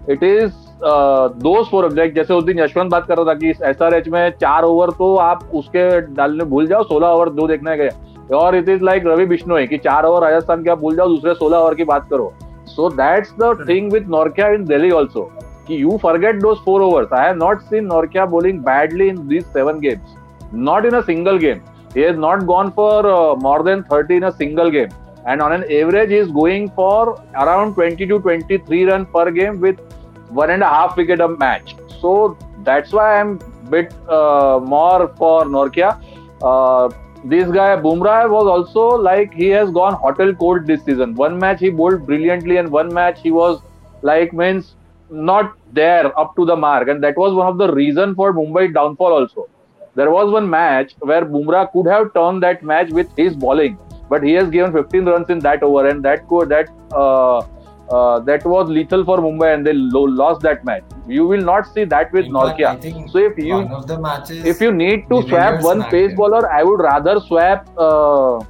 it 0.07 0.23
is 0.23 0.53
दोस्त 0.84 1.70
for 1.70 1.90
like 1.92 2.14
जैसे 2.14 2.34
उस 2.34 2.44
दिन 2.44 2.58
यशवंत 2.58 2.90
बात 2.90 3.06
कर 3.06 3.16
रहा 3.16 3.24
था 3.26 3.34
कि 3.38 3.50
S 3.68 3.82
R 3.82 3.94
H 3.94 4.08
में 4.08 4.30
चार 4.40 4.64
ओवर 4.64 4.90
तो 4.98 5.14
आप 5.16 5.50
उसके 5.54 5.84
डालने 6.14 6.44
भूल 6.44 6.66
जाओ 6.66 6.82
सोलह 6.84 7.08
ओवर 7.08 7.28
दो 7.30 7.46
देखने 7.46 7.76
गए 7.76 7.90
और 8.34 8.56
it 8.56 8.68
is 8.68 8.82
like 8.84 9.06
Ravi 9.06 9.26
Bishnoi 9.26 9.66
कि 9.66 9.78
चार 9.78 10.04
ओवर 10.04 10.22
राजस्थान 10.22 10.64
के 10.64 10.70
आप 10.70 10.78
भूल 10.78 10.96
जाओ 10.96 11.08
दूसरे 11.08 11.34
सोलह 11.34 11.56
ओवर 11.56 11.74
की 11.74 11.84
बात 11.84 12.08
करो। 12.10 12.32
So 12.66 12.88
that's 12.90 13.34
the 13.40 13.56
thing 13.68 13.92
with 13.92 14.08
Nortje 14.10 14.48
in 14.52 14.64
Delhi 14.64 14.90
also 15.00 15.30
कि 15.68 15.82
you 15.82 15.98
forget 16.02 16.40
those 16.42 16.62
four 16.64 16.82
overs 16.82 17.12
I 17.12 17.26
have 17.26 17.36
not 17.36 17.60
seen 17.70 17.86
Nortje 17.86 18.26
bowling 18.32 18.58
badly 18.66 19.08
in 19.12 19.22
these 19.28 19.46
seven 19.58 19.80
games. 19.86 20.18
Not 20.52 20.86
in 20.86 20.94
a 20.94 21.02
single 21.02 21.38
game. 21.38 21.60
He 21.94 22.02
has 22.02 22.18
not 22.18 22.46
gone 22.46 22.72
for 22.72 23.06
uh, 23.06 23.36
more 23.36 23.62
than 23.62 23.84
30 23.84 24.16
in 24.16 24.24
a 24.24 24.32
single 24.32 24.70
game. 24.70 24.90
And 25.26 25.42
on 25.42 25.52
an 25.52 25.64
average 25.80 26.10
he 26.10 26.16
is 26.16 26.30
going 26.38 26.70
for 26.70 27.18
around 27.42 27.74
20 27.74 28.06
to 28.06 28.18
23 28.18 28.84
run 28.86 29.06
per 29.06 29.30
game 29.30 29.60
with 29.60 29.80
one 30.32 30.50
and 30.50 30.62
a 30.62 30.68
half 30.68 30.96
wicket 30.96 31.20
a 31.20 31.28
match. 31.28 31.76
So 32.00 32.36
that's 32.64 32.92
why 32.92 33.20
I'm 33.20 33.38
bit 33.70 33.92
uh, 34.08 34.60
more 34.62 35.08
for 35.16 35.44
Norkia. 35.44 36.02
Uh, 36.42 36.90
this 37.24 37.48
guy 37.50 37.76
Bumrah 37.76 38.28
was 38.28 38.46
also 38.46 38.86
like 39.08 39.32
he 39.32 39.48
has 39.48 39.70
gone 39.70 39.94
hotel 39.94 40.34
cold 40.34 40.66
this 40.66 40.84
season. 40.84 41.14
One 41.14 41.38
match 41.38 41.60
he 41.60 41.70
bowled 41.70 42.06
brilliantly, 42.06 42.56
and 42.56 42.70
one 42.70 42.92
match 42.92 43.20
he 43.22 43.30
was 43.30 43.60
like 44.02 44.32
means 44.32 44.74
not 45.10 45.56
there 45.72 46.18
up 46.18 46.34
to 46.36 46.44
the 46.44 46.56
mark, 46.56 46.88
and 46.88 47.02
that 47.04 47.16
was 47.16 47.34
one 47.34 47.46
of 47.46 47.58
the 47.58 47.72
reason 47.72 48.14
for 48.14 48.32
Mumbai 48.32 48.74
downfall 48.74 49.12
also. 49.12 49.48
There 49.94 50.10
was 50.10 50.32
one 50.32 50.48
match 50.48 50.94
where 51.00 51.24
Bumrah 51.24 51.70
could 51.72 51.86
have 51.86 52.12
turned 52.14 52.42
that 52.42 52.62
match 52.64 52.90
with 52.90 53.08
his 53.16 53.36
bowling, 53.36 53.78
but 54.08 54.22
he 54.22 54.32
has 54.32 54.48
given 54.50 54.72
15 54.72 55.04
runs 55.04 55.30
in 55.30 55.38
that 55.40 55.62
over, 55.62 55.86
and 55.86 56.02
that 56.04 56.26
co- 56.28 56.46
that 56.46 56.70
uh, 56.92 57.42
uh, 57.96 58.18
that 58.30 58.44
was 58.52 58.68
lethal 58.76 59.04
for 59.10 59.18
Mumbai, 59.26 59.48
and 59.54 59.66
they 59.66 59.72
lo- 59.74 60.10
lost 60.22 60.40
that 60.48 60.64
match. 60.70 60.84
You 61.18 61.26
will 61.32 61.44
not 61.50 61.66
see 61.74 61.84
that 61.92 62.12
with 62.18 62.26
In 62.30 62.32
fact, 62.40 62.60
Nortje. 62.60 63.10
So 63.14 63.18
if 63.30 63.38
you 63.38 63.54
one 63.60 63.72
of 63.80 63.86
the 63.92 63.98
matches, 64.06 64.44
if 64.54 64.60
you 64.66 64.72
need 64.80 65.06
to 65.12 65.20
swap 65.28 65.62
one 65.68 65.84
pace 65.94 66.14
bowler, 66.22 66.42
I 66.60 66.62
would 66.70 66.80
rather 66.88 67.14
swap 67.28 67.68
uh, 67.76 68.40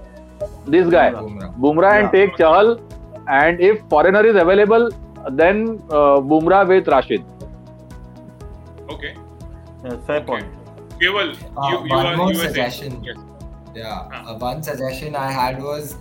this 0.76 0.88
guy, 0.96 1.10
Bumrah. 1.12 1.52
Bumrah, 1.66 1.92
and 2.00 2.08
Yeah. 2.12 2.16
take 2.18 2.36
Chahal. 2.44 2.74
And 3.40 3.60
if 3.60 3.82
foreigner 3.90 4.24
is 4.34 4.36
available, 4.46 4.88
then 5.42 5.60
uh, 5.90 6.20
Bumrah 6.32 6.62
with 6.68 6.88
Rashid. 6.96 7.24
Okay. 8.90 9.14
Yeah, 9.84 9.96
fair 10.06 10.20
point. 10.20 10.46
Keval, 11.00 11.30
Uh, 11.56 11.68
you, 11.70 11.76
you 11.84 11.94
one 11.96 12.06
are 12.06 12.16
more 12.16 12.30
you 12.32 12.38
suggestion. 12.46 13.02
Yes. 13.10 13.16
Yeah, 13.74 14.08
Ah. 14.12 14.32
uh, 14.32 14.38
one 14.46 14.62
suggestion 14.62 15.16
I 15.16 15.28
had 15.36 15.62
was 15.68 15.94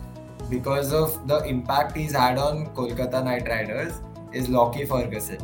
because 0.51 0.91
of 0.91 1.27
the 1.27 1.39
impact 1.45 1.95
he's 1.95 2.13
had 2.13 2.37
on 2.37 2.67
Kolkata 2.75 3.23
Knight 3.23 3.47
Riders 3.47 4.01
is 4.33 4.49
Lockie 4.49 4.85
Ferguson. 4.85 5.39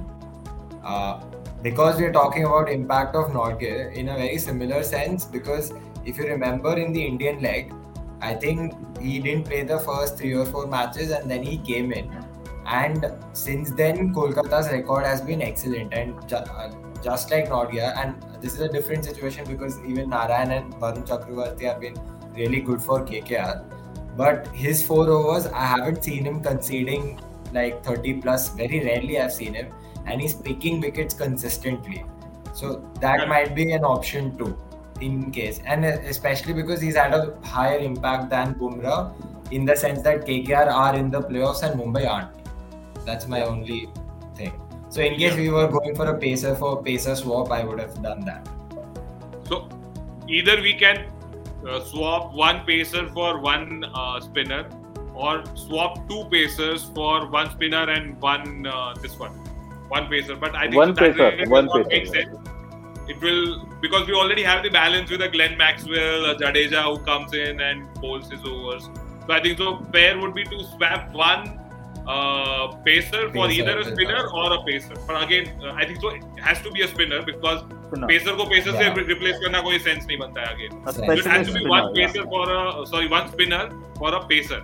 Uh, 0.84 1.22
because 1.64 2.00
we're 2.00 2.12
talking 2.12 2.44
about 2.44 2.70
impact 2.70 3.16
of 3.16 3.32
Nortje 3.32 3.94
in 3.96 4.10
a 4.10 4.16
very 4.18 4.38
similar 4.38 4.84
sense 4.84 5.26
because 5.26 5.74
if 6.06 6.18
you 6.18 6.26
remember 6.26 6.78
in 6.78 6.92
the 6.92 7.04
Indian 7.04 7.42
leg, 7.42 7.74
I 8.22 8.34
think 8.34 8.74
he 9.00 9.20
didn't 9.20 9.46
play 9.46 9.64
the 9.64 9.80
first 9.80 10.18
three 10.18 10.34
or 10.34 10.46
four 10.46 10.68
matches 10.68 11.12
and 11.12 11.32
then 11.32 11.42
he 11.42 11.58
came 11.58 11.92
in. 11.94 12.12
And 12.66 13.14
since 13.32 13.72
then, 13.72 14.14
Kolkata's 14.14 14.70
record 14.72 15.06
has 15.06 15.22
been 15.22 15.42
excellent 15.42 15.94
and 15.94 16.14
uh, 16.34 16.70
just 17.02 17.32
like 17.32 17.48
Nortje, 17.48 17.96
and 17.98 18.22
this 18.42 18.56
is 18.56 18.62
a 18.62 18.68
different 18.68 19.06
situation 19.06 19.46
because 19.48 19.80
even 19.86 20.10
Narayan 20.10 20.52
and 20.52 20.74
Varun 20.74 21.08
Chakravarti 21.08 21.62
have 21.62 21.80
been 21.80 21.96
really 22.36 22.60
good 22.60 22.82
for 22.82 23.06
KKR. 23.06 23.77
But 24.18 24.48
his 24.48 24.86
four 24.86 25.08
overs, 25.10 25.46
I 25.46 25.66
haven't 25.66 26.04
seen 26.04 26.26
him 26.26 26.42
conceding 26.42 27.22
like 27.54 27.84
30 27.84 28.22
plus. 28.22 28.50
Very 28.50 28.84
rarely 28.84 29.20
I've 29.20 29.32
seen 29.32 29.54
him, 29.54 29.68
and 30.08 30.20
he's 30.20 30.34
picking 30.34 30.82
wickets 30.82 31.14
consistently. 31.14 32.04
So 32.54 32.84
that 33.00 33.28
might 33.30 33.54
be 33.54 33.72
an 33.74 33.84
option 33.84 34.36
too, 34.36 34.58
in 35.00 35.30
case, 35.32 35.62
and 35.66 35.86
uh, 35.86 35.90
especially 36.14 36.54
because 36.54 36.82
he's 36.82 36.96
had 36.96 37.14
a 37.14 37.38
higher 37.44 37.78
impact 37.78 38.32
than 38.32 38.56
Bumrah, 38.56 39.14
in 39.52 39.66
the 39.66 39.76
sense 39.76 40.02
that 40.02 40.26
KKR 40.26 40.68
are 40.68 40.96
in 40.96 41.12
the 41.12 41.22
playoffs 41.22 41.62
and 41.62 41.80
Mumbai 41.80 42.10
aren't. 42.10 42.32
That's 43.06 43.28
my 43.28 43.44
only 43.44 43.90
thing. 44.36 44.60
So 44.90 45.02
in 45.02 45.18
case 45.18 45.36
we 45.36 45.50
were 45.50 45.68
going 45.68 45.96
for 45.96 46.08
a 46.08 46.18
pacer 46.18 46.56
for 46.56 46.82
pacer 46.82 47.16
swap, 47.16 47.52
I 47.52 47.64
would 47.64 47.80
have 47.80 48.02
done 48.02 48.22
that. 48.22 48.50
So 49.48 49.70
either 50.28 50.60
we 50.62 50.74
can 50.74 51.06
uh, 51.68 51.84
swap 51.84 52.34
one 52.34 52.66
pacer 52.66 53.08
for 53.10 53.40
one 53.40 53.84
uh, 53.94 54.20
spinner, 54.20 54.70
or 55.14 55.44
swap 55.56 56.08
two 56.10 56.26
pacers 56.32 56.86
for 56.96 57.28
one 57.28 57.50
spinner 57.52 57.90
and 57.90 58.20
one 58.22 58.66
uh, 58.68 58.94
this 59.02 59.18
one, 59.20 59.32
one 59.90 60.08
pacer. 60.08 60.36
But 60.36 60.56
I 60.56 60.64
think 60.64 60.76
One 60.76 60.96
pacer, 60.96 61.46
one 61.48 61.68
pacer, 61.70 61.90
make 61.90 62.08
sense. 62.08 62.38
It 63.08 63.22
will 63.22 63.66
because 63.82 64.08
we 64.08 64.14
already 64.14 64.44
have 64.44 64.64
the 64.64 64.70
balance 64.70 65.10
with 65.10 65.22
a 65.22 65.30
Glenn 65.30 65.58
Maxwell, 65.58 66.26
a 66.26 66.36
Jadeja 66.36 66.84
who 66.84 67.04
comes 67.04 67.34
in 67.34 67.62
and 67.62 67.94
bowls 67.96 68.30
his 68.30 68.44
overs. 68.46 68.90
So 69.28 69.34
I 69.34 69.42
think 69.42 69.58
so. 69.58 69.78
Fair 69.92 70.20
would 70.20 70.34
be 70.34 70.44
to 70.44 70.64
swap 70.64 71.14
one 71.14 71.60
uh, 72.08 72.68
pacer 72.86 73.22
for 73.32 73.48
Pacer, 73.48 73.62
either 73.62 73.80
a 73.80 73.84
pacer. 73.84 73.96
spinner 73.96 74.22
or 74.42 74.54
a 74.54 74.60
pacer. 74.68 74.96
But 75.08 75.24
again, 75.24 75.48
uh, 75.64 75.74
I 75.74 75.86
think 75.86 76.00
so. 76.02 76.10
It 76.10 76.24
has 76.48 76.62
to 76.68 76.72
be 76.72 76.84
a 76.84 76.88
spinner 76.92 77.22
because 77.30 77.64
Spinner. 77.88 78.08
Pacer 78.12 78.36
को 78.42 78.46
pacer 78.52 78.74
Yeah. 78.74 78.96
से 78.96 79.04
replace 79.10 79.40
करना 79.44 79.62
कोई 79.68 79.80
sense 79.88 80.06
नहीं 80.06 80.18
बनता 80.20 80.42
है 80.42 80.54
again 80.56 80.78
A 80.88 80.94
So 80.98 81.04
it 81.16 81.26
has 81.32 81.48
to 81.48 81.54
be 81.54 81.60
spinner, 81.60 81.70
one 81.74 81.96
yeah. 81.96 82.14
for 82.36 82.44
a 82.58 82.86
sorry 82.94 83.10
one 83.16 83.28
spinner 83.34 83.62
for 84.00 84.14
a 84.20 84.22
pacer. 84.32 84.62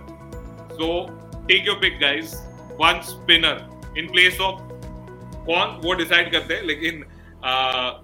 So 0.78 0.88
take 1.50 1.70
your 1.70 1.76
pick 1.84 1.98
guys. 2.04 2.34
One 2.84 3.02
spinner 3.10 3.56
in 4.02 4.08
place 4.14 4.40
of 4.48 4.62
कौन 5.48 5.76
वो 5.84 5.92
decide 6.02 6.30
करते 6.32 6.54
हैं 6.54 6.62
लेकिन 6.72 7.04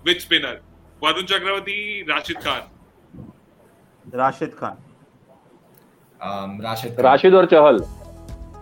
which 0.06 0.20
spinner 0.22 0.60
Varun 1.04 1.24
Chakravarthy 1.32 1.78
Rashid 2.10 2.42
Khan 2.48 2.68
Rashid 4.18 4.54
Khan. 4.58 4.78
Um, 6.20 6.54
Rashid. 6.66 6.94
Khan. 6.96 7.04
Rashid 7.06 7.34
or 7.40 7.42
Chahal. 7.50 7.76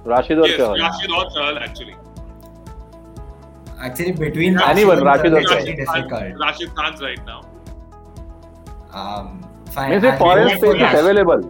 Rashid 0.04 0.38
or 0.38 0.46
yes 0.48 0.58
Chahal. 0.58 0.78
Rashid 0.80 1.10
और 1.18 1.28
Chahal 1.36 1.62
actually 1.64 1.94
Actually, 3.86 4.12
between 4.12 4.56
Anyone, 4.60 5.00
Rashid 5.08 5.32
or. 5.32 5.40
Rashid 6.44 6.70
Khan 6.78 6.94
right 7.02 7.20
now 7.28 7.42
Um, 9.00 9.26
fine. 9.74 9.90
Means 9.90 10.04
if 10.04 10.18
foreign 10.18 10.48
space 10.48 10.74
is 10.74 10.80
Rashid. 10.82 10.98
available, 11.00 11.42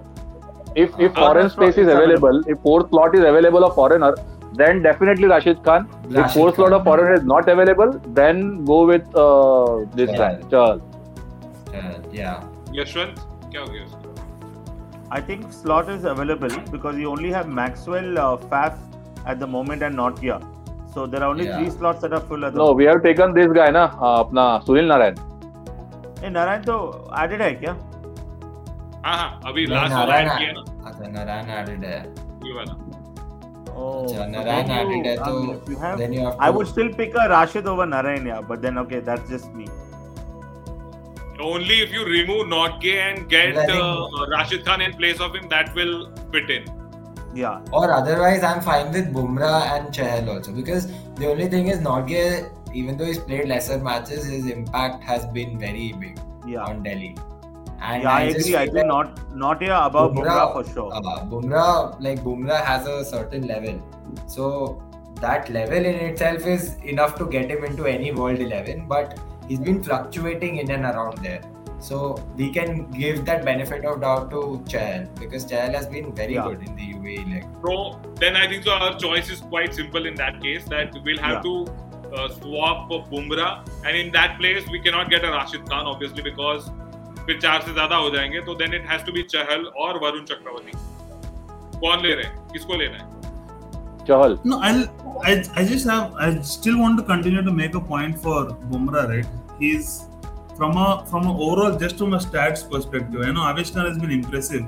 if 0.76 0.96
if 1.06 1.12
Uh, 1.12 1.20
foreign 1.20 1.48
space 1.54 1.76
is 1.84 1.88
available, 1.94 2.40
if 2.54 2.58
fourth 2.64 2.88
slot 2.90 3.14
is 3.14 3.24
available 3.28 3.64
of 3.68 3.74
foreigner, 3.76 4.10
then 4.60 4.82
definitely 4.82 5.28
Rashid 5.32 5.62
Khan. 5.68 5.86
Rashid 5.86 6.10
If 6.10 6.16
Rashid 6.18 6.40
fourth 6.40 6.56
slot 6.56 6.72
of 6.78 6.84
foreigner 6.90 7.14
is 7.20 7.24
not 7.32 7.48
available, 7.54 7.92
then 8.20 8.42
go 8.72 8.78
with 8.92 9.16
uh, 9.24 9.76
this 10.00 10.10
guy, 10.20 10.30
Chahal. 10.54 10.82
Chahal. 11.70 11.82
Uh, 11.82 11.96
yeah. 12.20 12.36
Yashwant 12.74 13.14
क्या 13.52 13.60
हो 13.60 13.66
गया 13.66 13.84
उसका 13.84 13.97
I 15.11 15.21
think 15.21 15.51
slot 15.51 15.89
is 15.89 16.05
available 16.11 16.53
because 16.71 16.97
you 16.97 17.09
only 17.11 17.31
have 17.31 17.47
Maxwell, 17.59 18.17
uh, 18.17 18.37
Faf 18.53 18.77
at 19.25 19.39
the 19.39 19.47
moment 19.55 19.83
and 19.89 19.95
not 19.95 20.19
here. 20.19 20.39
So 20.93 21.05
there 21.07 21.23
are 21.23 21.29
only 21.33 21.45
Yeah. 21.49 21.57
three 21.59 21.69
slots 21.75 22.01
that 22.05 22.13
are 22.13 22.21
full 22.31 22.45
at 22.47 22.53
the 22.53 22.59
No, 22.63 22.71
we 22.79 22.85
have 22.91 23.01
taken 23.03 23.33
this 23.39 23.51
guy 23.59 23.69
ना 23.77 23.83
uh, 23.99 24.13
अपना 24.23 24.45
सुनील 24.67 24.87
नारायण. 24.93 25.15
ए, 26.23 26.29
नारायण 26.29 26.63
तो 26.69 26.75
added 27.21 27.41
है 27.41 27.51
क्या? 27.63 27.73
हाँ 29.05 29.17
हाँ 29.17 29.39
अभी 29.51 29.65
नहीं, 29.65 29.75
last 29.75 29.93
वाला 29.93 30.05
नारायण 30.05 30.27
ऐड 30.29 30.37
किया 30.39 30.51
ना 30.57 30.89
अच्छा 30.89 31.07
नारायण 31.17 31.53
added 31.61 31.85
है 31.91 31.97
ये 32.47 32.53
वाला 32.57 32.81
Oh, 33.75 34.03
अच्छा, 34.03 34.17
so 34.17 34.25
Narayan 34.31 34.67
then 34.67 34.67
you- 34.69 34.81
added 34.81 35.05
है 35.07 35.15
तो 35.17 35.31
um, 35.37 35.45
if 35.53 35.69
you 35.69 35.77
have- 35.83 35.97
then 36.01 36.11
you 36.15 36.25
have 36.25 36.35
I 36.47 36.49
to 36.51 36.57
would 36.57 36.67
still 36.71 36.89
pick 36.99 37.15
a 37.21 37.23
Rashid 37.31 37.69
over 37.71 37.85
Narayan, 37.93 38.27
yeah, 38.31 38.41
but 38.51 38.61
then 38.65 38.77
okay, 38.81 38.99
that's 39.07 39.31
just 39.31 39.55
me. 39.61 39.65
Only 41.40 41.80
if 41.80 41.92
you 41.92 42.04
remove 42.04 42.46
Nortje 42.48 42.94
and 42.94 43.28
get 43.28 43.56
uh, 43.56 44.08
Rashid 44.28 44.64
Khan 44.64 44.80
in 44.80 44.94
place 44.94 45.20
of 45.20 45.34
him, 45.34 45.48
that 45.48 45.74
will 45.74 46.12
fit 46.32 46.50
in. 46.50 46.64
Yeah, 47.34 47.60
or 47.72 47.92
otherwise 47.92 48.42
I'm 48.42 48.60
fine 48.60 48.90
with 48.90 49.12
Bumrah 49.12 49.78
and 49.78 49.94
Chahal 49.94 50.28
also 50.28 50.52
because 50.52 50.90
the 51.14 51.28
only 51.28 51.48
thing 51.48 51.68
is 51.68 51.78
Nortje 51.78 52.50
even 52.74 52.96
though 52.96 53.04
he's 53.04 53.18
played 53.18 53.48
lesser 53.48 53.78
matches 53.78 54.24
his 54.24 54.46
impact 54.46 55.04
has 55.04 55.26
been 55.26 55.58
very 55.58 55.92
big 55.92 56.18
yeah, 56.46 56.64
on 56.64 56.82
Delhi 56.82 57.16
and 57.80 58.02
yeah. 58.02 58.12
I, 58.12 58.32
just 58.32 58.48
agree. 58.48 58.56
I 58.56 58.64
feel 58.64 58.74
think 58.74 58.86
like 58.86 58.86
not 58.86 59.36
not 59.36 59.62
here 59.62 59.78
above 59.80 60.12
Bumrah, 60.12 60.52
for 60.52 60.72
sure. 60.72 60.92
Uh, 60.92 61.24
Bumrah, 61.24 62.00
like 62.00 62.20
Bumrah 62.24 62.64
has 62.64 62.86
a 62.86 63.04
certain 63.04 63.46
level. 63.46 63.80
So 64.26 64.82
that 65.20 65.48
level 65.50 65.78
in 65.78 65.94
itself 65.94 66.46
is 66.46 66.76
enough 66.76 67.16
to 67.18 67.26
get 67.26 67.50
him 67.50 67.64
into 67.64 67.86
any 67.86 68.12
World 68.12 68.40
11, 68.40 68.86
but 68.88 69.18
he's 69.47 69.59
been 69.59 69.81
fluctuating 69.83 70.57
in 70.57 70.71
and 70.71 70.85
around 70.85 71.17
there. 71.19 71.41
So 71.79 72.01
we 72.37 72.49
can 72.49 72.89
give 72.91 73.25
that 73.25 73.43
benefit 73.45 73.83
of 73.85 74.01
doubt 74.01 74.29
to 74.31 74.41
Chahal 74.73 75.07
because 75.19 75.45
Chahal 75.45 75.73
has 75.75 75.87
been 75.87 76.13
very 76.19 76.35
Yeah. 76.35 76.43
good 76.49 76.61
in 76.67 76.75
the 76.75 76.85
UAE 76.97 77.25
league. 77.31 77.47
So 77.65 77.99
then 78.21 78.37
I 78.37 78.47
think 78.47 78.63
so 78.63 78.71
our 78.71 78.93
choice 79.05 79.29
is 79.29 79.41
quite 79.55 79.73
simple 79.79 80.05
in 80.05 80.15
that 80.21 80.39
case 80.45 80.63
that 80.75 80.95
we'll 81.07 81.19
have 81.25 81.39
Yeah. 81.39 81.49
to 81.49 81.55
uh, 82.13 82.29
swap 82.29 82.89
Bumrah 83.11 83.51
and 83.85 83.97
in 83.97 84.11
that 84.13 84.37
place 84.39 84.65
we 84.77 84.79
cannot 84.87 85.09
get 85.09 85.23
a 85.25 85.31
Rashid 85.35 85.69
Khan 85.69 85.87
obviously 85.95 86.21
because 86.31 86.71
फिर 87.27 87.39
चार 87.41 87.61
से 87.65 87.73
ज्यादा 87.73 87.95
हो 87.95 88.09
जाएंगे 88.15 88.39
तो 88.45 88.57
then 88.59 88.73
it 88.79 88.85
has 88.93 89.03
to 89.09 89.11
be 89.17 89.23
चहल 89.33 89.65
और 89.83 89.99
वरुण 90.03 90.23
चक्रवर्ती 90.31 90.71
कौन 91.83 92.01
ले 92.05 92.13
रहे 92.15 92.25
हैं 92.25 92.47
किसको 92.53 92.75
लेना 92.81 92.97
है 92.97 93.11
Chahal. 94.07 94.33
No, 94.43 94.59
I'll, 94.59 94.81
I, 95.23 95.33
I 95.55 95.63
just 95.67 95.87
have, 95.89 96.13
I 96.23 96.41
still 96.41 96.77
want 96.77 96.97
to 96.99 97.03
continue 97.11 97.41
to 97.41 97.51
make 97.59 97.75
a 97.75 97.79
point 97.91 98.17
for 98.25 98.39
Bumrah, 98.71 99.03
right? 99.11 99.25
He's 99.58 100.04
from 100.56 100.76
a 100.76 101.04
from 101.06 101.26
a 101.26 101.32
overall 101.32 101.78
just 101.78 101.98
from 101.98 102.14
a 102.14 102.18
stats 102.18 102.68
perspective. 102.70 103.20
I 103.22 103.32
know 103.32 103.42
Khan 103.42 103.86
has 103.86 103.98
been 103.98 104.10
impressive, 104.10 104.66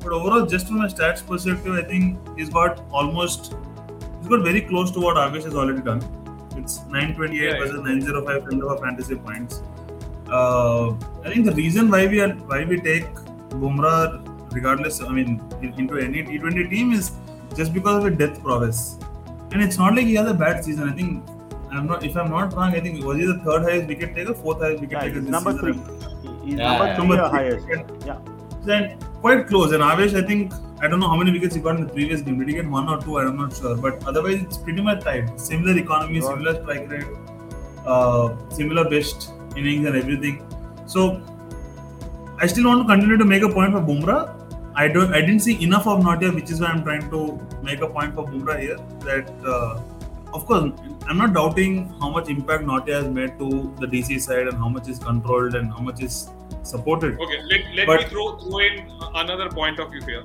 but 0.00 0.12
overall 0.12 0.46
just 0.46 0.68
from 0.68 0.80
a 0.82 0.88
stats 0.88 1.26
perspective, 1.26 1.74
I 1.74 1.82
think 1.82 2.18
he's 2.36 2.48
got 2.48 2.82
almost 2.90 3.54
he's 4.20 4.28
got 4.28 4.42
very 4.42 4.62
close 4.62 4.90
to 4.92 5.00
what 5.00 5.16
Avesh 5.16 5.44
has 5.44 5.54
already 5.54 5.82
done. 5.82 6.00
It's 6.56 6.78
928 6.86 7.40
Yeah, 7.42 7.50
yeah. 7.50 7.58
versus 7.58 7.80
905 7.82 8.48
kind 8.48 8.62
of 8.62 8.70
a 8.72 8.78
fantasy 8.78 9.16
points. 9.16 9.62
Uh, 10.28 10.90
I 11.24 11.28
think 11.32 11.44
the 11.46 11.52
reason 11.52 11.90
why 11.90 12.06
we 12.06 12.20
are 12.20 12.30
why 12.52 12.64
we 12.64 12.80
take 12.80 13.12
Bumrah 13.50 14.22
regardless, 14.52 15.02
I 15.02 15.08
mean, 15.12 15.40
into 15.60 15.98
any 15.98 16.22
T20 16.22 16.70
team 16.70 16.92
is 16.92 17.12
just 17.54 17.72
because 17.74 18.04
of 18.04 18.10
his 18.10 18.18
death 18.18 18.42
prowess. 18.42 18.98
And 19.52 19.62
it's 19.62 19.78
not 19.78 19.94
like 19.94 20.06
he 20.06 20.14
has 20.14 20.28
a 20.28 20.34
bad 20.34 20.64
season. 20.64 20.88
I 20.88 20.92
think 20.96 21.24
I'm 21.70 21.86
not 21.86 22.04
if 22.04 22.16
I'm 22.16 22.30
not 22.30 22.52
wrong, 22.54 22.74
I 22.74 22.80
think 22.80 23.04
was 23.04 23.18
he 23.18 23.26
the 23.26 23.38
third 23.44 23.62
highest 23.62 23.88
wicket 23.88 24.14
taker, 24.14 24.34
fourth 24.34 24.60
highest 24.60 24.80
wicket 24.80 24.92
Yeah, 24.98 25.00
taker 25.00 25.14
he's 25.14 25.22
this 25.24 25.30
number 25.30 25.52
three. 25.58 25.72
season. 25.72 26.40
He's 26.44 26.58
Yeah, 26.58 26.68
number 26.68 26.86
yeah. 26.86 26.96
three 26.96 27.08
Number 27.08 27.22
or 27.22 27.28
three. 27.30 27.38
highest. 27.38 28.06
Yeah. 28.06 28.18
Then 28.64 28.98
quite 29.20 29.46
close. 29.48 29.72
And 29.72 29.82
Avesh, 29.82 30.14
I 30.22 30.26
think 30.26 30.52
I 30.80 30.88
don't 30.88 31.00
know 31.00 31.08
how 31.08 31.16
many 31.16 31.32
wickets 31.32 31.54
he 31.54 31.60
got 31.60 31.76
in 31.76 31.86
the 31.86 31.92
previous 31.92 32.20
game. 32.20 32.38
Did 32.38 32.48
he 32.48 32.54
get 32.54 32.68
one 32.68 32.88
or 32.88 33.00
two? 33.00 33.18
I'm 33.18 33.36
not 33.36 33.54
sure. 33.56 33.76
But 33.76 34.06
otherwise, 34.06 34.42
it's 34.42 34.58
pretty 34.58 34.82
much 34.82 35.02
tight. 35.04 35.38
Similar 35.40 35.76
economy, 35.78 36.20
Right. 36.20 36.28
similar 36.28 36.54
strike 36.62 36.90
rate, 36.90 37.06
uh, 37.86 38.34
similar 38.50 38.88
best 38.88 39.30
innings 39.56 39.86
and 39.86 39.96
everything. 39.96 40.42
So 40.86 41.20
I 42.38 42.46
still 42.46 42.66
want 42.66 42.82
to 42.86 42.94
continue 42.94 43.16
to 43.16 43.24
make 43.24 43.42
a 43.42 43.48
point 43.48 43.72
for 43.72 43.80
Bumrah. 43.80 44.32
I 44.74 44.88
don't 44.88 45.12
I 45.14 45.20
didn't 45.22 45.40
see 45.40 45.62
enough 45.64 45.86
of 45.86 46.00
Nortje, 46.04 46.34
which 46.34 46.50
is 46.50 46.60
why 46.60 46.66
I'm 46.68 46.82
trying 46.84 47.08
to 47.10 47.40
make 47.62 47.80
a 47.80 47.86
point 47.88 48.14
for 48.14 48.24
Bumrah 48.26 48.60
here. 48.60 48.76
That 49.00 49.30
uh, 49.54 49.80
of 50.36 50.46
course 50.46 50.70
I'm 51.08 51.18
not 51.18 51.34
doubting 51.34 51.76
how 52.00 52.10
much 52.10 52.28
impact 52.28 52.64
Nortje 52.70 52.94
has 53.00 53.08
made 53.18 53.38
to 53.38 53.50
the 53.80 53.86
DC 53.86 54.20
side 54.20 54.48
and 54.48 54.58
how 54.64 54.68
much 54.68 54.88
is 54.88 54.98
controlled 54.98 55.54
and 55.54 55.72
how 55.72 55.80
much 55.88 56.02
is 56.02 56.30
supported. 56.62 57.20
Okay, 57.20 57.38
let, 57.50 57.60
let 57.74 57.86
But- 57.86 58.00
me 58.00 58.08
throw, 58.08 58.38
throw 58.38 58.58
in 58.58 58.90
another 59.14 59.48
point 59.50 59.78
of 59.78 59.90
view 59.92 60.02
here. 60.02 60.24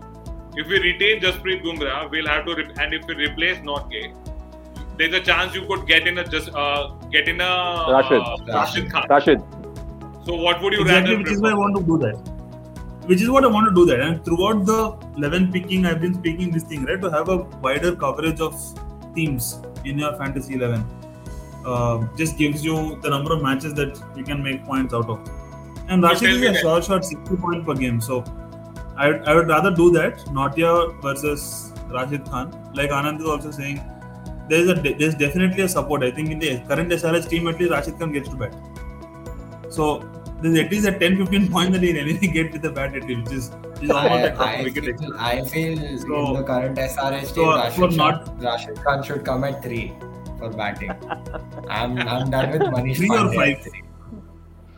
If 0.55 0.68
we 0.68 0.80
retain 0.80 1.22
Jasprit 1.22 1.62
Bumrah, 1.64 2.09
we'll 2.12 2.28
have 2.28 2.45
to, 2.45 2.55
re- 2.55 2.74
and 2.80 2.93
if 2.93 3.05
we 3.05 3.16
replace 3.16 3.59
Nortje, 3.59 4.14
there's 4.97 5.14
a 5.14 5.22
chance 5.22 5.55
you 5.55 5.66
could 5.68 5.88
get 5.88 6.07
in 6.07 6.18
a 6.18 6.26
just 6.28 6.49
uh, 6.53 6.89
get 7.12 7.30
in 7.30 7.39
a 7.39 7.86
Rashid. 7.91 8.22
Uh, 8.22 8.38
Rashid 8.47 8.91
Khan. 8.91 9.05
Rashid. 9.09 9.41
So 10.26 10.36
what 10.36 10.62
would 10.62 10.74
you 10.74 10.82
exactly, 10.82 11.16
rather 11.16 11.24
which 11.24 11.32
is 11.32 11.41
why 11.41 11.51
I 11.51 11.53
want 11.53 11.78
to 11.78 11.84
do 11.84 11.97
that. 11.99 12.16
Which 13.12 13.22
is 13.22 13.30
what 13.30 13.43
I 13.43 13.47
want 13.47 13.70
to 13.70 13.74
do 13.74 13.86
that. 13.86 13.99
And 13.99 14.24
throughout 14.26 14.66
the 14.66 14.82
11 15.18 15.51
picking, 15.51 15.86
I've 15.86 16.01
been 16.01 16.14
speaking 16.14 16.51
this 16.51 16.64
thing, 16.64 16.86
right? 16.86 17.01
To 17.01 17.09
have 17.09 17.30
a 17.30 17.38
wider 17.68 17.95
coverage 17.95 18.41
of 18.41 18.59
teams 19.16 19.62
in 19.86 19.98
your 20.00 20.16
fantasy 20.18 20.56
11. 20.56 20.86
Uh, 21.66 22.08
just 22.18 22.38
gives 22.38 22.64
you 22.66 23.00
the 23.02 23.10
number 23.10 23.34
of 23.34 23.42
matches 23.42 23.74
that 23.76 24.02
you 24.16 24.24
can 24.24 24.42
make 24.44 24.64
points 24.66 24.94
out 24.94 25.08
of. 25.10 25.20
And 25.88 26.02
Rashid 26.02 26.30
is 26.30 26.42
a 26.58 26.62
short, 26.62 26.84
short 26.86 27.06
60 27.06 27.36
point 27.36 27.66
per 27.66 27.74
game. 27.76 28.02
So 28.02 28.24
I, 28.98 29.10
would- 29.10 29.24
I 29.28 29.36
would 29.36 29.48
rather 29.48 29.72
do 29.74 29.92
that. 29.92 30.18
Nortje 30.28 31.02
versus 31.02 31.72
Rashid 31.90 32.26
Khan. 32.26 32.52
Like 32.74 32.90
Anand 32.90 33.20
is 33.20 33.26
also 33.28 33.52
saying, 33.52 33.82
there's 34.50 34.70
a 34.70 34.74
there's 34.74 35.16
definitely 35.16 35.64
a 35.64 35.70
support. 35.70 36.04
I 36.04 36.12
think 36.12 36.30
in 36.32 36.40
the 36.40 36.60
current 36.68 36.92
SRH 36.92 37.30
team, 37.30 37.48
at 37.48 37.60
least 37.60 37.72
Rashid 37.72 38.00
Khan 38.00 38.12
gets 38.12 38.28
to 38.30 38.36
bat. 38.36 38.56
So 39.70 40.00
there's 40.42 40.58
at 40.60 40.72
least 40.72 40.88
a 40.88 40.98
10 40.98 41.18
15 41.18 41.52
point 41.52 41.72
that 41.74 41.82
he 41.84 41.90
can 41.94 41.98
anything 41.98 42.32
get 42.34 42.52
with 42.52 42.62
the 42.64 42.72
bat 42.72 42.96
at 42.96 43.04
least, 43.04 43.30
which 43.30 43.38
is, 43.38 43.52
which 43.82 43.90
is 43.90 43.96
almost 43.96 44.24
like 44.24 44.24
I, 44.24 44.30
top 44.30 44.48
I, 44.48 44.70
feel. 44.70 45.14
I 45.18 45.46
feel 45.46 45.78
So- 46.00 46.28
in 46.28 46.34
the 46.40 46.44
current 46.44 46.78
SRH 46.78 47.34
team, 47.34 47.46
for 47.46 47.56
Rashid, 47.58 47.98
not- 47.98 48.26
Khan, 48.26 48.40
Rashid 48.40 48.84
Khan 48.84 49.04
should 49.04 49.26
come 49.26 49.44
at 49.44 49.62
three 49.64 49.94
for 50.40 50.50
batting. 50.50 50.92
I'm, 51.70 51.98
I'm 52.00 52.30
done 52.30 52.52
with 52.52 52.62
Manish 52.76 52.98
Three 52.98 53.10
or 53.10 53.14
Pandey 53.14 53.30
at 53.30 53.36
five? 53.36 53.64
three. 53.64 53.84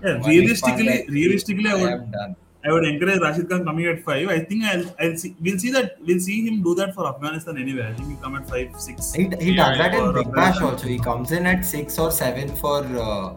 Yeah, 0.04 0.10
Manish 0.18 0.26
realistically, 0.28 0.86
Pandey 0.88 1.00
at 1.00 1.06
three. 1.08 1.24
realistically, 1.26 1.70
I 1.70 1.74
I 1.74 1.82
would 1.82 1.92
am 1.94 2.12
done. 2.12 2.36
I 2.66 2.72
would 2.72 2.86
encourage 2.86 3.20
Rashid 3.20 3.50
Khan 3.50 3.66
coming 3.66 3.86
at 3.88 4.04
five. 4.04 4.28
I 4.30 4.40
think 4.40 4.64
I'll 4.64 4.86
I'll 5.00 5.18
see 5.18 5.36
we'll 5.42 5.60
see 5.60 5.72
that 5.72 5.96
we'll 6.08 6.20
see 6.20 6.46
him 6.48 6.64
do 6.64 6.74
that 6.76 6.94
for 6.96 7.06
Afghanistan 7.08 7.58
anyway. 7.58 7.88
I 7.90 7.94
think 7.94 8.08
he'll 8.10 8.18
come 8.20 8.36
at 8.38 8.50
five, 8.50 8.80
six. 8.80 9.14
He, 9.14 9.24
he 9.42 9.52
Yeah, 9.52 9.70
does 9.70 9.78
that 9.80 9.94
in 9.96 10.14
Big 10.14 10.34
Bash 10.34 10.62
also. 10.62 10.88
He 10.88 10.98
comes 10.98 11.32
in 11.34 11.46
at 11.46 11.66
six 11.66 12.00
or 12.00 12.10
seven 12.12 12.56
for 12.56 12.78
uh, 13.08 13.34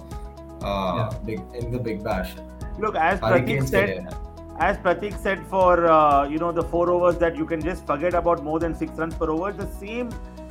uh, 0.64 1.10
big, 1.24 1.40
in 1.58 1.72
the 1.72 1.78
Big 1.78 2.04
Bash. 2.04 2.34
Look, 2.78 2.94
as 2.94 3.18
Pratik 3.20 3.30
Hurricanes 3.48 3.70
said, 3.70 4.06
player. 4.06 4.20
As 4.58 4.76
Pratik 4.78 5.18
said 5.22 5.46
for 5.46 5.86
uh, 5.86 6.26
you 6.28 6.38
know 6.38 6.52
the 6.52 6.62
four 6.62 6.88
overs 6.90 7.18
that 7.18 7.36
you 7.36 7.44
can 7.46 7.60
just 7.60 7.86
forget 7.86 8.14
about 8.14 8.42
more 8.42 8.58
than 8.58 8.74
six 8.74 8.92
runs 8.98 9.14
per 9.14 9.30
over. 9.30 9.52
The 9.52 9.66
same 9.66 10.10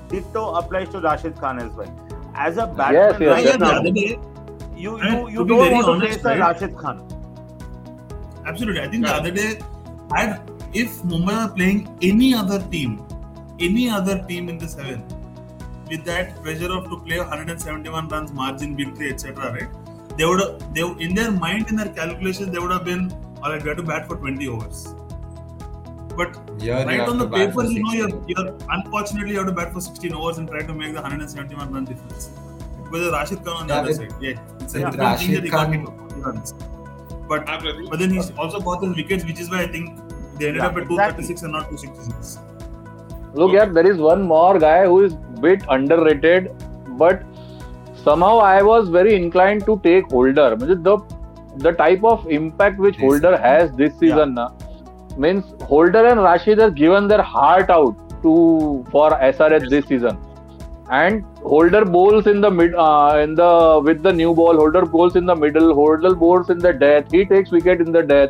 ditto 0.09 0.53
applies 0.55 0.89
to 0.89 0.99
Rashid 0.99 1.35
Khan 1.37 1.59
as 1.59 1.71
well. 1.71 1.91
As 2.35 2.57
a 2.57 2.67
batsman, 2.67 2.93
Yes, 2.93 3.19
yes, 3.19 3.29
right 3.29 3.45
yeah, 3.45 3.57
the 3.57 3.57
now, 3.57 3.81
you 4.75 4.99
you, 4.99 5.29
you 5.29 5.45
don't 5.47 5.71
want 5.71 5.85
to 5.85 5.91
honest, 5.93 6.15
face 6.17 6.23
right? 6.25 6.39
Rashid 6.39 6.77
Khan. 6.77 7.01
absolutely. 8.45 8.81
I 8.81 8.87
think 8.89 9.05
Yeah. 9.05 9.13
the 9.13 9.19
other 9.19 9.31
day, 9.31 9.59
I 10.11 10.39
if 10.73 11.01
Mumbai 11.03 11.35
were 11.47 11.53
playing 11.55 11.79
any 12.01 12.33
other 12.35 12.59
team, 12.73 13.01
any 13.59 13.89
other 13.89 14.23
team 14.27 14.49
in 14.49 14.57
the 14.57 14.67
seven, 14.67 15.03
with 15.89 16.03
that 16.05 16.41
pressure 16.43 16.71
of 16.77 16.89
to 16.89 16.97
play 17.07 17.19
171 17.19 18.09
runs, 18.09 18.33
margin 18.33 18.75
victory, 18.75 19.11
etc. 19.13 19.51
Right? 19.53 19.69
They 20.17 20.25
would 20.25 20.41
have, 20.41 20.73
they 20.73 20.81
in 21.07 21.15
their 21.15 21.31
mind, 21.31 21.69
in 21.69 21.77
their 21.77 21.89
calculations, 21.89 22.51
they 22.51 22.59
would 22.59 22.71
have 22.71 22.85
been, 22.85 23.09
all 23.45 23.51
right, 23.51 23.61
we 23.61 23.69
have 23.69 23.77
to 23.77 23.83
bat 23.83 24.07
for 24.07 24.15
20 24.15 24.47
overs. 24.47 24.95
But 26.17 26.35
yeah, 26.57 26.83
right 26.83 27.01
on 27.01 27.19
the 27.19 27.27
paper, 27.29 27.63
you 27.63 27.83
know, 27.83 27.91
you're, 27.93 28.23
you're, 28.27 28.57
unfortunately 28.71 29.33
you 29.33 29.37
have 29.37 29.47
to 29.47 29.53
bat 29.53 29.71
for 29.71 29.81
16 29.81 30.13
overs 30.13 30.39
and 30.39 30.49
try 30.49 30.61
to 30.63 30.73
make 30.73 30.93
the 30.93 31.01
171 31.01 31.71
run 31.71 31.85
difference. 31.85 32.31
Because 32.83 33.11
Rashid 33.11 33.43
Khan 33.43 33.57
on 33.57 33.67
the 33.67 33.73
yeah, 33.73 33.79
other 33.81 33.93
side, 33.93 34.13
yeah, 34.19 34.39
it's 34.61 34.73
a 34.73 34.79
yeah, 34.79 34.95
Rashid 34.95 35.51
Khan. 35.51 35.85
Runs. 36.21 36.53
But 37.29 37.47
ah, 37.47 37.61
but 37.89 37.99
then 37.99 38.09
he's 38.11 38.31
also 38.31 38.59
got 38.59 38.83
his 38.83 38.95
wickets, 38.95 39.25
which 39.25 39.39
is 39.39 39.51
why 39.51 39.63
I 39.63 39.67
think 39.67 39.99
they 40.39 40.47
ended 40.47 40.63
yeah, 40.63 40.67
up 40.67 40.77
at 40.77 40.83
exactly. 40.83 41.27
236 41.27 41.41
and 41.43 41.51
not 41.51 41.69
266. 41.69 42.39
Look, 43.33 43.49
okay. 43.49 43.57
yeah, 43.57 43.65
there 43.65 43.91
is 43.91 43.97
one 43.97 44.23
more 44.23 44.57
guy 44.57 44.85
who 44.85 45.03
is 45.03 45.13
bit 45.41 45.63
underrated, 45.69 46.51
but 46.97 47.23
somehow 48.03 48.39
I 48.39 48.63
was 48.63 48.89
very 48.89 49.13
inclined 49.15 49.65
to 49.65 49.79
take 49.83 50.05
Holder. 50.05 50.55
The 50.55 50.97
the 51.57 51.71
type 51.71 52.03
of 52.03 52.27
impact 52.29 52.79
which 52.79 52.95
This 52.95 53.03
Holder 53.03 53.37
has 53.37 53.71
this 53.73 53.97
season 53.99 54.33
na, 54.35 54.51
means 55.17 55.43
Holder 55.63 56.05
and 56.05 56.21
Rashid 56.21 56.57
have 56.59 56.75
given 56.75 57.07
their 57.07 57.21
heart 57.21 57.69
out 57.69 57.95
to 58.21 58.85
for 58.91 59.11
SRH 59.11 59.69
this 59.69 59.85
season. 59.85 60.17
And 60.89 61.23
Holder 61.37 61.83
bowls 61.83 62.27
in 62.27 62.41
the 62.41 62.51
mid 62.51 62.75
uh, 62.75 63.19
in 63.21 63.35
the 63.35 63.81
with 63.83 64.03
the 64.03 64.13
new 64.13 64.33
ball. 64.33 64.55
Holder 64.55 64.85
bowls 64.85 65.15
in 65.15 65.25
the 65.25 65.35
middle. 65.35 65.73
Holder 65.73 66.13
bowls 66.13 66.49
in 66.49 66.59
the 66.59 66.73
death. 66.73 67.11
He 67.11 67.25
takes 67.25 67.51
wicket 67.51 67.81
in 67.81 67.91
the 67.91 68.03
death 68.03 68.29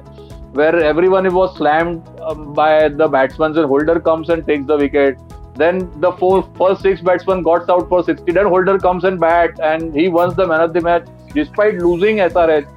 where 0.53 0.75
everyone 0.77 1.31
was 1.33 1.55
slammed 1.57 2.07
um, 2.21 2.53
by 2.53 2.87
the 2.87 3.07
batsmen 3.07 3.57
and 3.57 3.65
Holder 3.65 3.99
comes 3.99 4.29
and 4.29 4.45
takes 4.47 4.65
the 4.65 4.77
wicket. 4.77 5.17
Then 5.55 5.89
the 5.99 6.11
four, 6.13 6.43
first 6.57 6.81
six 6.81 7.01
batsmen 7.01 7.43
got 7.43 7.69
out 7.69 7.89
for 7.89 8.03
60. 8.03 8.31
Then 8.31 8.45
Holder 8.45 8.77
comes 8.77 9.03
and 9.03 9.19
bat 9.19 9.59
and 9.61 9.93
he 9.93 10.07
wins 10.07 10.35
the 10.35 10.47
man 10.47 10.61
of 10.61 10.73
the 10.73 10.81
match 10.81 11.07
despite 11.33 11.75
losing 11.75 12.17
SRH. 12.17 12.67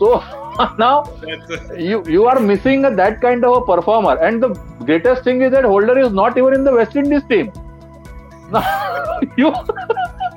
So 0.00 0.10
now 0.78 0.94
you 1.88 2.02
you 2.16 2.26
are 2.32 2.38
missing 2.50 2.86
that 3.00 3.20
kind 3.24 3.44
of 3.48 3.56
a 3.56 3.64
performer. 3.72 4.14
And 4.28 4.42
the 4.42 4.50
greatest 4.90 5.24
thing 5.24 5.42
is 5.48 5.52
that 5.56 5.64
Holder 5.72 5.98
is 6.04 6.12
not 6.20 6.38
even 6.42 6.54
in 6.60 6.64
the 6.68 6.74
West 6.78 6.96
Indies 7.02 7.26
team. 7.32 7.52
you 9.40 9.52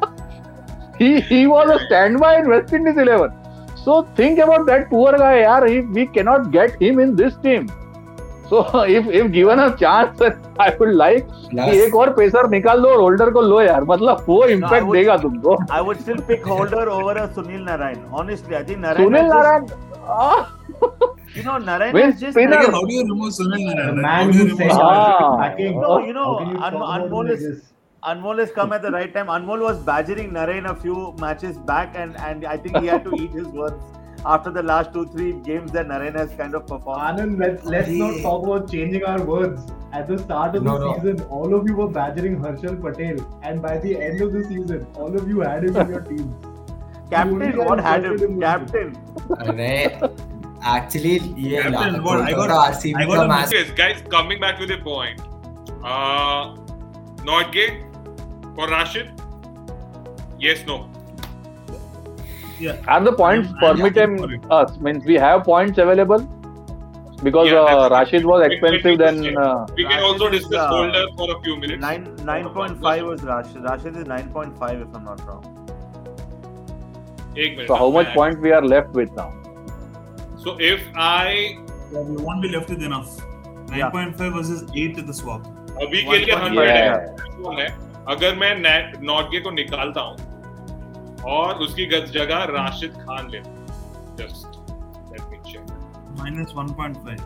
he 1.04 1.22
he 1.30 1.46
was 1.54 1.72
a 1.76 1.80
standby 1.86 2.34
in 2.40 2.50
West 2.56 2.74
Indies 2.74 2.98
11. 2.98 3.32
So 3.86 4.04
think 4.18 4.40
about 4.40 4.66
that 4.68 4.90
poor 4.90 5.14
guy, 5.24 5.38
yaar. 5.44 5.62
He, 5.70 5.80
we 6.00 6.06
cannot 6.18 6.52
get 6.52 6.82
him 6.82 7.00
in 7.00 7.16
this 7.16 7.40
team. 7.48 7.72
तो 8.54 8.84
if 8.86 9.08
if 9.10 9.28
given 9.36 9.60
a 9.60 9.68
chance 9.76 10.22
I 10.62 10.70
would 10.80 10.92
like 10.96 11.28
कि 11.54 11.78
एक 11.84 11.96
और 11.96 12.10
pacer 12.18 12.50
निकाल 12.50 12.82
दो 12.82 12.90
और 12.90 13.00
holder 13.02 13.30
को 13.38 13.42
लो 13.42 13.62
यार 13.62 13.84
मतलब 13.94 14.26
वो 14.28 14.44
इम्पैक्ट 14.56 14.92
देगा 14.92 15.18
तुमको 15.24 15.58
I 15.72 15.82
would 15.84 15.98
still 15.98 16.20
pick 16.28 16.46
Holder 16.48 16.88
over 17.00 17.18
a 17.18 17.26
Sunil 17.34 17.64
Narine 17.64 18.06
honestly 18.22 18.56
I 18.56 18.64
think 18.70 18.80
Narine 18.86 19.08
Sunil 19.08 19.26
Narine 19.34 19.68
you 21.36 21.44
know 21.44 21.54
Narayan 21.58 21.96
Wait, 21.96 22.10
is 22.10 22.20
just 22.22 22.38
Pinar. 22.38 22.58
Like, 22.64 22.72
how 22.72 22.82
do 22.90 22.94
you 22.94 23.04
remove 23.04 23.32
Sunil 23.36 23.62
Narayan? 23.68 23.96
The 23.96 24.02
man 24.02 24.34
who 24.34 24.44
says 24.58 24.74
ah. 24.74 25.56
no, 25.84 25.94
you 26.08 26.14
know 26.18 26.26
An- 26.40 26.76
Anmol 26.96 27.32
is 27.36 27.46
Anmol 28.04 28.40
has 28.40 28.52
come 28.52 28.74
at 28.74 28.82
the 28.82 28.92
right 28.92 29.14
time. 29.14 29.28
Anmol 29.28 29.62
was 29.62 29.80
badgering 29.80 30.32
Narayan 30.34 30.66
a 30.66 30.76
few 30.76 31.16
matches 31.20 31.58
back, 31.72 31.96
and 31.96 32.18
and 32.30 32.46
I 32.46 32.58
think 32.58 32.78
he 32.78 32.88
had 32.88 33.06
to 33.06 33.16
eat 33.16 33.32
his 33.32 33.48
words. 33.48 34.03
after 34.26 34.52
the 34.52 34.64
last 34.64 34.94
two 34.94 35.06
three 35.08 35.34
games 35.42 35.72
that 35.72 35.88
Naren 35.88 36.16
has 36.16 36.34
kind 36.36 36.56
of 36.56 36.66
performed. 36.68 37.02
Anand, 37.02 37.40
let's, 37.40 37.66
let's 37.66 37.90
not 37.90 38.22
talk 38.22 38.44
about 38.46 38.72
changing 38.72 39.04
our 39.04 39.24
words. 39.24 39.72
At 39.92 40.08
the 40.08 40.18
start 40.18 40.56
of 40.56 40.64
no, 40.64 40.80
the 40.80 40.86
no. 40.86 40.96
season, 40.96 41.22
all 41.30 41.54
of 41.54 41.68
you 41.68 41.76
were 41.76 41.88
badgering 41.88 42.40
Harshal 42.40 42.82
Patel, 42.82 43.24
and 43.44 43.62
by 43.62 43.78
the 43.78 43.96
end 43.96 44.22
of 44.22 44.34
the 44.34 44.44
season, 44.44 44.88
all 44.96 45.16
of 45.16 45.28
you 45.28 45.42
had 45.42 45.64
him 45.64 45.76
in 45.76 45.88
your 45.88 46.02
team. 46.12 46.36
Captain, 47.12 47.54
you 47.54 47.64
what 47.64 47.80
had 47.80 48.04
him? 48.04 48.18
him 48.18 48.40
captain. 48.42 48.98
Actually, 50.64 51.18
yeah, 51.36 51.70
Captain, 51.70 52.04
what, 52.04 52.22
I 52.22 52.32
got, 52.32 52.50
RCB 52.50 52.96
I 52.96 53.06
got 53.06 53.26
a 53.26 53.28
message. 53.28 53.76
Guys, 53.76 54.02
coming 54.10 54.40
back 54.40 54.58
to 54.60 54.66
the 54.66 54.78
point. 54.78 55.20
Uh, 55.84 56.56
Nortje 57.28 57.84
for 58.56 58.70
Rashid? 58.70 59.12
Yes, 60.40 60.66
no. 60.66 60.90
Yeah. 62.61 62.77
are 62.95 63.01
the 63.07 63.13
points 63.13 63.49
I'm- 63.49 63.65
I'm 63.65 63.77
permitted 63.77 64.11
happy 64.11 64.19
for 64.19 64.33
it. 64.37 64.51
us 64.61 64.79
means 64.87 65.05
we 65.11 65.17
have 65.25 65.45
points 65.45 65.79
available 65.85 66.25
because 67.27 67.51
Yeah, 67.51 67.59
uh, 67.61 67.67
that's- 67.67 67.91
Rashid 67.93 68.25
was 68.31 68.41
Wait, 68.41 68.49
wait, 68.49 68.57
expensive 68.57 68.85
wait, 68.85 68.99
then 69.05 69.21
wait. 69.27 69.37
uh, 69.45 69.67
We 69.77 69.85
can 69.85 69.93
Rashid 69.93 70.05
also 70.09 70.27
is, 70.29 70.35
discuss 70.39 70.65
uh, 70.65 70.77
Holder 70.77 71.05
for 71.21 71.29
a 71.37 71.39
few 71.47 71.57
minutes. 71.65 71.81
Nine 71.85 72.09
nine 72.33 72.49
point 72.59 72.81
five 72.89 73.05
was 73.13 73.23
Rashid. 73.31 73.63
Rashid 73.71 73.97
is 74.03 74.07
nine 74.15 74.29
point 74.39 74.59
five 74.65 74.83
if 74.87 74.99
I'm 75.01 75.05
not 75.13 75.23
wrong. 75.29 75.47
एक 77.37 77.51
minute. 77.57 77.69
so 77.69 77.75
how 77.81 77.89
much 77.97 78.07
मैं- 78.07 78.15
point 78.15 78.41
we 78.47 78.53
are 78.59 78.65
left 78.75 79.01
with 79.03 79.11
now 79.23 79.29
So 80.45 80.53
if 80.73 80.83
I 81.05 81.31
Yeah, 81.93 82.03
we 82.09 82.17
won't 82.25 82.43
be 82.43 82.49
left 82.55 82.69
with 82.73 82.83
enough. 82.89 83.13
9.5 83.71 84.33
versus 84.39 84.61
8 84.83 84.99
at 85.03 85.07
the 85.11 85.15
swap. 85.21 85.47
अभी 85.85 86.03
के 86.09 86.19
लिए 86.19 86.35
One 86.35 86.41
point 86.41 86.43
hundred 86.43 86.69
yeah. 86.69 87.61
है 87.61 87.69
अगर 88.15 88.35
मैं 88.43 88.51
नॉटगे 89.11 89.41
को 89.47 89.51
निकालता 89.59 90.01
हूँ 90.01 90.17
और 91.32 91.60
उसकी 91.66 91.86
जगह 92.12 92.44
राशिद 92.52 92.94
खान 93.08 93.30
ले 93.32 93.40
just 94.24 94.60
let 95.12 95.22
me 95.32 95.38
check 95.52 95.72
Minus 96.18 96.52
1.5. 96.58 97.22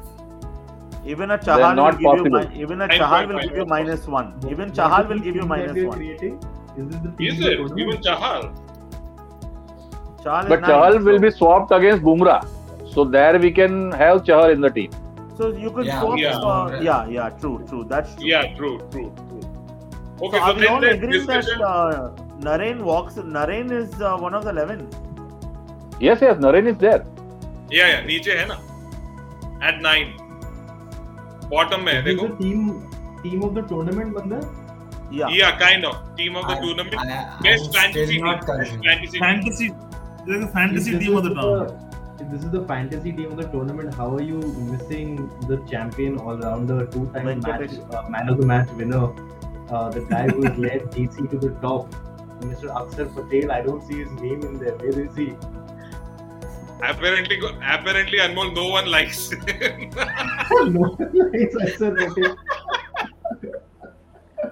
Even 1.14 1.32
a 1.32 1.38
Chahal 1.46 1.64
will 1.64 1.76
not 1.80 1.98
give 2.02 2.04
you 2.04 2.12
possible. 2.12 2.46
mi- 2.52 2.62
even 2.66 2.84
a 2.84 2.88
Chahal 2.92 3.28
will 3.32 3.40
give 3.46 3.58
you 3.62 3.66
minus 3.72 4.06
one. 4.14 4.30
Even 4.54 4.72
Chahal 4.78 5.10
will 5.10 5.20
give 5.26 5.36
you 5.40 5.48
minus 5.52 5.74
we're 5.80 5.88
one. 5.90 5.98
Creating? 5.98 6.38
Is 6.78 6.88
this 6.94 7.02
the 7.04 7.28
Is 7.32 7.42
it 7.50 7.82
even? 7.84 8.00
Chahal? 8.08 8.48
Chahal 10.24 10.50
but 10.54 10.62
nine, 10.62 10.70
Chahal 10.70 10.98
will 11.10 11.20
so- 11.20 11.26
be 11.26 11.32
swapped 11.40 11.72
against 11.80 12.04
Bumrah 12.08 12.40
so 12.94 13.06
there 13.18 13.40
we 13.48 13.52
can 13.60 13.78
have 14.04 14.24
Chahal 14.32 14.54
in 14.58 14.62
the 14.68 14.74
team 14.80 14.92
So 15.40 15.48
you 15.64 15.70
could 15.74 15.86
Yeah, 15.88 16.00
swap. 16.02 16.20
yeah. 16.20 16.38
Uh, 16.52 16.80
yeah, 16.86 17.10
yeah, 17.16 17.30
true, 17.42 17.56
true. 17.72 17.82
That's 17.90 18.14
true. 18.16 18.28
Yeah, 18.30 18.46
true, 18.60 18.72
true, 18.94 19.10
true. 19.18 19.37
Okay, 20.23 20.39
So 20.39 20.39
so, 20.39 20.43
are 20.43 20.55
we 20.55 20.61
then 20.63 20.71
all 20.73 20.81
the 20.81 20.91
agreeing 20.91 21.27
that 21.27 21.45
discussion. 21.45 21.63
uh, 21.63 22.11
Naren 22.49 22.83
walks? 22.83 23.15
Naren 23.15 23.71
is 23.73 24.01
uh, 24.01 24.17
one 24.17 24.35
of 24.35 24.45
the 24.45 24.51
eleven. 24.51 24.89
Yes, 26.01 26.21
yes, 26.21 26.37
Naren 26.47 26.67
is 26.75 26.79
there. 26.79 27.05
yeah, 27.71 27.89
yeah, 27.93 28.01
नीचे 28.07 28.33
है 28.39 28.47
ना. 28.49 28.59
At 29.69 29.81
nine. 29.87 30.13
Bottom 31.53 31.85
में 31.87 31.93
है 31.93 32.03
He's 32.05 32.21
देखो. 32.21 32.29
the 32.29 32.37
team 32.43 32.61
team 33.23 33.43
of 33.49 33.55
the 33.61 33.63
tournament 33.73 34.15
बंदा 34.19 34.41
Yeah. 35.17 35.29
Yeah, 35.39 35.57
kind 35.63 35.85
of. 35.87 35.97
Team 36.19 36.37
of 36.41 36.47
the 36.51 36.55
I- 36.57 36.61
tournament. 36.61 36.95
I- 37.15 37.17
Best 37.47 37.67
I'm 37.67 37.73
fantasy 37.79 38.05
still 38.05 38.13
team. 38.13 38.25
not 38.27 38.39
Best 38.39 38.51
convinced. 38.51 38.87
fantasy 38.87 39.11
team. 39.17 39.25
Fantasy, 39.25 39.67
there's 40.29 40.45
a 40.45 40.53
fantasy 40.55 40.93
If 40.93 40.99
this 40.99 41.07
team 41.09 41.17
of 41.19 41.25
is 41.27 41.29
the 41.29 41.35
tournament. 41.41 41.99
If 42.23 42.31
this 42.35 42.45
is 42.47 42.51
the 42.55 42.63
fantasy 42.71 43.13
team 43.19 43.33
of 43.35 43.37
the 43.43 43.47
tournament, 43.57 43.95
how 44.01 44.07
are 44.17 44.23
you 44.31 44.39
missing 44.71 45.13
the 45.51 45.59
champion 45.73 46.17
all-rounder, 46.19 46.79
two-time 46.95 47.27
match, 47.27 47.37
Venkatesh. 47.43 47.95
uh, 47.99 48.03
man 48.17 48.29
of 48.35 48.41
the 48.41 48.47
match 48.53 48.71
winner, 48.81 49.03
Uh, 49.70 49.90
the 49.90 50.02
guy 50.02 50.28
who 50.28 50.44
has 50.46 50.58
led 50.58 50.82
DC 50.92 51.30
to 51.32 51.38
the 51.38 51.52
top, 51.62 51.92
Mr. 52.42 52.68
Akshar 52.80 53.14
Patel? 53.16 53.52
I 53.52 53.62
don't 53.62 53.82
see 53.88 54.00
his 54.00 54.12
name 54.22 54.42
in 54.44 54.58
there. 54.60 54.76
Where 54.76 55.00
is 55.06 55.16
he? 55.16 55.34
Apparently, 56.84 57.40
apparently, 57.62 58.20
Anmol, 58.20 58.54
no 58.56 58.68
one 58.68 58.86
likes 58.90 59.32
him. 59.32 59.40
no, 60.74 60.96
it's 61.34 61.56
Akshar 61.56 61.98
Patel. 61.98 62.36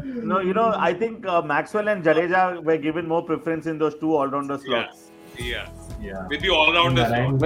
No, 0.03 0.39
you 0.39 0.53
know, 0.53 0.73
I 0.75 0.93
think 0.93 1.25
uh, 1.25 1.41
Maxwell 1.41 1.87
and 1.87 2.03
Jadeja 2.03 2.63
were 2.63 2.77
given 2.77 3.07
more 3.07 3.23
preference 3.23 3.65
in 3.67 3.77
those 3.77 3.95
two 3.99 4.15
all-rounder 4.15 4.57
slots. 4.57 5.11
yeah, 5.37 5.67
Yeah. 6.01 6.27
with 6.27 6.41
the 6.41 6.49
all-rounders. 6.49 7.09
Narayan. 7.09 7.37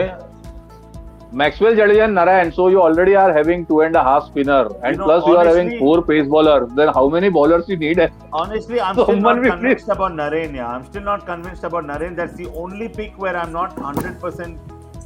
Ma- 1.31 1.43
Maxwell, 1.43 1.73
Jadeja, 1.73 2.05
and 2.05 2.15
Narayan. 2.15 2.51
So 2.51 2.67
you 2.69 2.81
already 2.81 3.15
are 3.15 3.31
having 3.33 3.65
two 3.65 3.81
and 3.81 3.95
a 3.95 4.03
half 4.03 4.25
spinner, 4.25 4.67
and 4.83 4.93
You 4.93 4.97
know, 4.97 5.03
plus 5.05 5.27
you 5.27 5.37
are 5.37 5.45
having 5.45 5.67
honestly- 5.67 5.79
four 5.79 6.01
pace 6.03 6.27
bowlers. 6.27 6.71
Then 6.75 6.87
how 6.89 7.07
many 7.09 7.29
bowlers 7.29 7.67
you 7.69 7.77
need? 7.77 7.99
Honestly, 8.33 8.81
I'm 8.81 8.95
So 9.01 9.03
still 9.03 9.15
not 9.17 9.41
convinced 9.43 9.85
please- 9.85 9.91
about 9.95 10.13
Naren. 10.13 10.55
Yeah, 10.55 10.67
I'm 10.67 10.85
still 10.85 11.03
not 11.03 11.25
convinced 11.25 11.63
about 11.63 11.85
Naren. 11.85 12.15
That's 12.15 12.33
the 12.33 12.47
only 12.65 12.89
pick 12.89 13.17
where 13.17 13.35
I'm 13.37 13.51
not 13.51 13.75
100% 13.75 14.57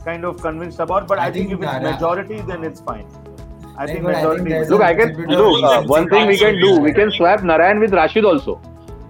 kind 0.06 0.26
of 0.26 0.42
convinced 0.42 0.80
about. 0.80 1.08
But 1.08 1.20
I, 1.20 1.28
I 1.28 1.32
think, 1.32 1.50
think 1.50 1.62
if 1.62 1.68
it's 1.68 1.74
Nara- 1.74 1.94
majority, 1.94 2.42
then 2.42 2.64
it's 2.64 2.82
fine. 2.82 3.06
I 3.78 3.86
Like, 3.86 3.90
think 3.90 4.04
but 4.04 4.16
I 4.16 4.22
think 4.22 4.44
majority. 4.44 4.70
Look, 4.70 4.82
I 4.82 4.94
can 4.94 5.08
little 5.10 5.26
bit 5.26 5.38
look. 5.38 5.64
Uh, 5.64 5.84
one 5.84 6.10
thing 6.10 6.28
we 6.28 6.38
can 6.38 6.60
do, 6.60 6.80
we 6.80 6.94
can 6.94 7.12
swap 7.12 7.44
Narayan 7.44 7.80
with 7.80 7.94
Rashid 7.94 8.24
also. 8.26 8.60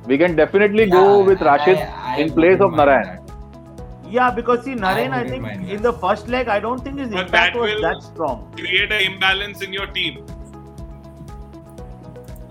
We 0.06 0.18
can 0.18 0.36
definitely 0.36 0.86
go 0.90 1.24
with 1.24 1.42
Rashid 1.42 1.78
I- 1.78 2.16
I 2.16 2.18
in 2.22 2.32
place 2.34 2.60
of 2.62 2.72
mind 2.72 2.78
Narayan. 2.78 3.04
that. 3.04 3.23
Yeah, 4.14 4.30
because 4.30 4.64
see, 4.66 4.76
Naren, 4.76 5.12
I, 5.12 5.24
wouldn't 5.24 5.30
think 5.30 5.70
in 5.70 5.82
that. 5.82 5.84
the 5.84 5.94
first 6.06 6.28
leg, 6.28 6.48
I 6.48 6.60
don't 6.60 6.84
think 6.84 7.00
his 7.00 7.10
But 7.10 7.26
impact 7.26 7.54
that 7.56 7.60
was 7.62 7.74
will- 7.74 7.82
that 7.82 8.04
strong. 8.04 8.52
Create 8.56 8.92
an 8.92 9.02
imbalance 9.14 9.62
in 9.68 9.74
your 9.74 9.88
team. 9.88 10.26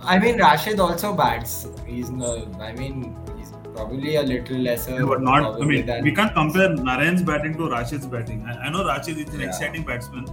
I 0.04 0.18
mean, 0.18 0.38
Rashid 0.38 0.80
also 0.80 1.14
bats. 1.14 1.66
He's 1.86 2.10
no. 2.10 2.30
I 2.60 2.72
mean, 2.72 3.16
he's 3.38 3.52
probably 3.74 4.16
a 4.16 4.22
little 4.22 4.56
lesser. 4.68 5.06
but 5.06 5.22
not. 5.22 5.60
I 5.62 5.64
mean, 5.64 5.86
than- 5.86 6.02
we 6.02 6.12
can't 6.12 6.34
compare 6.34 6.70
Naren's 6.70 7.22
batting 7.22 7.56
to 7.58 7.70
Rashid's 7.70 8.06
batting. 8.06 8.44
I, 8.48 8.56
I 8.66 8.70
know 8.70 8.84
Rashid 8.84 9.18
is 9.18 9.32
an 9.34 9.40
Yeah. 9.40 9.46
exciting 9.52 9.84
batsman, 9.84 10.26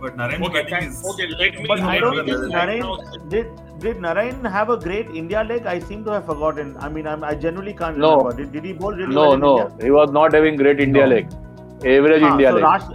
but 0.00 0.16
Narayan's 0.16 0.46
Okay, 0.46 0.62
batting 0.62 0.78
can, 0.78 0.88
is. 0.88 1.04
okay. 1.12 1.26
Let 1.28 1.58
me. 1.60 1.66
But 1.68 1.80
I 1.80 1.98
don't 1.98 2.16
me 2.16 2.24
think 2.24 2.28
just 2.28 2.54
right 2.54 2.78
now- 2.80 2.96
Naren 2.96 3.30
did. 3.30 3.46
Did 3.78 4.00
Narayan 4.00 4.44
have 4.44 4.70
a 4.70 4.76
great 4.78 5.08
India 5.20 5.42
leg? 5.44 5.66
I 5.66 5.78
seem 5.78 6.02
to 6.04 6.12
have 6.12 6.24
forgotten. 6.24 6.76
I 6.80 6.88
mean, 6.88 7.06
I'm, 7.06 7.22
I 7.22 7.34
genuinely 7.34 7.74
can't 7.74 7.98
No. 7.98 8.12
remember. 8.16 8.36
Did, 8.42 8.52
did 8.52 8.64
he 8.64 8.72
bowl 8.72 8.92
really 8.92 9.14
well 9.14 9.26
No, 9.26 9.32
in 9.34 9.40
no, 9.40 9.50
India? 9.66 9.84
he 9.86 9.90
was 9.90 10.10
not 10.10 10.32
having 10.32 10.56
great 10.56 10.80
India 10.80 11.02
No. 11.06 11.14
leg. 11.14 11.28
Average 11.84 12.22
Ah, 12.22 12.32
India 12.32 12.48
so 12.50 12.54
leg. 12.54 12.64
Rash, 12.64 12.86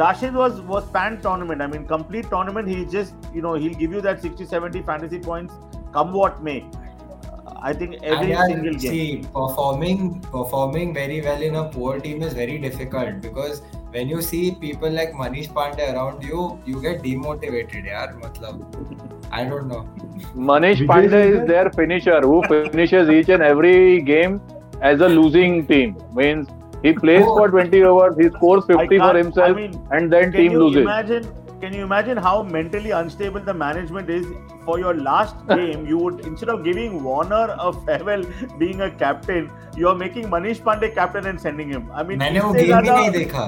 Rashid 0.00 0.34
was 0.34 0.60
was 0.72 0.90
pan 0.96 1.20
tournament. 1.20 1.62
I 1.62 1.68
mean, 1.68 1.86
complete 1.86 2.28
tournament. 2.34 2.66
He 2.68 2.84
just 2.96 3.14
you 3.32 3.42
know 3.42 3.54
he'll 3.54 3.78
give 3.84 3.92
you 3.92 4.00
that 4.08 4.20
60, 4.20 4.44
70 4.44 4.82
fantasy 4.82 5.20
points, 5.20 5.54
come 5.92 6.12
what 6.12 6.42
may. 6.42 6.58
I 7.62 7.72
think 7.72 7.94
every 8.02 8.18
And 8.18 8.28
yeah, 8.30 8.46
single 8.46 8.74
game. 8.74 8.90
See, 8.90 9.24
performing 9.36 10.20
performing 10.32 10.92
very 10.94 11.20
well 11.20 11.40
in 11.42 11.54
a 11.54 11.64
poor 11.68 11.98
team 12.00 12.22
is 12.22 12.34
very 12.34 12.58
difficult 12.58 13.20
because 13.20 13.62
when 13.92 14.08
you 14.08 14.20
see 14.22 14.42
people 14.62 14.90
like 14.90 15.12
Manish 15.12 15.48
Pandey 15.58 15.92
around 15.94 16.22
you, 16.22 16.58
you 16.66 16.80
get 16.82 17.02
demotivated. 17.02 17.86
यार 17.94 18.14
मतलब 18.24 19.32
I 19.38 19.44
don't 19.44 19.68
know. 19.72 19.80
Manish 20.50 20.84
Pandey 20.92 21.24
is 21.38 21.46
their 21.48 21.70
finisher 21.70 22.20
who 22.20 22.42
finishes 22.52 23.10
each 23.16 23.28
and 23.28 23.42
every 23.42 24.00
game 24.12 24.40
as 24.92 25.00
a 25.00 25.08
losing 25.08 25.66
team. 25.66 25.96
Means 26.20 26.48
he 26.82 26.92
plays 26.92 27.24
Oh. 27.26 27.36
for 27.38 27.48
20 27.56 27.82
overs, 27.92 28.16
he 28.22 28.28
scores 28.38 28.64
I 28.70 28.76
50 28.82 28.98
for 28.98 29.14
himself, 29.16 29.56
I 29.56 29.60
mean, 29.60 29.78
and 29.90 30.12
then 30.16 30.32
team 30.32 30.52
loses. 30.62 30.82
imagine? 30.82 31.28
Can 31.62 31.72
you 31.76 31.82
imagine 31.84 32.16
how 32.24 32.34
mentally 32.56 32.92
unstable 32.98 33.40
the 33.40 33.54
management 33.54 34.10
is? 34.18 34.26
For 34.66 34.78
your 34.78 34.92
last 34.94 35.38
game, 35.48 35.86
you 35.90 35.98
would 35.98 36.20
instead 36.30 36.50
of 36.54 36.62
giving 36.64 37.02
Warner 37.02 37.46
a 37.66 37.72
farewell, 37.86 38.22
being 38.58 38.82
a 38.86 38.90
captain, 39.02 39.50
you 39.82 39.88
are 39.92 39.94
making 40.02 40.28
Manish 40.34 40.60
Pandey 40.68 40.90
captain 40.98 41.26
and 41.30 41.40
sending 41.46 41.72
him. 41.76 41.88
I 42.00 42.04
mean, 42.10 42.18
मैंने 42.18 42.40
वो 42.40 42.52
game 42.52 42.84
ही 42.84 42.90
नहीं 42.90 43.10
देखा. 43.18 43.46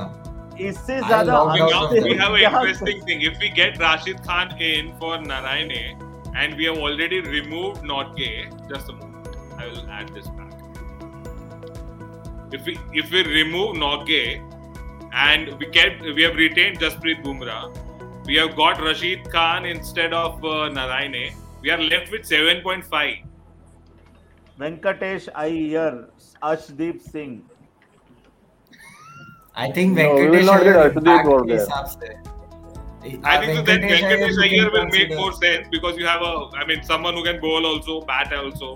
इससे 0.68 1.00
ज़्यादा 1.00 1.34
we 1.52 2.16
have 2.20 2.34
an 2.34 2.40
interesting 2.40 3.00
thing. 3.08 3.22
If 3.22 3.38
we 3.38 3.48
get 3.50 3.78
Rashid 3.78 4.22
Khan 4.26 4.56
in 4.60 4.92
for 4.98 5.16
Narayane, 5.18 6.08
and 6.34 6.56
we 6.56 6.64
have 6.70 6.78
already 6.78 7.20
removed 7.20 7.82
Norgay, 7.82 8.34
just 8.68 8.88
a 8.88 8.92
moment, 8.92 9.36
I 9.58 9.66
will 9.66 9.90
add 9.98 10.08
this 10.14 10.28
back. 10.28 10.52
If 12.58 12.66
we 12.66 12.78
if 13.02 13.10
we 13.10 13.22
remove 13.24 13.76
Norgay, 13.76 14.26
and 15.12 15.54
we 15.58 15.66
kept 15.78 16.02
we 16.02 16.22
have 16.22 16.36
retained 16.36 16.80
Jasprit 16.80 17.22
Bumrah, 17.24 17.62
we 18.26 18.36
have 18.36 18.56
got 18.56 18.80
Rashid 18.80 19.30
Khan 19.30 19.66
instead 19.66 20.12
of 20.12 20.44
uh, 20.44 20.70
Narayane. 20.78 21.34
We 21.62 21.70
are 21.70 21.82
left 21.82 22.10
with 22.10 22.22
7.5. 22.22 23.24
Venkatesh 24.58 25.28
Iyer, 25.34 26.08
Ashdeep 26.42 27.00
Singh. 27.00 27.42
I 29.54 29.70
think 29.70 29.96
Venkatesh 29.98 30.44
no, 30.44 30.52
Venkatesh 30.52 30.94
will 30.94 31.02
not 31.02 31.46
get 31.46 31.68
Arshdeep 31.68 32.00
there. 32.00 32.22
I 33.24 33.44
think 33.46 33.66
that 33.66 33.80
Venkatesh 33.80 34.38
Iyer 34.38 34.70
will 34.70 34.86
make 34.86 35.14
more 35.16 35.32
sense 35.32 35.68
because 35.70 35.96
you 35.96 36.06
have 36.06 36.22
a, 36.22 36.50
I 36.54 36.66
mean, 36.66 36.82
someone 36.82 37.14
who 37.14 37.24
can 37.24 37.40
bowl 37.40 37.64
also, 37.66 38.02
bat 38.02 38.32
also. 38.32 38.74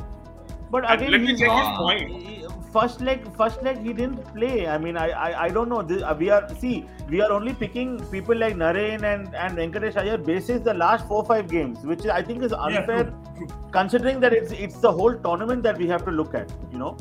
But 0.70 0.90
again, 0.90 1.12
let 1.12 1.20
me 1.20 1.36
check 1.36 1.50
his 1.50 1.78
point. 1.78 2.52
First 2.72 3.00
leg, 3.00 3.24
first 3.36 3.62
leg, 3.62 3.78
he 3.78 3.92
didn't 3.92 4.24
play. 4.34 4.66
I 4.66 4.78
mean, 4.78 4.96
I, 4.96 5.10
I, 5.10 5.42
I 5.44 5.48
don't 5.48 5.68
know. 5.68 5.82
This, 5.82 6.02
uh, 6.02 6.16
we 6.18 6.30
are 6.30 6.48
see, 6.56 6.86
we 7.08 7.20
are 7.20 7.30
only 7.30 7.54
picking 7.54 8.04
people 8.06 8.36
like 8.36 8.56
Naren 8.56 9.04
and 9.04 9.32
and 9.32 9.56
Venkatesh 9.56 9.96
Iyer 9.96 10.18
basis 10.18 10.60
the 10.62 10.74
last 10.74 11.06
four 11.06 11.24
five 11.24 11.48
games, 11.48 11.84
which 11.84 12.04
I 12.06 12.20
think 12.20 12.42
is 12.42 12.52
unfair, 12.52 13.04
yeah, 13.04 13.36
true, 13.36 13.46
true. 13.46 13.70
considering 13.70 14.18
that 14.20 14.32
it's 14.32 14.50
it's 14.50 14.80
the 14.80 14.90
whole 14.90 15.14
tournament 15.14 15.62
that 15.62 15.78
we 15.78 15.86
have 15.86 16.04
to 16.06 16.10
look 16.10 16.34
at. 16.34 16.50
You 16.72 16.78
know. 16.78 16.96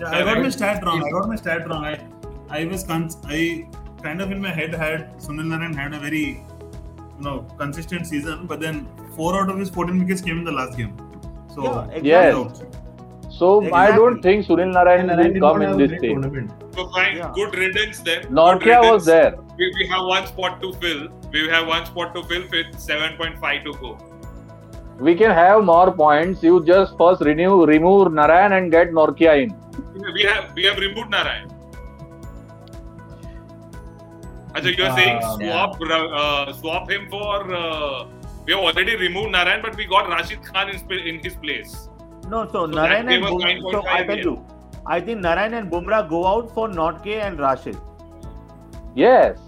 Yeah, 0.00 0.10
I 0.10 0.24
got 0.24 0.38
my 0.38 0.48
stat 0.48 0.84
wrong. 0.84 1.04
I 1.04 1.10
got 1.10 1.28
my 1.28 1.36
stat 1.36 1.68
wrong. 1.68 1.84
I, 1.84 2.00
I 2.50 2.64
was 2.64 2.84
cons- 2.84 3.18
I 3.26 3.66
kind 4.02 4.20
of 4.20 4.30
in 4.30 4.40
my 4.40 4.50
head 4.50 4.74
had 4.74 5.18
Sunil 5.18 5.46
Narayan 5.46 5.74
had 5.74 5.92
a 5.94 5.98
very, 5.98 6.26
you 7.18 7.22
know, 7.26 7.40
consistent 7.58 8.06
season, 8.06 8.46
but 8.46 8.60
then 8.60 8.86
four 9.16 9.40
out 9.40 9.50
of 9.50 9.58
his 9.58 9.70
14 9.70 9.98
wickets 9.98 10.20
came 10.20 10.38
in 10.38 10.44
the 10.44 10.52
last 10.52 10.76
game. 10.76 10.96
So 11.54 11.62
Yeah, 11.64 11.84
exactly. 12.00 12.08
Yes. 12.08 12.62
So 13.38 13.72
I 13.74 13.90
don't 13.94 14.22
think 14.22 14.46
Sunil 14.46 14.72
Narayan 14.72 15.00
And 15.00 15.08
Narayan 15.08 15.26
will 15.26 15.34
did 15.34 15.40
come 15.42 15.58
not 15.58 15.62
in 15.62 15.68
have 15.68 15.80
a 15.80 15.86
this 15.86 16.00
team. 16.00 16.22
tournament. 16.22 16.52
So 16.74 16.88
fine, 16.96 17.16
Yeah. 17.16 17.32
good 17.34 17.54
riddance 17.54 18.00
then. 18.00 18.22
Good 18.22 18.30
Nortje 18.40 18.90
was 18.92 19.04
there. 19.04 19.34
We, 19.58 19.72
we 19.78 19.86
have 19.88 20.04
one 20.06 20.26
spot 20.26 20.60
to 20.62 20.72
fill. 20.74 21.08
We 21.32 21.48
have 21.48 21.66
one 21.66 21.84
spot 21.86 22.14
to 22.14 22.22
fill 22.24 22.44
with 22.52 22.74
7.5 22.76 23.64
to 23.64 23.72
go. 23.80 23.98
We 24.98 25.14
can 25.14 25.30
have 25.30 25.62
more 25.64 25.92
points. 25.92 26.42
You 26.42 26.64
just 26.64 26.96
first 26.98 27.20
renew, 27.20 27.64
remove 27.66 28.12
Narayan 28.12 28.52
and 28.54 28.70
get 28.70 28.90
Nortje 28.92 29.42
in. 29.44 29.54
We 30.14 30.22
have 30.24 30.52
we 30.54 30.64
have 30.64 30.78
removed 30.78 31.10
Narayan. 31.10 31.48
Achha, 34.54 34.76
you 34.76 34.84
are 34.84 34.96
saying 34.96 35.18
Uh, 35.22 35.36
swap 35.36 35.80
uh, 35.90 36.52
swap 36.52 36.90
him 36.90 37.08
for. 37.10 37.54
Uh, 37.54 38.06
we 38.46 38.52
have 38.54 38.62
already 38.62 38.96
removed 38.96 39.32
Narayan, 39.32 39.60
but 39.62 39.76
we 39.76 39.84
got 39.86 40.08
Rashid 40.08 40.42
Khan 40.42 40.70
in, 40.70 40.98
in 41.10 41.18
his 41.22 41.34
place. 41.34 41.88
No, 42.28 42.46
so, 42.46 42.52
So 42.52 42.66
Narayan 42.66 43.08
and 43.08 43.24
gave 43.24 43.30
Bumrah. 43.32 43.72
So 43.72 43.86
I 43.86 44.04
tell 44.04 44.18
you, 44.18 44.44
I 44.86 45.00
think 45.00 45.20
Narayan 45.20 45.54
and 45.54 45.70
Bumrah 45.70 46.08
go 46.08 46.26
out 46.26 46.54
for 46.54 46.68
Nortje 46.68 47.18
and 47.26 47.38
Rashid. 47.38 47.76
Yes. 48.94 49.38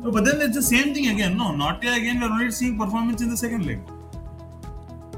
No, 0.00 0.10
but 0.12 0.24
then 0.24 0.40
it's 0.40 0.56
the 0.56 0.62
same 0.62 0.94
thing 0.94 1.08
again. 1.08 1.36
No, 1.36 1.52
not 1.54 1.82
yet 1.82 1.96
again. 1.96 2.20
We're 2.20 2.28
already 2.28 2.50
seeing 2.50 2.76
performance 2.78 3.22
in 3.22 3.30
the 3.30 3.36
second 3.36 3.66
leg. 3.66 3.80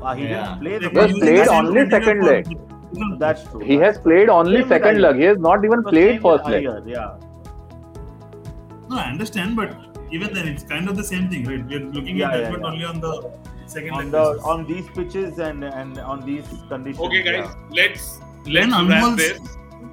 Uh, 0.03 0.15
he 0.15 0.25
Yeah. 0.29 0.45
didn't 0.45 0.61
play 0.61 0.79
the 0.79 0.91
Like, 0.91 1.09
Just 1.09 1.21
played 1.21 1.49
only 1.49 1.73
criteria 1.73 1.91
second 1.91 2.21
for- 2.21 2.31
leg. 2.33 3.19
That's 3.19 3.43
true. 3.51 3.61
He 3.61 3.77
has 3.77 3.99
played 3.99 4.29
only 4.37 4.63
second 4.69 5.01
leg. 5.03 5.17
He 5.17 5.25
has 5.25 5.39
not 5.39 5.65
even 5.65 5.83
played 5.85 6.23
first 6.23 6.47
leg. 6.47 6.69
Yeah. 6.87 7.11
No, 8.90 8.98
I 8.98 9.06
understand, 9.10 9.56
but 9.56 9.76
even 10.12 10.34
then, 10.34 10.48
it's 10.48 10.64
kind 10.64 10.88
of 10.90 10.96
the 10.98 11.04
same 11.04 11.30
thing, 11.30 11.46
right? 11.52 11.64
We're 11.74 11.86
looking 11.98 12.18
Yeah, 12.18 12.32
at 12.32 12.40
yeah, 12.40 12.50
judgment 12.50 12.64
yeah. 12.64 12.72
only 12.72 12.86
on 12.86 13.00
the 13.06 13.14
second 13.76 13.92
On 13.92 14.04
leg. 14.04 14.12
the 14.16 14.24
basis. 14.32 14.46
on 14.54 14.66
these 14.72 14.90
pitches 14.98 15.40
and 15.50 15.64
and 15.70 15.98
on 16.16 16.26
these 16.32 16.52
conditions. 16.74 17.06
Okay, 17.08 17.22
guys, 17.30 17.40
yeah. 17.46 17.56
let's 17.82 18.10
Then 18.50 18.54
let's 18.56 18.90
wrap 18.90 19.04
Anmol's- 19.04 19.18
this. 19.24 19.40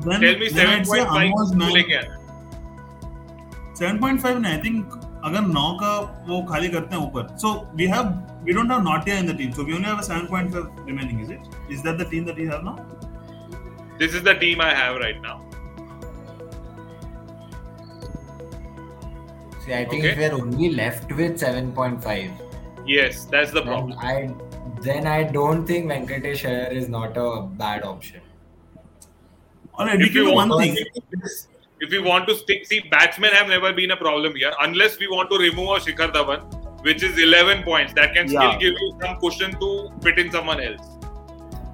then, 0.08 0.20
Tell 0.26 0.38
me 0.42 0.48
then 0.58 0.68
I'd 0.74 0.86
say 0.90 0.98
7.5 1.04 1.22
Anmol's 1.22 1.54
क्यों 1.54 1.58
man- 1.62 1.72
लेके 1.78 1.94
आया? 2.00 2.18
7.5 3.80 4.38
ने 4.46 4.52
I 4.56 4.60
think 4.66 4.98
अगर 5.24 5.40
नौ 5.46 5.66
का 5.80 5.90
वो 6.28 6.42
खाली 6.50 6.68
करते 6.68 6.96
हैं 6.96 7.02
ऊपर 7.02 7.26
so 7.40 7.50
we 7.80 7.86
have 7.92 8.06
we 8.44 8.52
don't 8.52 8.70
have 8.72 8.80
Nortje 8.88 9.16
in 9.18 9.26
the 9.26 9.36
team 9.38 9.50
so 9.58 9.64
we 9.64 9.72
only 9.74 9.88
have 9.88 9.98
a 10.00 10.06
7.5 10.08 10.86
remaining 10.90 11.20
is 11.24 11.30
it 11.34 11.52
is 11.76 11.84
that 11.88 12.00
the 12.02 12.06
team 12.12 12.24
that 12.30 12.40
you 12.44 12.48
have 12.54 12.64
now 12.70 12.76
This 14.00 14.14
is 14.18 14.22
the 14.26 14.32
team 14.42 14.60
I 14.64 14.68
have 14.76 14.96
right 15.00 15.18
now. 15.24 15.32
See, 19.67 19.73
I 19.73 19.83
think 19.85 20.03
Okay. 20.05 20.11
if 20.13 20.17
we're 20.17 20.33
only 20.41 20.69
left 20.73 21.11
with 21.11 21.37
7.5, 21.39 22.31
Yes, 22.85 23.25
that's 23.25 23.51
the 23.51 23.61
then 23.61 23.67
problem. 23.67 23.97
I 23.99 24.33
then 24.85 25.07
I 25.07 25.23
don't 25.23 25.65
think 25.65 25.87
Venkatesh 25.91 26.43
Iyer 26.49 26.67
is 26.81 26.87
not 26.87 27.17
a 27.17 27.41
bad 27.63 27.83
option. 27.83 28.21
all 29.79 29.85
right 29.87 29.99
we 29.99 30.05
If 30.05 30.13
can 30.13 30.21
you 30.21 30.27
do 30.29 30.35
one 30.35 30.49
want, 30.49 30.61
thing 30.61 30.77
if 31.85 31.91
we 31.95 31.99
want 32.05 32.27
to 32.29 32.35
stick, 32.35 32.65
see, 32.69 32.79
batsmen 32.91 33.31
have 33.39 33.47
never 33.49 33.71
been 33.79 33.91
a 33.91 33.97
problem 33.97 34.35
here, 34.35 34.53
unless 34.61 34.97
we 34.99 35.07
want 35.07 35.29
to 35.33 35.37
remove 35.37 35.69
a 35.75 35.79
Shikhar 35.87 36.07
Dhawan, 36.13 36.83
which 36.87 37.03
is 37.03 37.19
11 37.25 37.63
points. 37.63 37.93
That 37.99 38.13
can 38.15 38.31
Yeah. 38.31 38.39
still 38.39 38.59
give 38.63 38.79
you 38.85 38.89
some 39.03 39.19
cushion 39.25 39.51
to 39.65 39.69
fit 40.07 40.17
in 40.25 40.31
someone 40.37 40.63
else. 40.69 40.96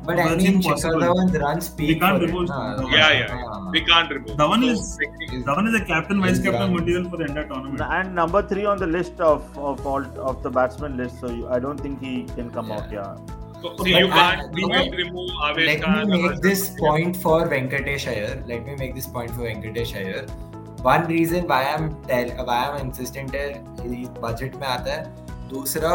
But 0.09 0.16
Well, 0.16 0.29
I 0.29 0.33
it's 0.35 0.43
mean, 0.45 0.55
impossible. 0.57 1.01
Shikhar 1.01 1.09
Dhawan's 1.14 1.39
runs 1.41 1.66
speak 1.70 1.89
We 1.89 1.95
can't 2.03 2.18
for 2.18 2.24
it, 2.24 2.29
remove 2.29 2.49
na. 2.49 2.59
Dhawan. 2.76 2.93
Yeah, 2.99 3.11
yeah. 3.20 3.43
Ah. 3.55 3.70
We 3.72 3.81
can't 3.89 4.11
remove. 4.16 4.37
Dhawan 4.43 4.62
So, 4.64 4.68
is- 4.74 5.45
Dhawan 5.49 5.68
is 5.70 5.74
a 5.81 5.85
captain 5.91 6.20
vice 6.22 6.31
He's 6.37 6.45
captain 6.47 6.61
done. 6.62 6.76
material 6.79 7.09
for 7.11 7.18
the 7.22 7.24
entire 7.24 7.49
tournament 7.51 7.83
And 7.99 8.14
number 8.20 8.43
three 8.53 8.64
on 8.74 8.79
the 8.85 8.87
list 8.87 9.20
of 9.33 9.59
of 9.72 9.87
all 9.95 10.07
of 10.31 10.43
the 10.47 10.51
batsman 10.61 10.97
list, 11.03 11.20
so 11.24 11.31
you, 11.41 11.49
I 11.57 11.59
don't 11.66 11.79
think 11.89 12.01
he 12.09 12.14
can 12.39 12.51
come 12.59 12.72
out. 12.79 12.91
Yeah. 12.99 13.16
so, 13.62 13.74
see, 13.85 13.93
But 13.93 14.01
you 14.01 14.09
I- 14.09 14.16
can't, 14.18 14.59
you 14.62 14.70
I- 14.70 14.74
can't 14.79 14.97
remove 15.03 15.31
Avesh 15.51 15.66
Let 15.72 15.83
Khan. 15.85 16.11
me 16.14 16.22
make 16.22 16.41
this 16.49 16.64
point 16.81 17.16
for 17.26 17.37
Venkatesh 17.55 18.09
Iyer. 18.16 18.35
Let 18.53 18.64
me 18.70 18.76
make 18.85 18.95
this 19.01 19.09
point 19.18 19.31
for 19.39 19.43
Venkatesh 19.51 19.95
Iyer. 20.05 20.24
One 20.89 21.07
reason 21.12 21.47
why 21.53 21.62
I'm 21.74 21.89
tell 22.11 22.29
why 22.51 22.59
I'm 22.66 22.81
insisting 22.87 23.26
that 23.37 23.87
he 23.87 24.05
budget 24.26 24.59
में 24.61 24.66
आता 24.74 24.99
है. 24.99 25.05
दूसरा, 25.53 25.93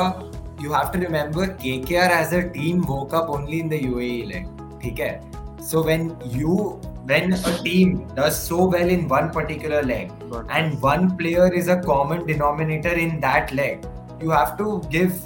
you 0.61 0.73
have 0.73 0.93
to 0.93 0.99
remember 0.99 1.47
KKR 1.47 2.11
as 2.11 2.33
a 2.33 2.49
team 2.51 2.83
woke 2.83 3.15
up 3.15 3.29
only 3.29 3.61
in 3.61 3.69
the 3.69 3.81
UAE 3.81 4.33
leg. 4.33 4.49
Okay? 4.85 5.21
So 5.61 5.83
when 5.83 6.17
you 6.25 6.81
when 7.05 7.33
a 7.33 7.59
team 7.63 8.07
does 8.15 8.39
so 8.39 8.67
well 8.67 8.89
in 8.89 9.09
one 9.09 9.31
particular 9.31 9.83
leg 9.83 10.13
and 10.51 10.81
one 10.83 11.17
player 11.17 11.51
is 11.53 11.69
a 11.69 11.81
common 11.81 12.27
denominator 12.27 12.93
in 12.93 13.19
that 13.21 13.53
leg, 13.55 13.87
you 14.21 14.31
have 14.31 14.59
to 14.59 14.83
give 14.91 15.19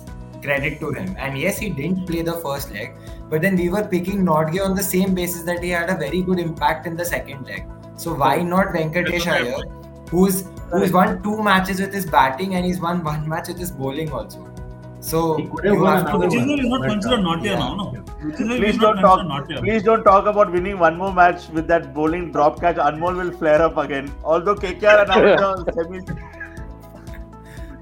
credit 0.42 0.78
to 0.80 0.92
him. 0.92 1.16
And 1.18 1.36
yes, 1.36 1.58
he 1.58 1.70
didn't 1.70 2.06
play 2.06 2.22
the 2.22 2.34
first 2.34 2.70
leg, 2.72 2.94
but 3.28 3.42
then 3.42 3.56
we 3.56 3.68
were 3.68 3.84
picking 3.84 4.24
Nortje 4.24 4.64
on 4.64 4.76
the 4.76 4.82
same 4.82 5.14
basis 5.14 5.42
that 5.42 5.62
he 5.62 5.70
had 5.70 5.90
a 5.90 5.96
very 5.96 6.22
good 6.22 6.38
impact 6.38 6.86
in 6.86 6.96
the 6.96 7.04
second 7.04 7.46
leg. 7.46 7.64
So 7.96 8.14
why 8.14 8.42
not 8.42 8.68
Venkatesh 8.68 9.26
Iyer, 9.26 9.62
who's 10.08 10.44
who's 10.70 10.92
won 10.92 11.22
two 11.22 11.42
matches 11.42 11.80
with 11.80 11.92
his 11.92 12.06
batting 12.06 12.54
and 12.54 12.64
he's 12.64 12.80
won 12.80 13.04
one 13.04 13.28
match 13.28 13.48
with 13.48 13.58
his 13.58 13.70
bowling 13.70 14.10
also. 14.10 14.51
So 15.06 15.20
He 15.36 15.44
could 15.52 15.64
have 15.64 15.74
you 15.74 15.82
won 15.82 15.96
have 15.96 16.06
another 16.14 16.28
to 16.30 16.46
which 16.48 16.60
is 16.60 16.66
not 16.72 16.82
considered 16.88 17.22
not 17.22 17.42
yeah. 17.44 17.58
now 17.60 17.70
no 17.78 17.84
which 18.26 18.40
is 18.40 18.48
why 18.50 18.56
Please 18.58 18.76
don't 18.82 18.98
talk. 19.04 19.18
considered 19.20 19.28
not 19.30 19.48
here 19.52 19.60
Please 19.64 19.82
don't 19.88 20.04
talk 20.04 20.26
about 20.32 20.52
winning 20.56 20.78
one 20.78 20.96
more 20.96 21.12
match 21.12 21.48
with 21.56 21.66
that 21.72 21.88
bowling 21.96 22.30
drop 22.36 22.60
catch. 22.60 22.76
Anmol 22.76 23.16
will 23.22 23.32
flare 23.40 23.60
up 23.62 23.76
again. 23.84 24.12
Although 24.22 24.54
KKR 24.54 25.02
announced 25.06 25.66
the 25.66 25.72
semis. 25.72 26.06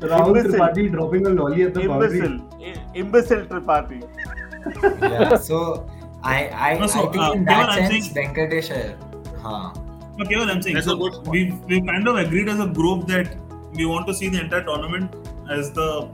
Rahul 0.00 0.38
Imbecile. 0.38 0.60
Tripathi 0.60 0.90
dropping 0.92 1.26
a 1.26 1.30
lolly 1.30 1.62
at 1.64 1.74
the 1.74 1.86
boundary. 1.88 2.20
Imbecile, 2.20 2.62
I- 2.62 2.96
imbecile 3.02 3.44
Tripathi. 3.52 4.00
yeah. 5.02 5.36
So 5.36 5.90
I 6.22 6.48
I, 6.70 6.78
No, 6.78 6.86
so, 6.86 7.00
I 7.08 7.12
think 7.12 7.22
uh, 7.24 7.32
in 7.32 7.44
Keval, 7.44 7.46
that 7.46 7.68
I'm 7.70 7.90
sense 7.90 8.10
saying- 8.12 8.34
Venkatesh 8.34 8.70
Iyer. 8.76 8.96
Huh. 9.42 9.72
No, 10.16 10.24
Keval, 10.24 10.50
I'm 10.54 10.62
saying 10.62 10.74
That's 10.76 10.86
so 10.86 10.96
a 10.96 10.98
good 11.02 11.12
point. 11.24 11.28
we've 11.28 11.54
we've 11.64 11.86
kind 11.92 12.08
of 12.08 12.16
agreed 12.16 12.48
as 12.48 12.60
a 12.60 12.66
group 12.80 13.06
that 13.08 13.36
we 13.74 13.84
want 13.84 14.06
to 14.06 14.14
see 14.14 14.28
the 14.28 14.40
entire 14.40 14.64
tournament 14.64 15.14
as 15.50 15.70
the 15.72 16.08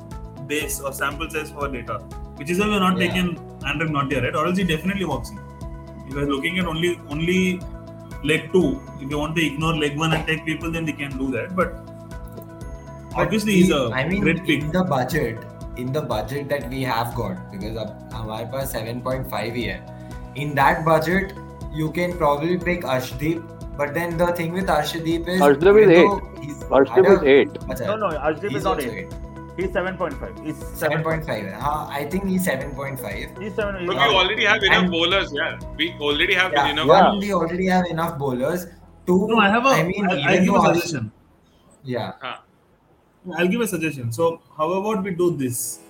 base 0.48 0.80
or 0.82 0.94
sample 0.94 1.30
size 1.30 1.52
for 1.52 1.68
data, 1.68 2.00
which 2.38 2.50
is 2.50 2.60
why 2.60 2.68
we're 2.68 2.80
not 2.80 2.98
Yeah. 2.98 3.08
taking 3.08 3.40
Andrew 3.66 3.90
Nottia, 3.90 4.22
right? 4.22 4.36
Or 4.36 4.46
else 4.48 4.58
he 4.58 4.64
definitely 4.64 5.06
walks 5.06 5.30
in. 5.32 5.40
If 6.08 6.16
we're 6.16 6.30
looking 6.34 6.60
at 6.60 6.66
only 6.66 7.00
only 7.10 7.60
leg 8.24 8.52
two, 8.54 8.80
if 9.00 9.10
you 9.10 9.18
want 9.18 9.36
to 9.36 9.46
ignore 9.46 9.76
leg 9.76 9.98
one 9.98 10.14
and 10.14 10.28
take 10.28 10.46
people, 10.46 10.72
then 10.72 10.86
we 10.86 10.94
can 10.94 11.18
do 11.18 11.32
that. 11.38 11.56
But 11.56 11.74
But 13.14 13.26
obviously, 13.26 13.54
he's 13.54 13.68
we- 13.68 13.78
a 13.78 13.90
I 13.90 14.08
mean, 14.08 14.22
great 14.22 14.46
pick. 14.46 14.62
in 14.64 14.72
the 14.72 14.84
budget, 14.84 15.40
in 15.78 15.92
the 15.92 16.02
budget 16.02 16.50
that 16.50 16.70
we 16.70 16.82
have 16.92 17.16
got, 17.16 17.40
because 17.54 17.78
अब 17.78 18.10
हमारे 18.14 18.46
पास 18.52 18.74
7.5 18.76 19.56
ही 19.56 19.64
है. 19.64 19.80
In 20.38 20.54
that 20.60 20.86
budget, 20.86 21.34
you 21.80 21.90
can 21.98 22.14
probably 22.22 22.58
pick 22.68 22.86
Arshdeep. 22.86 23.42
But 23.80 23.94
then 23.98 24.16
the 24.22 24.28
thing 24.40 24.54
with 24.54 24.70
Arshdeep 24.76 25.28
is 25.34 25.42
Arshdeep 25.42 25.78
is 25.82 25.82
even 25.82 25.92
eight. 25.92 26.08
though 26.08 26.32
he's 26.42 26.64
Arshdeep 26.80 27.06
had 27.06 27.14
is 27.14 27.22
a- 27.22 27.34
eight. 27.34 27.60
अच्छा, 27.70 27.86
No, 27.86 27.96
no, 27.96 28.10
Arshdeep 28.30 28.50
he's 28.50 28.58
is 28.58 28.64
not 28.64 28.76
also 28.76 28.90
eight. 28.90 29.14
He's 29.57 29.69
7.5. 29.69 30.45
He's 30.45 30.57
7.5 30.81 31.29
है. 31.29 31.59
I 31.99 32.05
think 32.15 32.27
he's 32.27 32.47
7.5. 32.47 33.39
He's 33.43 33.55
7. 33.55 33.79
He's 33.81 33.87
But 33.87 33.97
we 33.97 34.15
already 34.23 34.45
have 34.45 34.63
enough 34.63 34.83
And- 34.83 34.91
bowlers, 34.91 35.33
yeah. 35.33 35.59
We 35.79 35.93
already 36.09 36.35
have 36.35 36.53
Yeah, 36.53 36.69
enough. 36.73 36.87
Yeah. 36.87 37.05
one, 37.11 37.19
we 37.21 37.33
already 37.33 37.67
have 37.69 37.87
enough 37.87 38.19
bowlers. 38.19 38.67
Two, 39.07 39.27
No, 39.31 39.39
I 39.39 39.49
have 39.49 39.65
a. 39.65 39.71
I 39.71 39.83
mean, 39.85 40.11
I- 40.11 40.19
even 40.19 40.29
I'll 40.29 40.45
give 40.45 40.55
a 40.55 40.59
Arsh- 40.59 40.75
suggestion. 40.75 41.11
yeah, 41.85 42.13
I'll 43.39 43.49
give 43.49 43.61
a 43.61 43.67
suggestion. 43.67 44.13
So, 44.13 44.41
how 44.59 44.71
about 44.73 45.03
we 45.05 45.13
do 45.25 45.31
this? 45.45 45.81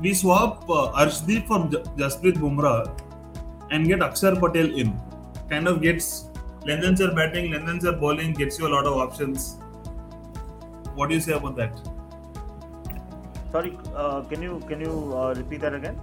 We 0.00 0.14
swap 0.14 0.68
uh, 0.70 0.92
Arshdeep 1.04 1.46
for 1.48 1.58
J- 1.72 1.82
Jasprit 2.02 2.36
Bumrah 2.42 2.90
and 3.70 3.86
get 3.86 4.00
Akshar 4.00 4.38
Patel 4.44 4.70
in. 4.84 4.92
Kind 5.50 5.66
of 5.68 5.80
gets 5.82 6.26
Lendenser 6.66 7.14
batting, 7.16 7.50
Lendenser 7.52 7.98
bowling, 8.00 8.32
gets 8.34 8.58
you 8.58 8.66
a 8.68 8.72
lot 8.76 8.86
of 8.86 8.96
options. 9.06 9.56
What 10.94 11.08
do 11.08 11.14
you 11.16 11.20
say 11.20 11.32
about 11.32 11.56
that? 11.56 11.80
Sorry, 13.52 13.76
uh, 13.96 14.22
can 14.22 14.42
you 14.42 14.60
can 14.68 14.80
you 14.80 15.12
uh, 15.16 15.34
repeat 15.36 15.60
that 15.62 15.74
again? 15.74 16.00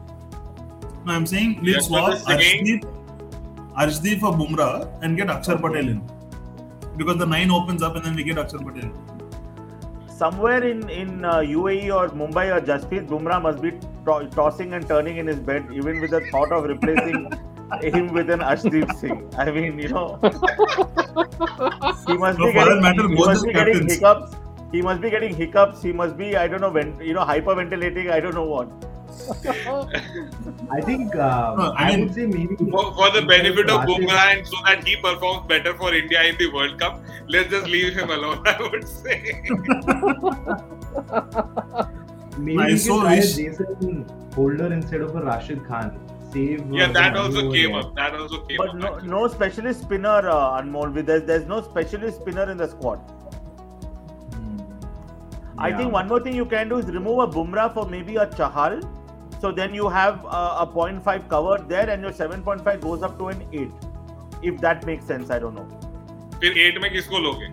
No, 1.05 1.13
I'm 1.13 1.25
saying 1.25 1.59
we'll 1.61 1.75
Yes, 1.75 1.87
swap 1.87 2.07
but 2.07 2.15
this 2.15 2.27
again- 2.27 2.81
Arshdeep, 2.81 2.81
Arshdeep 3.83 4.19
for 4.19 4.31
Bumrah 4.33 4.87
and 5.01 5.15
get 5.15 5.27
Akshar 5.27 5.59
Patel 5.61 5.87
in. 5.95 6.01
Because 6.97 7.17
the 7.17 7.25
nine 7.25 7.51
opens 7.51 7.81
up 7.83 7.95
and 7.95 8.03
then 8.05 8.15
we 8.15 8.23
get 8.23 8.37
Akshar 8.43 8.63
Patel. 8.67 8.91
Somewhere 10.17 10.63
in 10.67 10.89
in 10.89 11.23
uh, 11.23 11.35
UAE 11.55 11.93
or 11.95 12.09
Mumbai 12.21 12.45
or 12.55 12.59
Jasprit 12.69 13.07
Bumrah 13.07 13.41
must 13.41 13.61
be 13.61 13.71
to- 14.07 14.29
tossing 14.37 14.73
and 14.73 14.87
turning 14.87 15.17
in 15.17 15.27
his 15.27 15.39
bed, 15.51 15.67
even 15.81 16.01
with 16.01 16.11
the 16.11 16.21
thought 16.31 16.51
of 16.51 16.63
replacing 16.71 17.29
him 17.95 18.11
with 18.17 18.29
an 18.37 18.39
Ashdeep 18.39 18.93
Singh. 19.03 19.21
I 19.37 19.51
mean, 19.51 19.77
you 19.85 19.89
know, 19.89 20.05
he 22.07 22.17
must 22.17 22.39
No, 22.39 22.47
be 22.47 22.53
getting, 22.53 22.81
matter, 22.81 23.07
he 23.07 23.15
must 23.23 23.45
be 23.45 23.53
getting 23.53 23.87
hiccups. 23.87 24.35
He 24.71 24.81
must 24.81 25.01
be 25.01 25.09
getting 25.09 25.33
hiccups. 25.35 25.81
He 25.81 25.91
must 25.93 26.17
be, 26.17 26.35
I 26.35 26.47
don't 26.47 26.61
know, 26.61 26.69
when 26.69 26.99
you 26.99 27.13
know, 27.13 27.21
hyperventilating. 27.25 28.11
I 28.11 28.19
don't 28.19 28.35
know 28.35 28.45
what. 28.45 28.67
I 30.71 30.81
think 30.81 31.15
uh, 31.15 31.55
No, 31.57 31.73
I 31.75 31.93
I, 31.93 31.97
would 31.97 32.13
say 32.13 32.25
maybe 32.27 32.55
For, 32.55 32.93
for 32.93 33.09
the 33.11 33.23
benefit 33.27 33.69
of 33.69 33.79
Rashid- 33.85 34.07
Bumrah 34.07 34.37
and 34.37 34.47
so 34.47 34.57
that 34.65 34.85
he 34.87 34.95
performs 34.97 35.47
better 35.47 35.73
for 35.75 35.93
India 35.93 36.21
in 36.23 36.37
the 36.37 36.51
World 36.53 36.79
Cup, 36.79 37.01
let's 37.27 37.49
just 37.49 37.67
leave 37.67 37.93
him 37.95 38.09
alone, 38.11 38.43
I 38.47 38.61
would 38.61 38.87
say. 38.87 39.41
maybe 42.37 42.59
I 42.59 42.75
so 42.75 42.93
can 42.93 43.01
try 43.01 43.13
a 43.13 43.17
wish- 43.17 43.35
Jason 43.35 44.05
Holder 44.35 44.71
instead 44.73 45.01
of 45.01 45.15
a 45.15 45.21
Rashid 45.23 45.65
Khan. 45.65 45.99
Save. 46.31 46.61
uh, 46.61 46.75
yeah, 46.75 46.91
that 46.91 47.15
also 47.15 47.51
came 47.51 47.73
over 47.73 47.87
up. 47.87 47.95
That 47.95 48.13
also 48.13 48.41
came 48.41 48.57
But 48.57 48.69
up. 48.69 48.75
no, 48.75 48.97
no 49.21 49.27
specialist 49.29 49.81
spinner, 49.81 50.29
uh, 50.29 50.61
Anmol. 50.61 50.93
There's, 51.05 51.23
there's 51.23 51.45
no 51.45 51.61
specialist 51.61 52.19
spinner 52.21 52.51
in 52.51 52.57
the 52.57 52.67
squad. 52.67 52.99
there. 55.56 55.56
Hmm. 55.56 55.60
I 55.66 55.68
Yeah. 55.68 55.78
think 55.82 55.92
one 56.00 56.08
more 56.14 56.20
thing 56.26 56.36
you 56.40 56.46
can 56.56 56.68
do 56.74 56.78
is 56.84 56.90
remove 56.98 57.22
a 57.24 57.26
Bumrah 57.38 57.68
for 57.78 57.86
maybe 57.94 58.16
a 58.16 58.26
Chahal. 58.40 58.78
So 59.44 59.50
then 59.60 59.74
you 59.74 59.88
have 59.88 60.24
uh, 60.26 60.64
a 60.64 60.66
0.5 60.74 61.28
covered 61.30 61.68
there 61.68 61.88
and 61.90 62.02
your 62.08 62.12
7.5 62.12 62.80
goes 62.80 63.02
up 63.08 63.18
to 63.22 63.28
an 63.34 63.42
8. 63.52 63.70
If 64.50 64.60
that 64.60 64.86
makes 64.86 65.04
sense, 65.14 65.30
I 65.30 65.38
don't 65.46 65.54
know. 65.62 65.66
फिर 66.42 66.56
eight 66.58 66.78
में 66.82 66.90
किसको 66.92 67.18
लोगे 67.24 67.46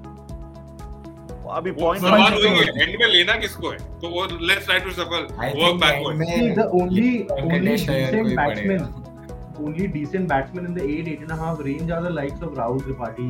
अभी 1.57 1.71
वो 1.71 1.81
point 1.81 2.01
सवाल 2.01 2.21
five- 2.21 2.33
वही 2.43 2.63
है 2.65 2.83
and 2.89 2.99
में 3.01 3.07
लेना 3.07 3.33
किसको 3.43 3.69
है 3.71 3.77
तो 4.01 4.09
वो 4.09 4.25
लेट्स 4.49 4.65
ट्राई 4.65 4.79
टू 4.79 4.91
सफल 4.97 5.27
I 5.27 5.49
work 5.49 5.57
think 5.57 5.69
end 5.69 5.81
backward 5.83 6.17
में 6.17 6.25
See, 6.31 6.49
the 6.59 6.65
only 6.79 7.11
only 7.35 7.51
Venkatesh 7.53 7.85
Iyer 7.95 8.09
को 8.15 8.23
decent 8.23 8.29
ही 8.29 8.35
batsmen, 8.39 8.83
पड़ेगा. 8.83 9.67
only 9.67 9.87
decent 9.95 10.27
batsmen 10.33 10.67
in 10.71 10.75
the 10.79 10.83
eight 10.95 11.07
eight 11.13 11.23
and 11.27 11.35
a 11.35 11.39
half 11.43 11.63
range 11.69 11.93
are 11.95 12.01
the 12.07 12.13
likes 12.17 12.45
of 12.47 12.53
Rahul 12.61 12.83
Tripathi, 12.87 13.29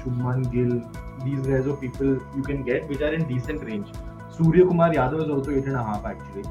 Shubman 0.00 0.44
Gill. 0.56 0.74
These 1.24 1.46
guys 1.52 1.70
are 1.72 1.76
people 1.84 2.12
you 2.38 2.44
can 2.50 2.62
get 2.70 2.92
which 2.92 3.04
are 3.08 3.12
in 3.18 3.24
decent 3.32 3.64
range. 3.70 3.92
Surya 4.39 4.65
Kumar 4.71 4.89
Yadav 4.97 5.23
is 5.25 5.29
also 5.37 5.51
eight 5.51 5.65
and 5.73 5.75
a 5.75 5.85
half 5.91 6.05
actually. 6.13 6.43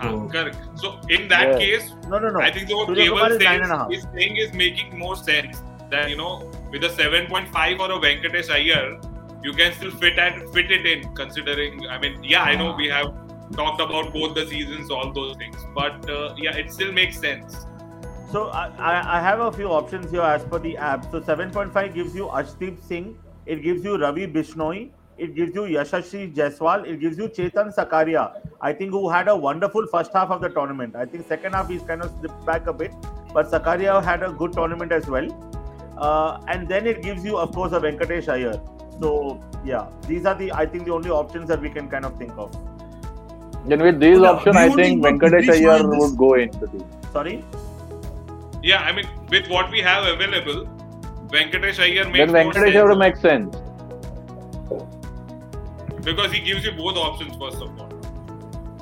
So 0.00 0.10
correct 0.32 0.78
so 0.80 0.88
in 1.14 1.28
that 1.28 1.48
Yeah. 1.48 1.58
Case 1.62 1.86
No, 2.10 2.18
no, 2.24 2.28
no. 2.34 2.42
I 2.48 2.50
think 2.56 2.68
the 2.72 2.76
what 2.80 2.90
Surya 2.90 3.06
Kumar 3.12 3.92
is 3.96 4.04
saying 4.16 4.36
is 4.42 4.52
making 4.60 4.92
more 4.98 5.14
sense 5.22 5.62
that 5.94 6.10
you 6.12 6.18
know 6.20 6.28
with 6.74 6.84
a 6.88 6.90
7.5 6.98 7.80
or 7.86 7.88
a 7.94 7.96
Venkatesh 8.04 8.50
Iyer, 8.58 8.82
you 9.46 9.54
can 9.60 9.72
still 9.78 9.90
fit 10.04 10.20
and 10.26 10.44
fit 10.58 10.70
it 10.76 10.86
in. 10.92 11.02
Considering, 11.22 11.80
I 11.96 11.98
mean, 12.04 12.16
yeah, 12.34 12.50
I 12.52 12.54
know 12.60 12.68
we 12.82 12.88
have 12.94 13.10
talked 13.58 13.82
about 13.86 14.12
both 14.18 14.34
the 14.38 14.44
seasons, 14.52 14.90
all 14.98 15.12
those 15.18 15.34
things, 15.42 15.66
but 15.80 16.10
uh, 16.18 16.34
yeah, 16.46 16.60
it 16.62 16.70
still 16.78 16.92
makes 17.00 17.18
sense. 17.26 17.58
So 18.32 18.42
I, 18.62 18.64
I, 18.90 18.92
I 19.16 19.20
have 19.26 19.42
a 19.48 19.50
few 19.58 19.68
options 19.80 20.10
here 20.16 20.26
as 20.30 20.44
per 20.54 20.58
the 20.68 20.76
app. 20.92 21.10
So 21.12 21.20
7.5 21.32 21.94
gives 21.98 22.14
you 22.20 22.26
Ashdeep 22.42 22.80
Singh, 22.92 23.10
it 23.46 23.62
gives 23.68 23.90
you 23.90 23.96
Ravi 24.06 24.26
Bishnoi, 24.38 24.90
it 25.18 25.34
gives 25.34 25.54
you 25.54 25.62
Yashasvi 25.62 26.34
Jaiswal, 26.34 26.86
it 26.86 27.00
gives 27.00 27.18
you 27.18 27.28
Chetan 27.28 27.74
Sakaria. 27.74 28.40
I 28.60 28.72
think 28.72 28.92
who 28.92 29.08
had 29.08 29.28
a 29.28 29.36
wonderful 29.36 29.86
first 29.86 30.12
half 30.12 30.30
of 30.30 30.40
the 30.40 30.48
tournament. 30.48 30.96
I 30.96 31.04
think 31.06 31.26
second 31.26 31.54
half 31.54 31.68
he's 31.68 31.82
kind 31.82 32.02
of 32.02 32.12
slipped 32.20 32.46
back 32.46 32.66
a 32.66 32.72
bit, 32.72 32.92
but 33.34 33.50
Sakaria 33.50 34.02
had 34.02 34.22
a 34.22 34.30
good 34.32 34.52
tournament 34.52 34.92
as 34.92 35.06
well. 35.06 35.28
Uh, 35.98 36.40
and 36.46 36.68
then 36.68 36.86
it 36.86 37.02
gives 37.02 37.24
you, 37.24 37.36
of 37.36 37.52
course, 37.52 37.72
a 37.72 37.80
Venkatesh 37.80 38.28
Iyer. 38.28 38.60
So 39.00 39.42
yeah, 39.64 39.88
these 40.06 40.24
are 40.26 40.34
the 40.34 40.52
I 40.52 40.66
think 40.66 40.84
the 40.84 40.92
only 40.92 41.10
options 41.10 41.48
that 41.48 41.60
we 41.60 41.70
can 41.70 41.88
kind 41.88 42.04
of 42.04 42.16
think 42.16 42.32
of. 42.36 42.56
Then 43.66 43.82
with 43.82 44.00
these 44.00 44.18
Yeah, 44.18 44.30
options, 44.30 44.56
we 44.56 44.62
I 44.62 44.68
think 44.70 45.02
got 45.02 45.14
Venkatesh 45.14 45.50
Iyer 45.50 45.88
would 45.88 46.16
go 46.16 46.34
into 46.34 46.66
the. 46.66 46.84
Sorry. 47.12 47.44
Yeah, 48.62 48.82
I 48.82 48.92
mean, 48.92 49.08
with 49.30 49.48
what 49.48 49.70
we 49.70 49.80
have 49.80 50.04
available, 50.06 50.66
Venkatesh 51.28 51.80
Iyer 51.80 52.08
makes 52.08 52.32
Then 52.32 52.52
Venkatesh 52.52 52.76
Iyer 52.76 52.88
would 52.88 52.98
make 52.98 53.16
sense. 53.16 53.56
Because 56.08 56.32
he 56.32 56.40
gives 56.40 56.64
you 56.64 56.72
both 56.72 56.96
options 56.96 57.36
first 57.36 57.62
of 57.62 57.80
all, 57.80 57.92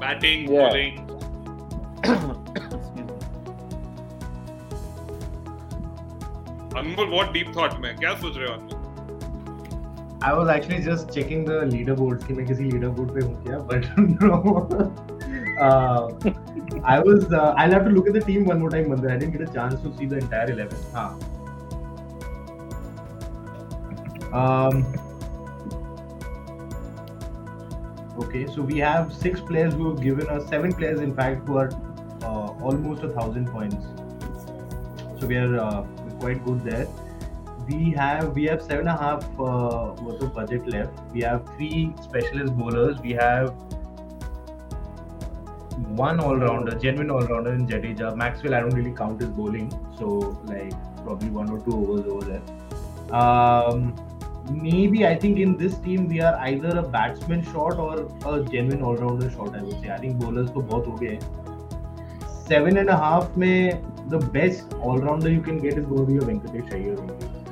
batting, 0.00 0.48
Yeah. 0.52 0.68
bowling. 0.68 1.02
Excuse 2.04 2.94
me. 2.94 3.14
Anmol 6.78 7.07
बहुत 7.11 7.30
deep 7.32 7.52
thought 7.57 7.78
में 7.80 7.94
क्या 7.96 8.14
सोच 8.24 8.36
रहे 8.36 8.48
हो 8.48 8.54
आप 8.54 8.74
I 10.26 10.28
was 10.36 10.48
actually 10.52 10.76
just 10.84 11.11
checking 11.14 11.42
the 11.48 11.57
leaderboards 11.72 12.24
कि 12.26 12.34
मैं 12.34 12.44
किसी 12.46 12.64
leaderboard 12.70 13.11
पे 13.14 13.20
हूँ 13.24 13.34
क्या 13.46 13.59
but 13.70 13.82
no 14.22 14.36
uh, 15.66 16.02
I 16.92 16.96
was 17.09 17.26
uh, 17.40 17.52
I'll 17.62 17.74
have 17.76 17.84
to 17.88 17.92
look 17.96 18.09
at 18.12 18.14
the 18.18 18.22
team 18.28 18.46
one 18.52 18.61
more 18.64 18.70
time 18.74 18.86
Mandir 18.92 19.12
I 19.14 19.18
didn't 19.22 19.36
get 19.38 19.44
a 19.48 19.52
chance 19.59 19.82
to 19.86 19.92
see 19.98 20.09
the 20.12 20.18
entire 20.22 20.48
11 20.54 20.80
हाँ 20.94 21.09
um, 24.42 24.82
okay 28.18 28.46
so 28.46 28.62
we 28.62 28.78
have 28.78 29.12
six 29.12 29.40
players 29.40 29.74
who 29.74 29.90
have 29.90 30.00
given 30.02 30.28
us 30.28 30.48
seven 30.48 30.72
players 30.72 31.00
in 31.00 31.14
fact 31.14 31.46
who 31.48 31.58
are 31.58 31.70
uh, 32.22 32.48
almost 32.68 33.02
a 33.02 33.08
thousand 33.10 33.46
points 33.48 33.86
so 35.20 35.26
we 35.26 35.36
are 35.36 35.58
uh, 35.58 35.82
quite 36.20 36.44
good 36.44 36.64
there 36.64 36.86
we 37.68 37.90
have 37.92 38.34
we 38.34 38.44
have 38.44 38.62
seven 38.62 38.86
and 38.86 38.96
a 38.96 38.96
half 38.96 39.24
uh, 39.40 39.94
worth 40.00 40.22
of 40.22 40.34
budget 40.34 40.66
left. 40.68 41.00
We 41.12 41.22
have 41.22 41.44
three 41.56 41.92
specialist 42.00 42.56
bowlers. 42.56 42.98
We 43.00 43.12
have 43.12 43.50
one 46.02 46.20
all 46.20 46.36
rounder, 46.36 46.76
genuine 46.78 47.10
all 47.10 47.22
rounder 47.22 47.52
in 47.52 47.66
Jadeja. 47.66 48.16
Maxwell, 48.16 48.54
I 48.54 48.60
don't 48.60 48.74
really 48.74 48.92
count 48.92 49.20
his 49.20 49.30
bowling, 49.30 49.70
so 49.98 50.38
like 50.44 50.72
probably 51.04 51.30
one 51.30 51.50
or 51.50 51.58
two 51.60 51.74
overs 51.74 52.06
over 52.06 52.24
there. 52.24 53.14
Um, 53.14 53.94
maybe 54.51 55.07
I 55.07 55.14
think 55.14 55.38
in 55.38 55.57
this 55.57 55.76
team 55.78 56.09
we 56.09 56.20
are 56.20 56.36
either 56.51 56.78
a 56.78 56.82
batsman 56.82 57.42
short 57.53 57.78
or 57.78 58.09
a 58.32 58.42
genuine 58.44 58.82
all 58.82 58.97
rounder 58.97 59.30
short. 59.30 59.55
I 59.55 59.62
would 59.62 59.80
say. 59.80 59.90
I 59.90 59.99
think 59.99 60.18
bowlers 60.24 60.51
तो 60.51 60.61
बहुत 60.70 60.86
हो 60.86 60.97
गए 61.03 61.09
हैं. 61.14 61.44
Seven 62.49 62.76
and 62.78 62.88
a 62.90 62.97
half 62.97 63.36
में 63.38 63.82
the 64.11 64.18
best 64.38 64.74
all 64.80 64.99
rounder 64.99 65.30
you 65.30 65.40
can 65.40 65.59
get 65.59 65.78
is 65.78 65.86
going 65.86 66.07
to 66.07 66.12
be 66.12 66.18
a 66.18 66.26
Venkatesh 66.30 66.72
Iyer. 66.74 66.97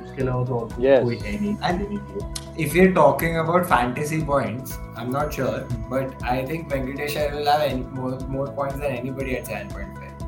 उसके 0.05 0.21
अलावा 0.21 0.45
तो 0.45 0.59
और 0.59 0.69
Yes. 0.87 1.03
कोई 1.03 1.17
है 1.23 1.39
नहीं 1.41 1.57
And-. 1.69 2.61
If 2.65 2.73
you're 2.75 2.93
talking 2.97 3.37
about 3.39 3.65
fantasy 3.69 4.21
points, 4.27 4.77
I'm 4.97 5.09
not 5.15 5.33
sure, 5.37 5.57
but 5.93 6.21
I 6.33 6.35
think 6.51 6.69
Venkatesh 6.73 7.17
Iyer 7.23 7.33
will 7.35 7.49
have 7.53 7.63
any, 7.65 7.81
more, 7.99 8.11
more 8.35 8.47
points 8.59 8.77
than 8.83 8.93
anybody 8.99 9.35
at 9.39 9.45
7.5. 9.45 10.21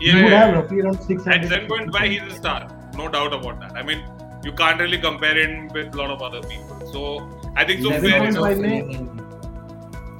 Yeah, 0.00 0.16
He 0.16 0.22
would 0.24 0.32
have 0.32 0.54
roughly 0.54 0.80
around 0.80 0.96
at 0.96 1.04
600. 1.04 1.50
7.5 1.52 2.10
he's 2.10 2.32
a 2.32 2.36
star, 2.40 2.58
no 2.96 3.08
doubt 3.08 3.32
about 3.32 3.60
that. 3.60 3.76
I 3.76 3.84
mean, 3.84 4.02
you 4.48 4.52
can't 4.58 4.80
really 4.86 4.98
compare 5.06 5.36
him 5.38 5.54
with 5.78 5.94
a 5.94 6.02
lot 6.02 6.10
of 6.16 6.26
other 6.30 6.42
people. 6.50 6.84
So 6.96 7.06
I 7.62 7.64
think 7.70 7.86
so. 7.86 7.94
Fair 8.08 8.26
enough. 8.28 9.14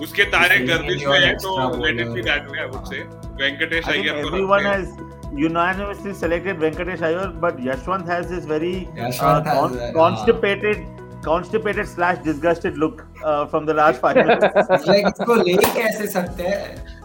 उसके 0.07 0.25
तारे 0.33 0.59
गर्दिश 0.67 1.05
में 1.07 1.21
है 1.21 1.35
तो 1.45 1.53
extra 1.59 1.79
let 1.85 2.01
it 2.03 2.11
be 2.17 2.23
bowler. 2.23 2.25
that 2.27 2.51
way. 2.51 2.59
I 2.65 2.67
would 2.73 2.85
say 2.91 2.99
Venkatesh 3.39 3.87
I 3.89 3.95
think 3.95 4.05
Iyer 4.11 4.13
को 4.19 4.29
everyone 4.29 4.67
रखते 4.67 4.69
हैं. 4.69 5.07
has 5.07 5.41
unanimously 5.47 6.13
selected 6.21 6.61
Venkatesh 6.65 7.03
Iyer, 7.09 7.25
but 7.47 7.59
Yashwant 7.69 8.13
has 8.13 8.29
this 8.35 8.45
very 8.53 8.71
Yashwant 9.01 9.49
uh, 9.49 9.51
has 9.51 9.59
con- 9.59 9.75
that, 9.81 9.95
constipated, 9.97 10.85
constipated 11.25 11.89
slash 11.95 12.21
disgusted 12.29 12.79
look 12.85 13.03
uh, 13.25 13.47
from 13.55 13.67
the 13.71 13.75
last 13.81 14.01
five 14.07 14.21
minutes. 14.23 14.87
Like 14.93 15.11
इसको 15.13 15.35
ले 15.43 15.57
कैसे 15.81 16.07
सकते 16.15 16.55
हैं 16.55 16.97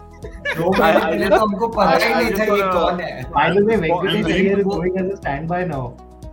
दो 0.56 0.72
I 0.72 0.94
पहले 0.94 1.28
तो 1.28 1.44
हमको 1.46 1.68
पता 1.76 1.90
ही 1.96 2.12
I- 2.12 2.14
I 2.14 2.22
नहीं 2.22 2.32
था 2.38 2.44
ये 2.44 2.72
कौन 2.78 3.00
है 3.00 3.12
By 3.38 3.46
the 3.58 3.64
way, 3.70 3.80
Venkatesh 3.84 4.32
Iyer 4.38 4.58
is 4.64 4.72
going 4.72 4.98
as 5.04 5.12
a 5.16 5.20
standby 5.24 5.62
now. 5.74 5.84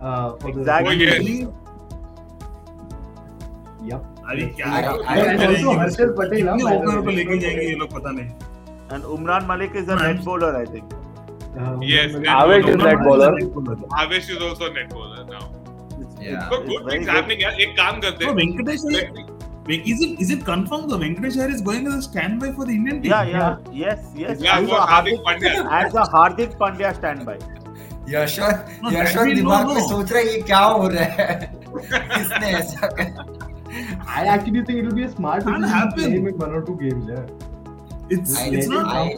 uh, 0.02 0.36
for 0.36 0.48
exactly. 0.48 0.96
the 0.96 1.04
exactly. 1.06 1.48
Yep. 3.90 4.08
अरे 4.30 4.44
क्या 4.58 4.66
हर्षल 5.78 6.14
पटेल 6.18 6.48
ओपनर 6.48 7.00
पे 7.06 7.12
लेके 7.12 7.38
जाएँगे 7.38 7.62
ये 7.62 7.74
लोग 7.76 7.94
पता 7.94 8.10
नहीं 8.18 8.28
and 8.92 9.04
Umran 9.14 9.46
Malik 9.46 9.76
is 9.76 9.90
a 9.90 9.94
net 10.02 10.24
bowler 10.24 10.56
I 10.56 10.66
think 10.74 10.98
yes 11.86 12.14
Avish 12.34 12.68
is 12.68 12.76
net 12.82 13.02
bowler 13.06 13.26
Avish 14.02 14.28
is 14.34 14.44
also 14.44 14.68
net 14.76 14.88
bowler 14.92 15.24
now 15.32 15.42
yeah 16.28 16.46
but 16.52 16.64
good 16.68 16.88
things 16.90 17.10
happening 17.14 17.44
yaar 17.46 17.52
ek 17.66 17.74
kaam 17.80 18.00
करते 18.06 18.24
हैं 18.24 18.32
Venkatesh 18.40 18.88
Wait, 19.66 19.84
is 19.90 20.00
it 20.04 20.20
is 20.22 20.30
it 20.34 20.40
confirmed 20.46 20.88
the 20.92 20.96
Venkatesh 21.00 21.36
Iyer 21.40 21.50
is 21.56 21.60
going 21.66 21.84
as 21.88 21.92
a 21.96 22.02
standby 22.04 22.48
for 22.54 22.64
the 22.70 22.72
Indian 22.76 22.96
team? 23.02 23.12
Yeah, 23.12 23.28
yeah, 23.32 23.68
yes, 23.82 24.08
yes. 24.22 24.40
Yeah, 24.46 24.56
as, 24.56 24.72
a 24.78 24.80
Hardik 24.92 25.20
Pandya. 25.28 25.52
as 25.80 25.94
a 25.94 26.06
Hardik 26.14 26.56
Pandya 26.62 26.90
standby. 26.96 27.36
Yashwant 28.08 28.92
Yashwant 28.92 29.34
दिमाग 29.36 29.66
में. 29.74 29.80
सोच 29.88 30.12
रहा 30.12 30.20
है 30.20 30.32
ये 30.32 30.40
क्या 30.42 30.58
हो 30.58 30.88
रहा 30.88 31.04
है 31.04 31.52
किसने 31.72 32.46
ऐसा 32.60 32.86
करा 32.86 33.26
I 34.14 34.22
actually 34.30 34.62
think 34.64 34.78
it 34.80 34.86
will 34.86 34.96
be 34.96 35.04
a 35.04 35.10
smart 35.10 35.44
Can't 35.44 35.64
happen. 35.66 36.10
game 36.14 36.26
in 36.30 36.36
one 36.40 36.50
or 36.56 36.60
two 36.64 36.74
games. 36.80 37.06
Yeah. 37.08 38.16
It's 38.16 38.34
I, 38.40 38.48
it's 38.48 38.66
not. 38.72 38.90
I, 38.94 39.16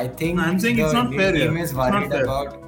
I 0.00 0.08
think 0.22 0.42
I'm 0.46 0.58
saying 0.64 0.80
it's 0.86 0.92
not 0.92 1.14
fair 1.20 1.32
team 1.36 1.56
yeah. 1.56 1.62
is 1.62 1.72
worried 1.78 2.12
about. 2.18 2.58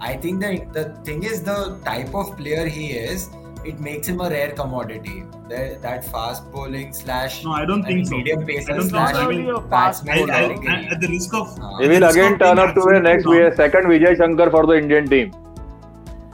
I 0.00 0.12
think 0.26 0.44
the 0.44 0.50
the 0.76 0.84
thing 1.08 1.24
is 1.32 1.42
the 1.48 1.56
type 1.88 2.14
of 2.14 2.30
player 2.42 2.66
he 2.76 2.86
is. 3.00 3.26
It 3.64 3.80
makes 3.80 4.06
him 4.08 4.20
a 4.20 4.28
rare 4.30 4.52
commodity. 4.52 5.24
That, 5.48 5.80
that 5.82 6.04
fast 6.04 6.50
bowling 6.52 6.92
slash 6.92 7.42
No, 7.44 7.52
I 7.52 7.64
don't 7.64 7.82
think 7.82 8.06
so. 8.06 8.16
medium 8.16 8.42
I 8.42 8.44
pacer 8.44 8.74
don't 8.74 8.88
slash 8.88 9.14
think 9.16 9.16
so. 9.16 9.24
I 9.24 9.28
mean, 9.28 9.48
Only 9.48 9.50
a 9.50 9.68
fast 9.68 10.04
batsman 10.04 10.18
bowler. 10.18 10.32
I, 10.32 10.76
I, 10.76 10.88
at 10.92 11.00
the 11.00 11.08
risk 11.08 11.34
of 11.34 11.48
हाँ. 11.58 11.82
He 11.82 11.88
will 11.88 12.04
again 12.04 12.38
turn 12.38 12.58
up 12.58 12.74
to 12.74 12.80
be 12.80 12.96
absolutely 12.96 13.00
next 13.00 13.24
be 13.24 13.40
a 13.40 13.54
second 13.56 13.84
Vijay 13.84 14.16
Shankar 14.16 14.50
for 14.50 14.66
the 14.66 14.74
Indian 14.74 15.06
team. 15.08 15.32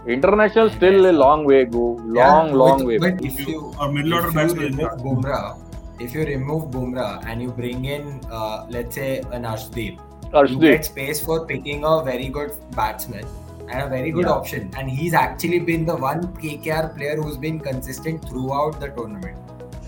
International 0.07 0.69
still 0.71 1.11
a 1.11 1.13
long 1.13 1.45
way 1.45 1.65
go, 1.65 1.99
long, 2.03 2.17
Yeah, 2.17 2.55
long 2.55 2.79
but, 2.79 2.87
way. 2.87 2.99
But 2.99 3.25
if 3.25 3.47
you 3.49 3.73
or 3.81 3.91
middle 3.93 4.15
order 4.15 4.29
if 4.29 4.35
you 4.35 4.41
batsman. 4.41 4.77
remove 4.77 4.99
Bumrah, 4.99 5.59
if 6.01 6.13
you 6.15 6.25
remove 6.25 6.71
Bumrah 6.71 7.25
and 7.27 7.41
you 7.41 7.51
bring 7.53 7.85
in, 7.87 8.21
uh, 8.31 8.67
let's 8.69 8.95
say, 8.97 9.23
an 9.33 9.45
Arshdeep, 9.45 9.93
you 9.93 10.29
Arshdeep. 10.33 10.61
get 10.61 10.85
space 10.85 11.25
for 11.25 11.47
picking 11.47 11.85
a 11.85 12.03
very 12.03 12.29
good 12.29 12.53
batsman 12.73 13.25
and 13.69 13.83
a 13.83 13.89
very 13.89 14.11
good 14.11 14.27
Yeah. 14.27 14.33
option. 14.39 14.71
And 14.79 14.91
he's 14.91 15.15
actually 15.15 15.59
been 15.61 15.85
the 15.87 15.97
one 15.97 16.23
KKR 16.43 16.89
player 16.97 17.17
who's 17.17 17.37
been 17.37 17.61
consistent 17.61 18.29
throughout 18.29 18.81
the 18.81 18.89
tournament. 18.89 19.37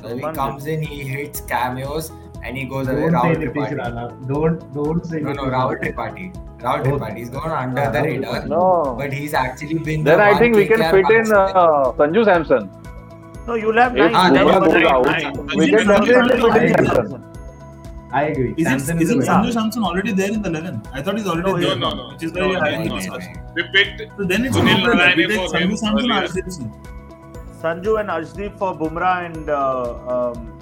So 0.00 0.14
he 0.16 0.22
comes 0.40 0.66
in, 0.66 0.82
he 0.82 1.02
hits 1.02 1.40
cameos, 1.42 2.10
and 2.44 2.56
he 2.56 2.64
goes 2.64 2.88
away. 2.88 3.08
Don't 3.10 3.12
say 3.12 3.16
Rahul 3.18 3.36
Nitish 3.36 3.54
Tripathi. 3.54 3.78
Rana. 3.78 4.16
Don't 4.32 4.74
don't 4.74 5.04
say 5.12 5.20
No, 5.20 5.32
no, 5.32 5.42
Nitish 5.42 5.52
Rahul 5.56 5.70
Rana. 5.74 5.92
Tripathi. 5.92 6.26
Rahul. 6.66 6.84
Tripathi. 6.88 7.16
He's 7.18 7.30
gone 7.30 7.50
under 7.60 7.90
the 7.96 8.02
radar. 8.08 8.46
No. 8.46 8.94
But 8.98 9.12
he's 9.12 9.34
actually 9.34 9.78
been 9.90 10.04
Then 10.04 10.18
the 10.18 10.24
I 10.24 10.30
one 10.32 10.38
think 10.40 10.56
we 10.56 10.66
can 10.66 10.84
fit 10.90 11.10
in 11.20 11.32
uh, 11.32 11.92
Sanju 12.02 12.24
Samson. 12.24 12.70
No, 13.48 13.54
you'll 13.54 13.80
have 13.80 13.94
nine. 13.94 14.12
Ah, 14.14 14.28
nine 14.28 14.46
Bumrah 14.46 14.56
over 14.56 14.80
goes 14.80 15.06
nine. 15.06 15.32
nine. 15.32 15.46
we 15.56 15.70
can 15.70 15.86
definitely 15.86 16.50
fit 16.52 16.80
in 16.80 16.86
Samson? 16.86 17.22
Samson. 18.10 18.18
I 18.18 18.22
agree. 18.30 18.54
Isn't, 18.56 18.64
Samson 18.80 18.98
is 19.02 19.10
isn't 19.10 19.22
Sanju 19.22 19.52
Samson 19.52 19.82
already 19.84 20.12
there 20.12 20.30
in 20.32 20.42
the 20.42 20.48
11? 20.48 20.82
I 20.92 21.02
thought 21.02 21.16
he's 21.18 21.26
already 21.26 21.50
No, 21.52 21.58
there. 21.58 21.76
no, 21.76 21.90
no. 21.90 22.08
Which 22.12 22.22
is 22.22 22.32
why 22.32 22.40
No, 22.40 22.50
you're 22.52 22.60
no, 22.60 22.70
having 22.70 22.88
no, 22.88 22.96
this 22.96 23.06
no. 23.06 23.18
We 23.54 23.62
picked 23.74 24.16
So 24.16 24.24
then 24.24 24.44
it's 24.44 24.56
Sunil 24.56 24.82
not 24.82 24.96
fair. 24.96 25.16
Narine 25.16 25.34
for 25.36 25.56
Sanju 25.56 25.78
Samson 25.78 26.10
or 26.10 26.14
earlier. 26.14 26.28
Arshdeep 26.28 26.82
Sanju 27.60 28.00
and 28.00 28.08
Arshdeep 28.10 28.58
for 28.58 28.74
Bumrah 28.76 29.26
and 29.26 29.50
uh, 29.50 30.32
um, 30.32 30.52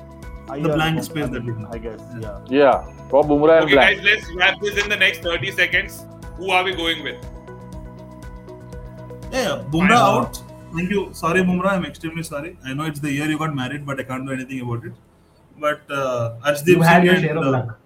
Iyer 0.49 0.63
blank 0.63 1.03
space 1.03 1.25
I 1.25 1.27
that 1.29 1.45
we 1.45 1.53
have. 1.53 1.73
I 1.73 1.79
guess, 1.79 2.01
yeah. 2.21 2.41
Yeah, 2.49 3.09
for 3.09 3.23
Bumrah 3.25 3.63
and 3.63 3.65
Okay, 3.67 3.75
guys, 3.75 4.01
let's 4.05 4.33
wrap 4.35 4.61
this 4.61 4.83
in 4.83 4.89
the 4.91 4.97
next 4.97 5.21
30 5.23 5.51
seconds. 5.53 6.05
Who 6.37 6.51
are 6.51 6.63
we 6.65 6.75
going 6.75 7.03
with? 7.03 7.17
Yeah, 9.33 9.41
yeah. 9.57 9.65
Bumrah 9.71 9.97
out. 9.97 10.43
Thank 10.75 10.91
you. 10.91 11.11
Sorry, 11.13 11.41
Bumrah. 11.43 11.73
I'm 11.73 11.85
extremely 11.85 12.23
sorry. 12.23 12.57
I 12.65 12.75
know 12.75 12.85
it's 12.85 13.01
the 13.01 13.11
year 13.13 13.27
you 13.27 13.39
got 13.39 13.55
married, 13.55 13.85
but 13.87 13.99
I 14.01 14.03
can't 14.05 14.27
do 14.27 14.33
anything 14.33 14.61
about 14.61 14.85
it 14.85 14.93
but 15.59 15.81
uh, 15.91 16.37
Arshdeep 16.47 16.67
you 16.69 16.83
had 16.83 17.05
your 17.05 17.17
share 17.17 17.39
of 17.39 17.47
uh, 17.47 17.51
luck. 17.51 17.79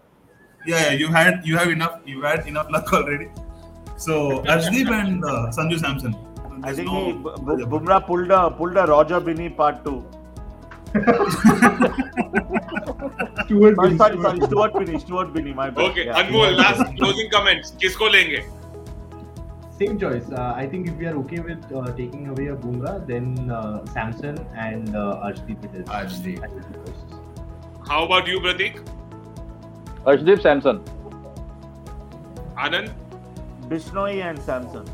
Yeah, 0.67 0.81
yeah, 0.87 0.93
you 0.93 1.09
had 1.09 1.41
you 1.45 1.57
have 1.57 1.69
enough 1.69 2.01
you 2.05 2.23
had 2.23 2.47
enough 2.47 2.71
luck 2.71 2.93
already. 2.93 3.29
So 3.97 4.43
Arshdeep 4.43 4.91
and 4.91 5.25
uh, 5.25 5.51
Sanju 5.57 5.79
Samson. 5.81 6.17
I 6.63 6.73
think 6.73 6.89
no, 6.89 7.05
he, 7.07 7.13
B- 7.13 7.65
Bumrah 7.73 8.05
pulled 8.07 8.31
a 8.31 8.51
pulled 8.51 8.77
a 8.77 8.87
Roger 8.87 9.21
Binny 9.21 9.49
part 9.49 9.85
two. 9.85 10.05
Stuart 13.45 13.77
sorry, 13.77 13.89
Binny, 13.89 13.99
sorry, 13.99 14.21
sorry, 14.21 14.41
Stuart 14.41 14.73
Binny, 14.75 14.99
Stuart 14.99 15.33
Binny. 15.33 15.53
my 15.53 15.71
bad. 15.71 15.91
Okay, 15.91 16.07
yeah. 16.07 16.23
Anmol, 16.23 16.57
last 16.57 16.97
closing 16.97 17.31
comments. 17.31 17.73
किसको 17.83 18.09
लेंगे? 18.13 18.45
Same 19.79 19.99
choice. 19.99 20.31
Uh, 20.33 20.53
I 20.57 20.67
think 20.67 20.89
if 20.89 20.95
we 20.97 21.07
are 21.07 21.17
okay 21.19 21.39
with 21.39 21.73
uh, 21.73 21.87
taking 21.99 22.27
away 22.29 22.49
a 22.49 22.57
Bumrah, 22.57 23.07
then 23.07 23.51
uh, 23.51 23.87
Samson 23.87 24.39
and 24.57 24.97
uh, 24.97 25.23
Arshdeep 25.29 25.65
it 25.65 25.75
is. 25.81 25.87
Arshdeep. 25.89 26.43
How 27.89 28.05
about 28.05 28.27
you, 28.27 28.39
Pratik? 28.41 28.81
Ashdeep 30.05 30.43
Samson. 30.43 30.81
Anand? 32.57 32.93
Bishnoi 33.69 34.23
and 34.23 34.39
Samson. 34.39 34.85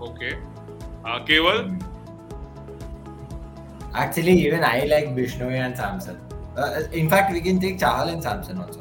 Okay. 0.00 0.36
Uh, 1.04 1.18
Keval? 1.24 1.82
Actually, 3.94 4.32
even 4.32 4.62
I 4.62 4.84
like 4.84 5.08
Bishnoi 5.16 5.54
and 5.54 5.76
Samson. 5.76 6.20
Uh, 6.56 6.82
in 6.92 7.10
fact, 7.10 7.32
we 7.32 7.40
can 7.40 7.58
take 7.58 7.78
Chahal 7.78 8.12
and 8.12 8.22
Samson 8.22 8.58
also. 8.58 8.80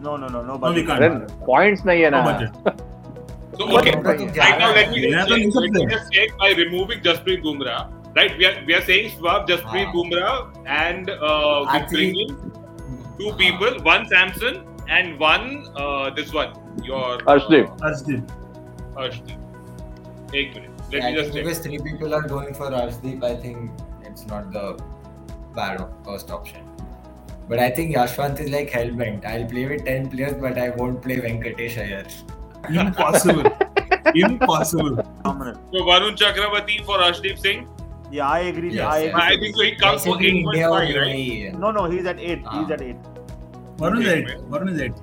No, 0.00 0.16
no, 0.16 0.28
no, 0.28 0.42
no. 0.42 0.56
But 0.56 0.70
no, 0.70 0.74
we 0.76 0.86
can't. 0.86 1.28
Points 1.40 1.82
nahi 1.82 2.04
hai 2.04 2.10
na. 2.10 2.40
No. 2.40 2.74
So 3.58 3.78
okay, 3.78 3.94
right 3.96 4.58
now 4.58 4.72
let 4.72 4.90
me, 4.90 5.10
just 5.10 5.28
check, 5.28 5.54
let 5.54 5.72
me 5.72 5.86
just 5.86 6.12
check 6.12 6.38
by 6.38 6.52
removing 6.52 7.00
Jasprit 7.00 7.42
Bumrah. 7.42 7.88
Right, 8.16 8.36
we 8.36 8.44
are 8.46 8.64
we 8.66 8.74
are 8.74 8.82
saying 8.82 9.16
swap 9.18 9.48
Jasprit 9.48 9.86
Ah. 9.86 9.92
Bumrah 9.92 10.66
and 10.66 11.10
uh, 11.10 11.66
Actually- 11.68 12.12
bring 12.12 12.20
in 12.20 12.52
two 13.18 13.32
people, 13.42 13.78
one 13.82 14.08
Samson 14.08 14.64
and 14.88 15.18
one 15.18 15.68
uh, 15.76 16.10
this 16.10 16.32
one 16.32 16.54
your 16.84 17.18
Arshdeep. 17.34 17.68
Arshdeep. 17.78 18.30
Uh, 18.96 19.02
Arshdeep. 19.04 19.38
Ek 20.34 20.54
minute. 20.54 20.70
Let 20.92 21.04
I 21.04 21.10
me 21.12 21.16
just 21.18 21.32
because 21.34 21.58
three 21.60 21.78
people 21.78 22.14
are 22.14 22.22
going 22.22 22.52
for 22.54 22.70
Arshdeep, 22.70 23.22
I 23.22 23.36
think 23.36 23.70
it's 24.04 24.26
not 24.26 24.50
the 24.52 24.76
bad 25.54 25.86
first 26.04 26.30
option. 26.32 26.66
But 27.48 27.58
I 27.60 27.70
think 27.70 27.94
Yashwant 27.94 28.40
is 28.40 28.50
like 28.50 28.70
hellbent. 28.70 29.24
I'll 29.24 29.44
play 29.52 29.66
with 29.66 29.84
10 29.84 30.10
players, 30.10 30.34
but 30.40 30.56
I 30.58 30.70
won't 30.70 31.00
play 31.02 31.16
Venkatesh 31.16 31.78
Iyer. 31.84 32.06
Impossible. 32.68 33.50
Impossible. 34.14 34.96
So 35.24 35.84
Varun 35.90 36.16
Chakravarti 36.16 36.84
for 36.84 36.98
Arshdeep 36.98 37.38
Singh. 37.38 37.68
Yeah, 38.10 38.28
I 38.28 38.40
agree. 38.40 38.72
Yes, 38.74 38.86
I, 38.86 38.98
agree. 38.98 39.22
I 39.22 39.36
think 39.36 39.56
so. 39.56 39.62
He 39.62 39.76
comes 39.76 40.04
for 40.04 40.16
8.5, 40.16 40.96
right? 40.96 41.58
No, 41.58 41.70
no, 41.70 41.84
he's 41.90 42.06
at 42.06 42.18
8. 42.18 42.42
Ah. 42.44 42.60
He's 42.60 42.70
at 42.70 42.82
8. 42.82 42.96
Varun 43.78 44.00
is 44.02 44.08
8. 44.08 44.26
Varun 44.50 44.72
is 44.74 44.80
8. 44.80 44.94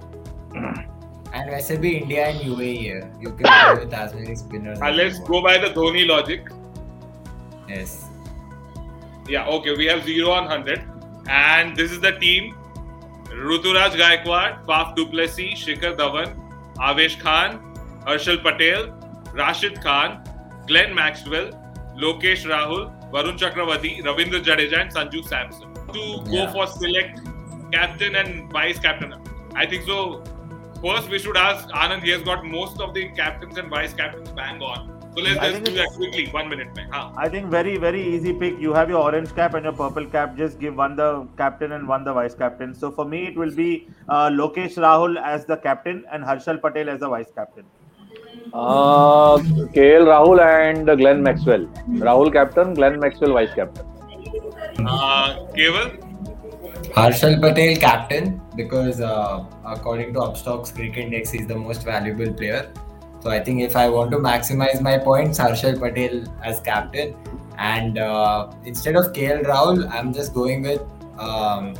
And 1.33 1.49
वैसे 1.51 1.75
भी 1.77 1.89
India 1.89 2.25
and 2.25 2.41
UAE 2.47 2.75
है 2.75 2.99
you 3.23 3.31
can 3.39 3.47
go 3.47 3.79
with 3.79 3.93
as 3.93 4.13
many 4.15 4.35
spinners 4.35 4.81
let's 4.95 5.19
go 5.29 5.41
by 5.41 5.57
the 5.63 5.71
Dhoni 5.75 6.03
logic 6.11 6.49
yes 7.71 7.95
या 9.31 9.43
okay 9.55 9.73
we 9.77 9.85
have 9.85 10.01
0 10.05 10.31
on 10.35 10.47
100 10.53 10.77
and 11.39 11.75
this 11.81 11.91
is 11.97 11.99
the 12.05 12.13
team 12.23 12.47
Ruturaj 13.37 13.95
Gaikwad, 14.01 14.65
Faf 14.65 14.95
du 14.95 15.05
Plessis, 15.05 15.63
Shikhar 15.63 15.95
Dhawan, 15.95 16.33
Avesh 16.77 17.19
Khan, 17.19 17.59
Harshal 18.05 18.41
Patel, 18.41 18.87
Rashid 19.33 19.81
Khan, 19.81 20.23
Glenn 20.67 20.95
Maxwell, 20.95 21.51
Lokesh 21.95 22.45
Rahul, 22.45 22.91
Varun 23.11 23.37
Chakravarti, 23.37 24.03
Ravindra 24.03 24.43
Jadeja, 24.43 24.81
and 24.81 24.91
Sanju 24.91 25.27
Samson. 25.27 25.73
To 25.93 25.93
go 25.93 26.31
Yeah. 26.31 26.51
for 26.51 26.67
select 26.67 27.21
captain 27.71 28.15
and 28.15 28.51
vice 28.51 28.79
captain, 28.79 29.15
I 29.55 29.65
think 29.65 29.85
so. 29.85 30.23
First, 30.81 31.09
we 31.09 31.17
should 31.17 31.37
ask 31.37 31.67
Anand. 31.69 32.03
He 32.03 32.11
has 32.11 32.21
got 32.21 32.45
most 32.45 32.79
of 32.79 32.93
the 32.93 33.09
captains 33.09 33.57
and 33.57 33.69
vice 33.69 33.93
captains 33.93 34.29
bang 34.31 34.61
on. 34.61 34.93
So 35.15 35.23
let's 35.23 35.39
I 35.39 35.49
just 35.49 35.63
do 35.63 35.71
that 35.77 35.87
quickly. 35.95 36.27
One 36.33 36.47
minute, 36.49 36.67
mein. 36.75 36.89
Huh. 36.91 37.09
I 37.17 37.27
think 37.27 37.47
very, 37.49 37.77
very 37.77 38.01
easy 38.15 38.33
pick. 38.33 38.59
You 38.59 38.73
have 38.73 38.87
your 38.87 38.99
orange 39.01 39.33
cap 39.33 39.55
and 39.55 39.63
your 39.63 39.73
purple 39.73 40.05
cap. 40.05 40.37
Just 40.37 40.59
give 40.59 40.75
one 40.75 40.95
the 40.95 41.27
captain 41.37 41.71
and 41.71 41.87
one 41.87 42.03
the 42.03 42.13
vice 42.13 42.35
captain. 42.35 42.75
So 42.75 42.91
for 42.91 43.05
me, 43.05 43.25
it 43.29 43.35
will 43.35 43.55
be 43.55 43.87
uh, 44.09 44.29
Lokesh 44.29 44.77
Rahul 44.85 45.19
as 45.19 45.45
the 45.45 45.57
captain 45.57 46.05
and 46.11 46.23
Harshal 46.23 46.61
Patel 46.61 46.89
as 46.89 46.99
the 46.99 47.09
vice 47.09 47.31
captain. 47.33 47.65
Uh, 48.53 49.37
KL 49.75 50.05
Rahul 50.11 50.39
and 50.39 50.85
Glenn 50.97 51.21
Maxwell. 51.21 51.65
Rahul 51.89 52.31
captain, 52.31 52.73
Glenn 52.73 52.99
Maxwell 52.99 53.33
vice 53.33 53.53
captain. 53.53 53.85
Uh, 54.79 55.45
Keval? 55.55 56.03
Harshal 56.93 57.39
Patel 57.39 57.75
captain 57.75 58.41
because 58.55 59.01
uh, 59.01 59.43
according 59.65 60.13
to 60.13 60.19
Upstox 60.19 60.73
Cricket 60.73 61.05
Index, 61.05 61.31
he's 61.31 61.47
the 61.47 61.55
most 61.55 61.83
valuable 61.83 62.33
player. 62.33 62.71
So 63.19 63.29
I 63.29 63.39
think 63.39 63.61
if 63.61 63.75
I 63.75 63.89
want 63.89 64.11
to 64.11 64.17
maximize 64.17 64.81
my 64.81 64.97
points, 64.97 65.39
Harshal 65.39 65.79
Patel 65.79 66.23
as 66.43 66.59
captain, 66.61 67.15
and 67.57 67.97
uh, 67.97 68.51
instead 68.65 68.95
of 68.95 69.13
KL 69.13 69.43
Rahul, 69.43 69.89
I'm 69.91 70.13
just 70.13 70.33
going 70.33 70.61
with 70.61 70.81
um, 71.19 71.75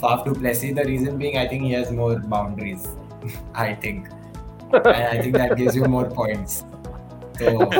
Faf 0.00 0.24
du 0.24 0.34
Plessis. 0.34 0.74
The 0.74 0.84
reason 0.84 1.18
being, 1.18 1.38
I 1.38 1.48
think 1.48 1.64
he 1.64 1.72
has 1.72 1.90
more 1.90 2.18
boundaries. 2.18 2.86
I 3.54 3.74
think, 3.74 4.08
and 4.08 4.25
I 4.75 5.21
think 5.21 5.35
that 5.35 5.57
gives 5.57 5.75
you 5.75 5.85
more 5.85 6.05
points. 6.05 6.63
So 7.39 7.69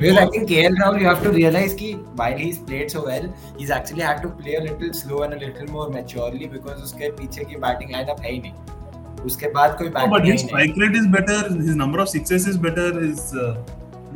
because 0.00 0.16
I 0.18 0.26
think 0.26 0.48
KL 0.48 0.74
Rahul, 0.82 1.00
you 1.00 1.06
have 1.06 1.22
to 1.22 1.30
realize 1.30 1.74
that 1.76 2.00
while 2.16 2.36
he's 2.36 2.58
played 2.58 2.90
so 2.90 3.04
well, 3.04 3.32
he's 3.58 3.70
actually 3.70 4.02
had 4.02 4.22
to 4.22 4.28
play 4.28 4.56
a 4.56 4.60
little 4.60 4.92
slow 4.92 5.22
and 5.22 5.34
a 5.34 5.38
little 5.38 5.66
more 5.68 5.88
maturely 5.90 6.46
because 6.46 6.80
उसके 6.82 7.10
पीछे 7.16 7.44
की 7.50 7.60
batting 7.60 7.92
lineup 7.96 8.20
है 8.24 8.32
ही 8.32 8.40
नहीं. 8.40 9.24
उसके 9.24 9.52
बाद 9.54 9.76
कोई 9.78 9.88
No, 9.88 9.94
batting 9.94 10.10
but 10.14 10.24
है 10.24 10.32
his 10.32 10.42
ही 10.42 10.48
नहीं. 10.48 10.48
strike 10.48 10.76
rate 10.82 10.96
is 11.02 11.06
better. 11.16 11.38
His 11.68 11.76
number 11.84 12.00
of 12.00 12.08
sixes 12.08 12.46
is 12.52 12.58
better. 12.66 12.88
His 13.00 13.22
uh, 13.44 13.54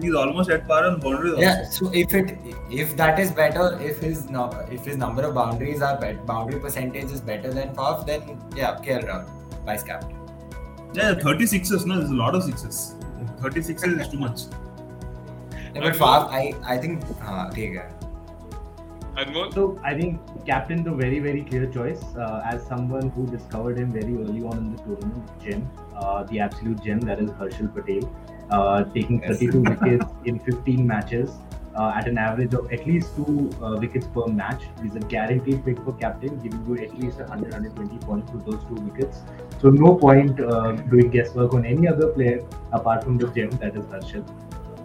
he's 0.03 0.15
almost 0.25 0.51
at 0.57 0.67
par 0.67 0.83
on 0.89 0.99
boundaries. 1.07 1.39
Yeah, 1.45 1.63
so 1.79 1.91
if 2.03 2.15
it 2.23 2.35
if 2.83 2.97
that 2.97 3.19
is 3.27 3.33
better, 3.43 3.69
if 3.91 4.01
his 4.09 4.29
no, 4.39 4.51
if 4.79 4.85
his 4.93 4.97
number 5.07 5.23
of 5.31 5.35
boundaries 5.41 5.81
are 5.91 5.97
bet, 6.07 6.25
boundary 6.33 6.61
percentage 6.69 7.17
is 7.19 7.21
better 7.33 7.53
than 7.61 7.75
Faf, 7.81 8.05
then 8.13 8.39
yeah, 8.57 8.77
KL 8.89 9.09
Rahul, 9.13 9.65
vice 9.71 9.83
captain. 9.93 10.15
yeah, 10.94 11.14
30 11.16 11.86
no, 11.86 11.98
there's 11.98 12.10
a 12.10 12.14
lot 12.14 12.36
of 12.36 12.44
sixes. 12.44 12.96
36 13.42 13.84
is 13.84 14.08
too 14.08 14.18
much. 14.18 14.42
Yeah, 15.74 15.82
but 15.82 15.96
far, 15.96 16.30
I, 16.30 16.54
I 16.66 16.78
think. 16.78 17.04
Uh, 17.22 17.48
okay, 17.50 17.74
yeah. 17.74 17.90
So 19.54 19.80
I 19.84 19.94
think 19.94 20.20
captain 20.46 20.84
the 20.84 20.92
very 20.92 21.20
very 21.20 21.44
clear 21.44 21.68
choice 21.68 22.04
uh, 22.16 22.42
as 22.46 22.66
someone 22.66 23.10
who 23.12 23.28
discovered 23.28 23.78
him 23.78 23.92
very 23.92 24.16
early 24.16 24.42
on 24.44 24.58
in 24.58 24.76
the 24.76 24.84
tournament 24.84 25.30
gem, 25.44 25.70
uh, 25.96 26.24
the 26.24 26.40
absolute 26.40 26.82
gem 26.84 27.00
that 27.02 27.20
is 27.20 27.30
Harshal 27.32 27.74
Patel, 27.74 28.10
uh, 28.50 28.84
taking 28.86 29.22
32 29.22 29.62
wickets 29.62 30.06
in 30.26 30.40
15 30.40 30.88
matches 30.88 31.30
uh, 31.76 31.94
at 31.96 32.08
an 32.08 32.18
average 32.18 32.54
of 32.54 32.72
at 32.72 32.86
least 32.86 33.16
two 33.16 33.50
uh, 33.62 33.76
wickets 33.80 34.08
per 34.08 34.26
match. 34.28 34.64
He's 34.82 34.96
a 34.96 35.00
guaranteed 35.00 35.66
pick 35.66 35.78
for 35.84 35.94
captain, 35.94 36.38
giving 36.40 36.66
you 36.68 36.84
at 36.84 36.98
least 37.00 37.18
100 37.20 37.52
120 37.52 37.98
points 38.06 38.32
with 38.32 38.46
those 38.46 38.64
two 38.66 38.76
wickets. 38.86 39.20
So 39.62 39.70
no 39.70 39.96
point 39.96 40.40
uh, 40.40 40.74
doing 40.94 41.10
guesswork 41.10 41.54
on 41.54 41.66
any 41.66 41.88
other 41.88 42.08
player 42.14 42.44
apart 42.72 43.04
from 43.04 43.18
the 43.18 43.28
gem 43.30 43.50
that 43.52 43.76
is 43.76 43.86
Harshal. 43.86 44.24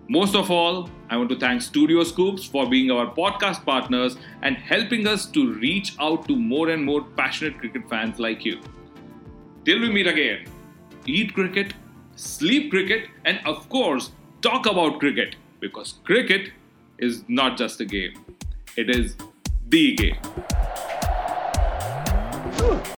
Most 0.09 0.35
of 0.35 0.51
all, 0.51 0.89
I 1.09 1.15
want 1.15 1.29
to 1.29 1.39
thank 1.39 1.61
Studio 1.61 2.03
Scoops 2.03 2.43
for 2.43 2.69
being 2.69 2.91
our 2.91 3.05
podcast 3.15 3.63
partners 3.63 4.17
and 4.41 4.57
helping 4.57 5.07
us 5.07 5.25
to 5.27 5.53
reach 5.53 5.95
out 5.97 6.27
to 6.27 6.35
more 6.35 6.71
and 6.71 6.83
more 6.83 7.05
passionate 7.21 7.57
cricket 7.57 7.87
fans 7.89 8.19
like 8.19 8.43
you. 8.43 8.59
Till 9.63 9.79
we 9.79 9.89
meet 9.89 10.07
again, 10.07 10.45
eat 11.05 11.33
cricket, 11.33 11.73
sleep 12.23 12.71
cricket, 12.71 13.09
and 13.25 13.39
of 13.45 13.67
course, 13.69 14.11
talk 14.41 14.65
about 14.65 14.99
cricket 14.99 15.35
because 15.59 15.95
cricket 16.03 16.51
is 16.97 17.23
not 17.27 17.57
just 17.57 17.81
a 17.81 17.85
game, 17.85 18.13
it 18.77 18.89
is 18.89 19.15
the 19.69 19.95
game. 19.95 20.17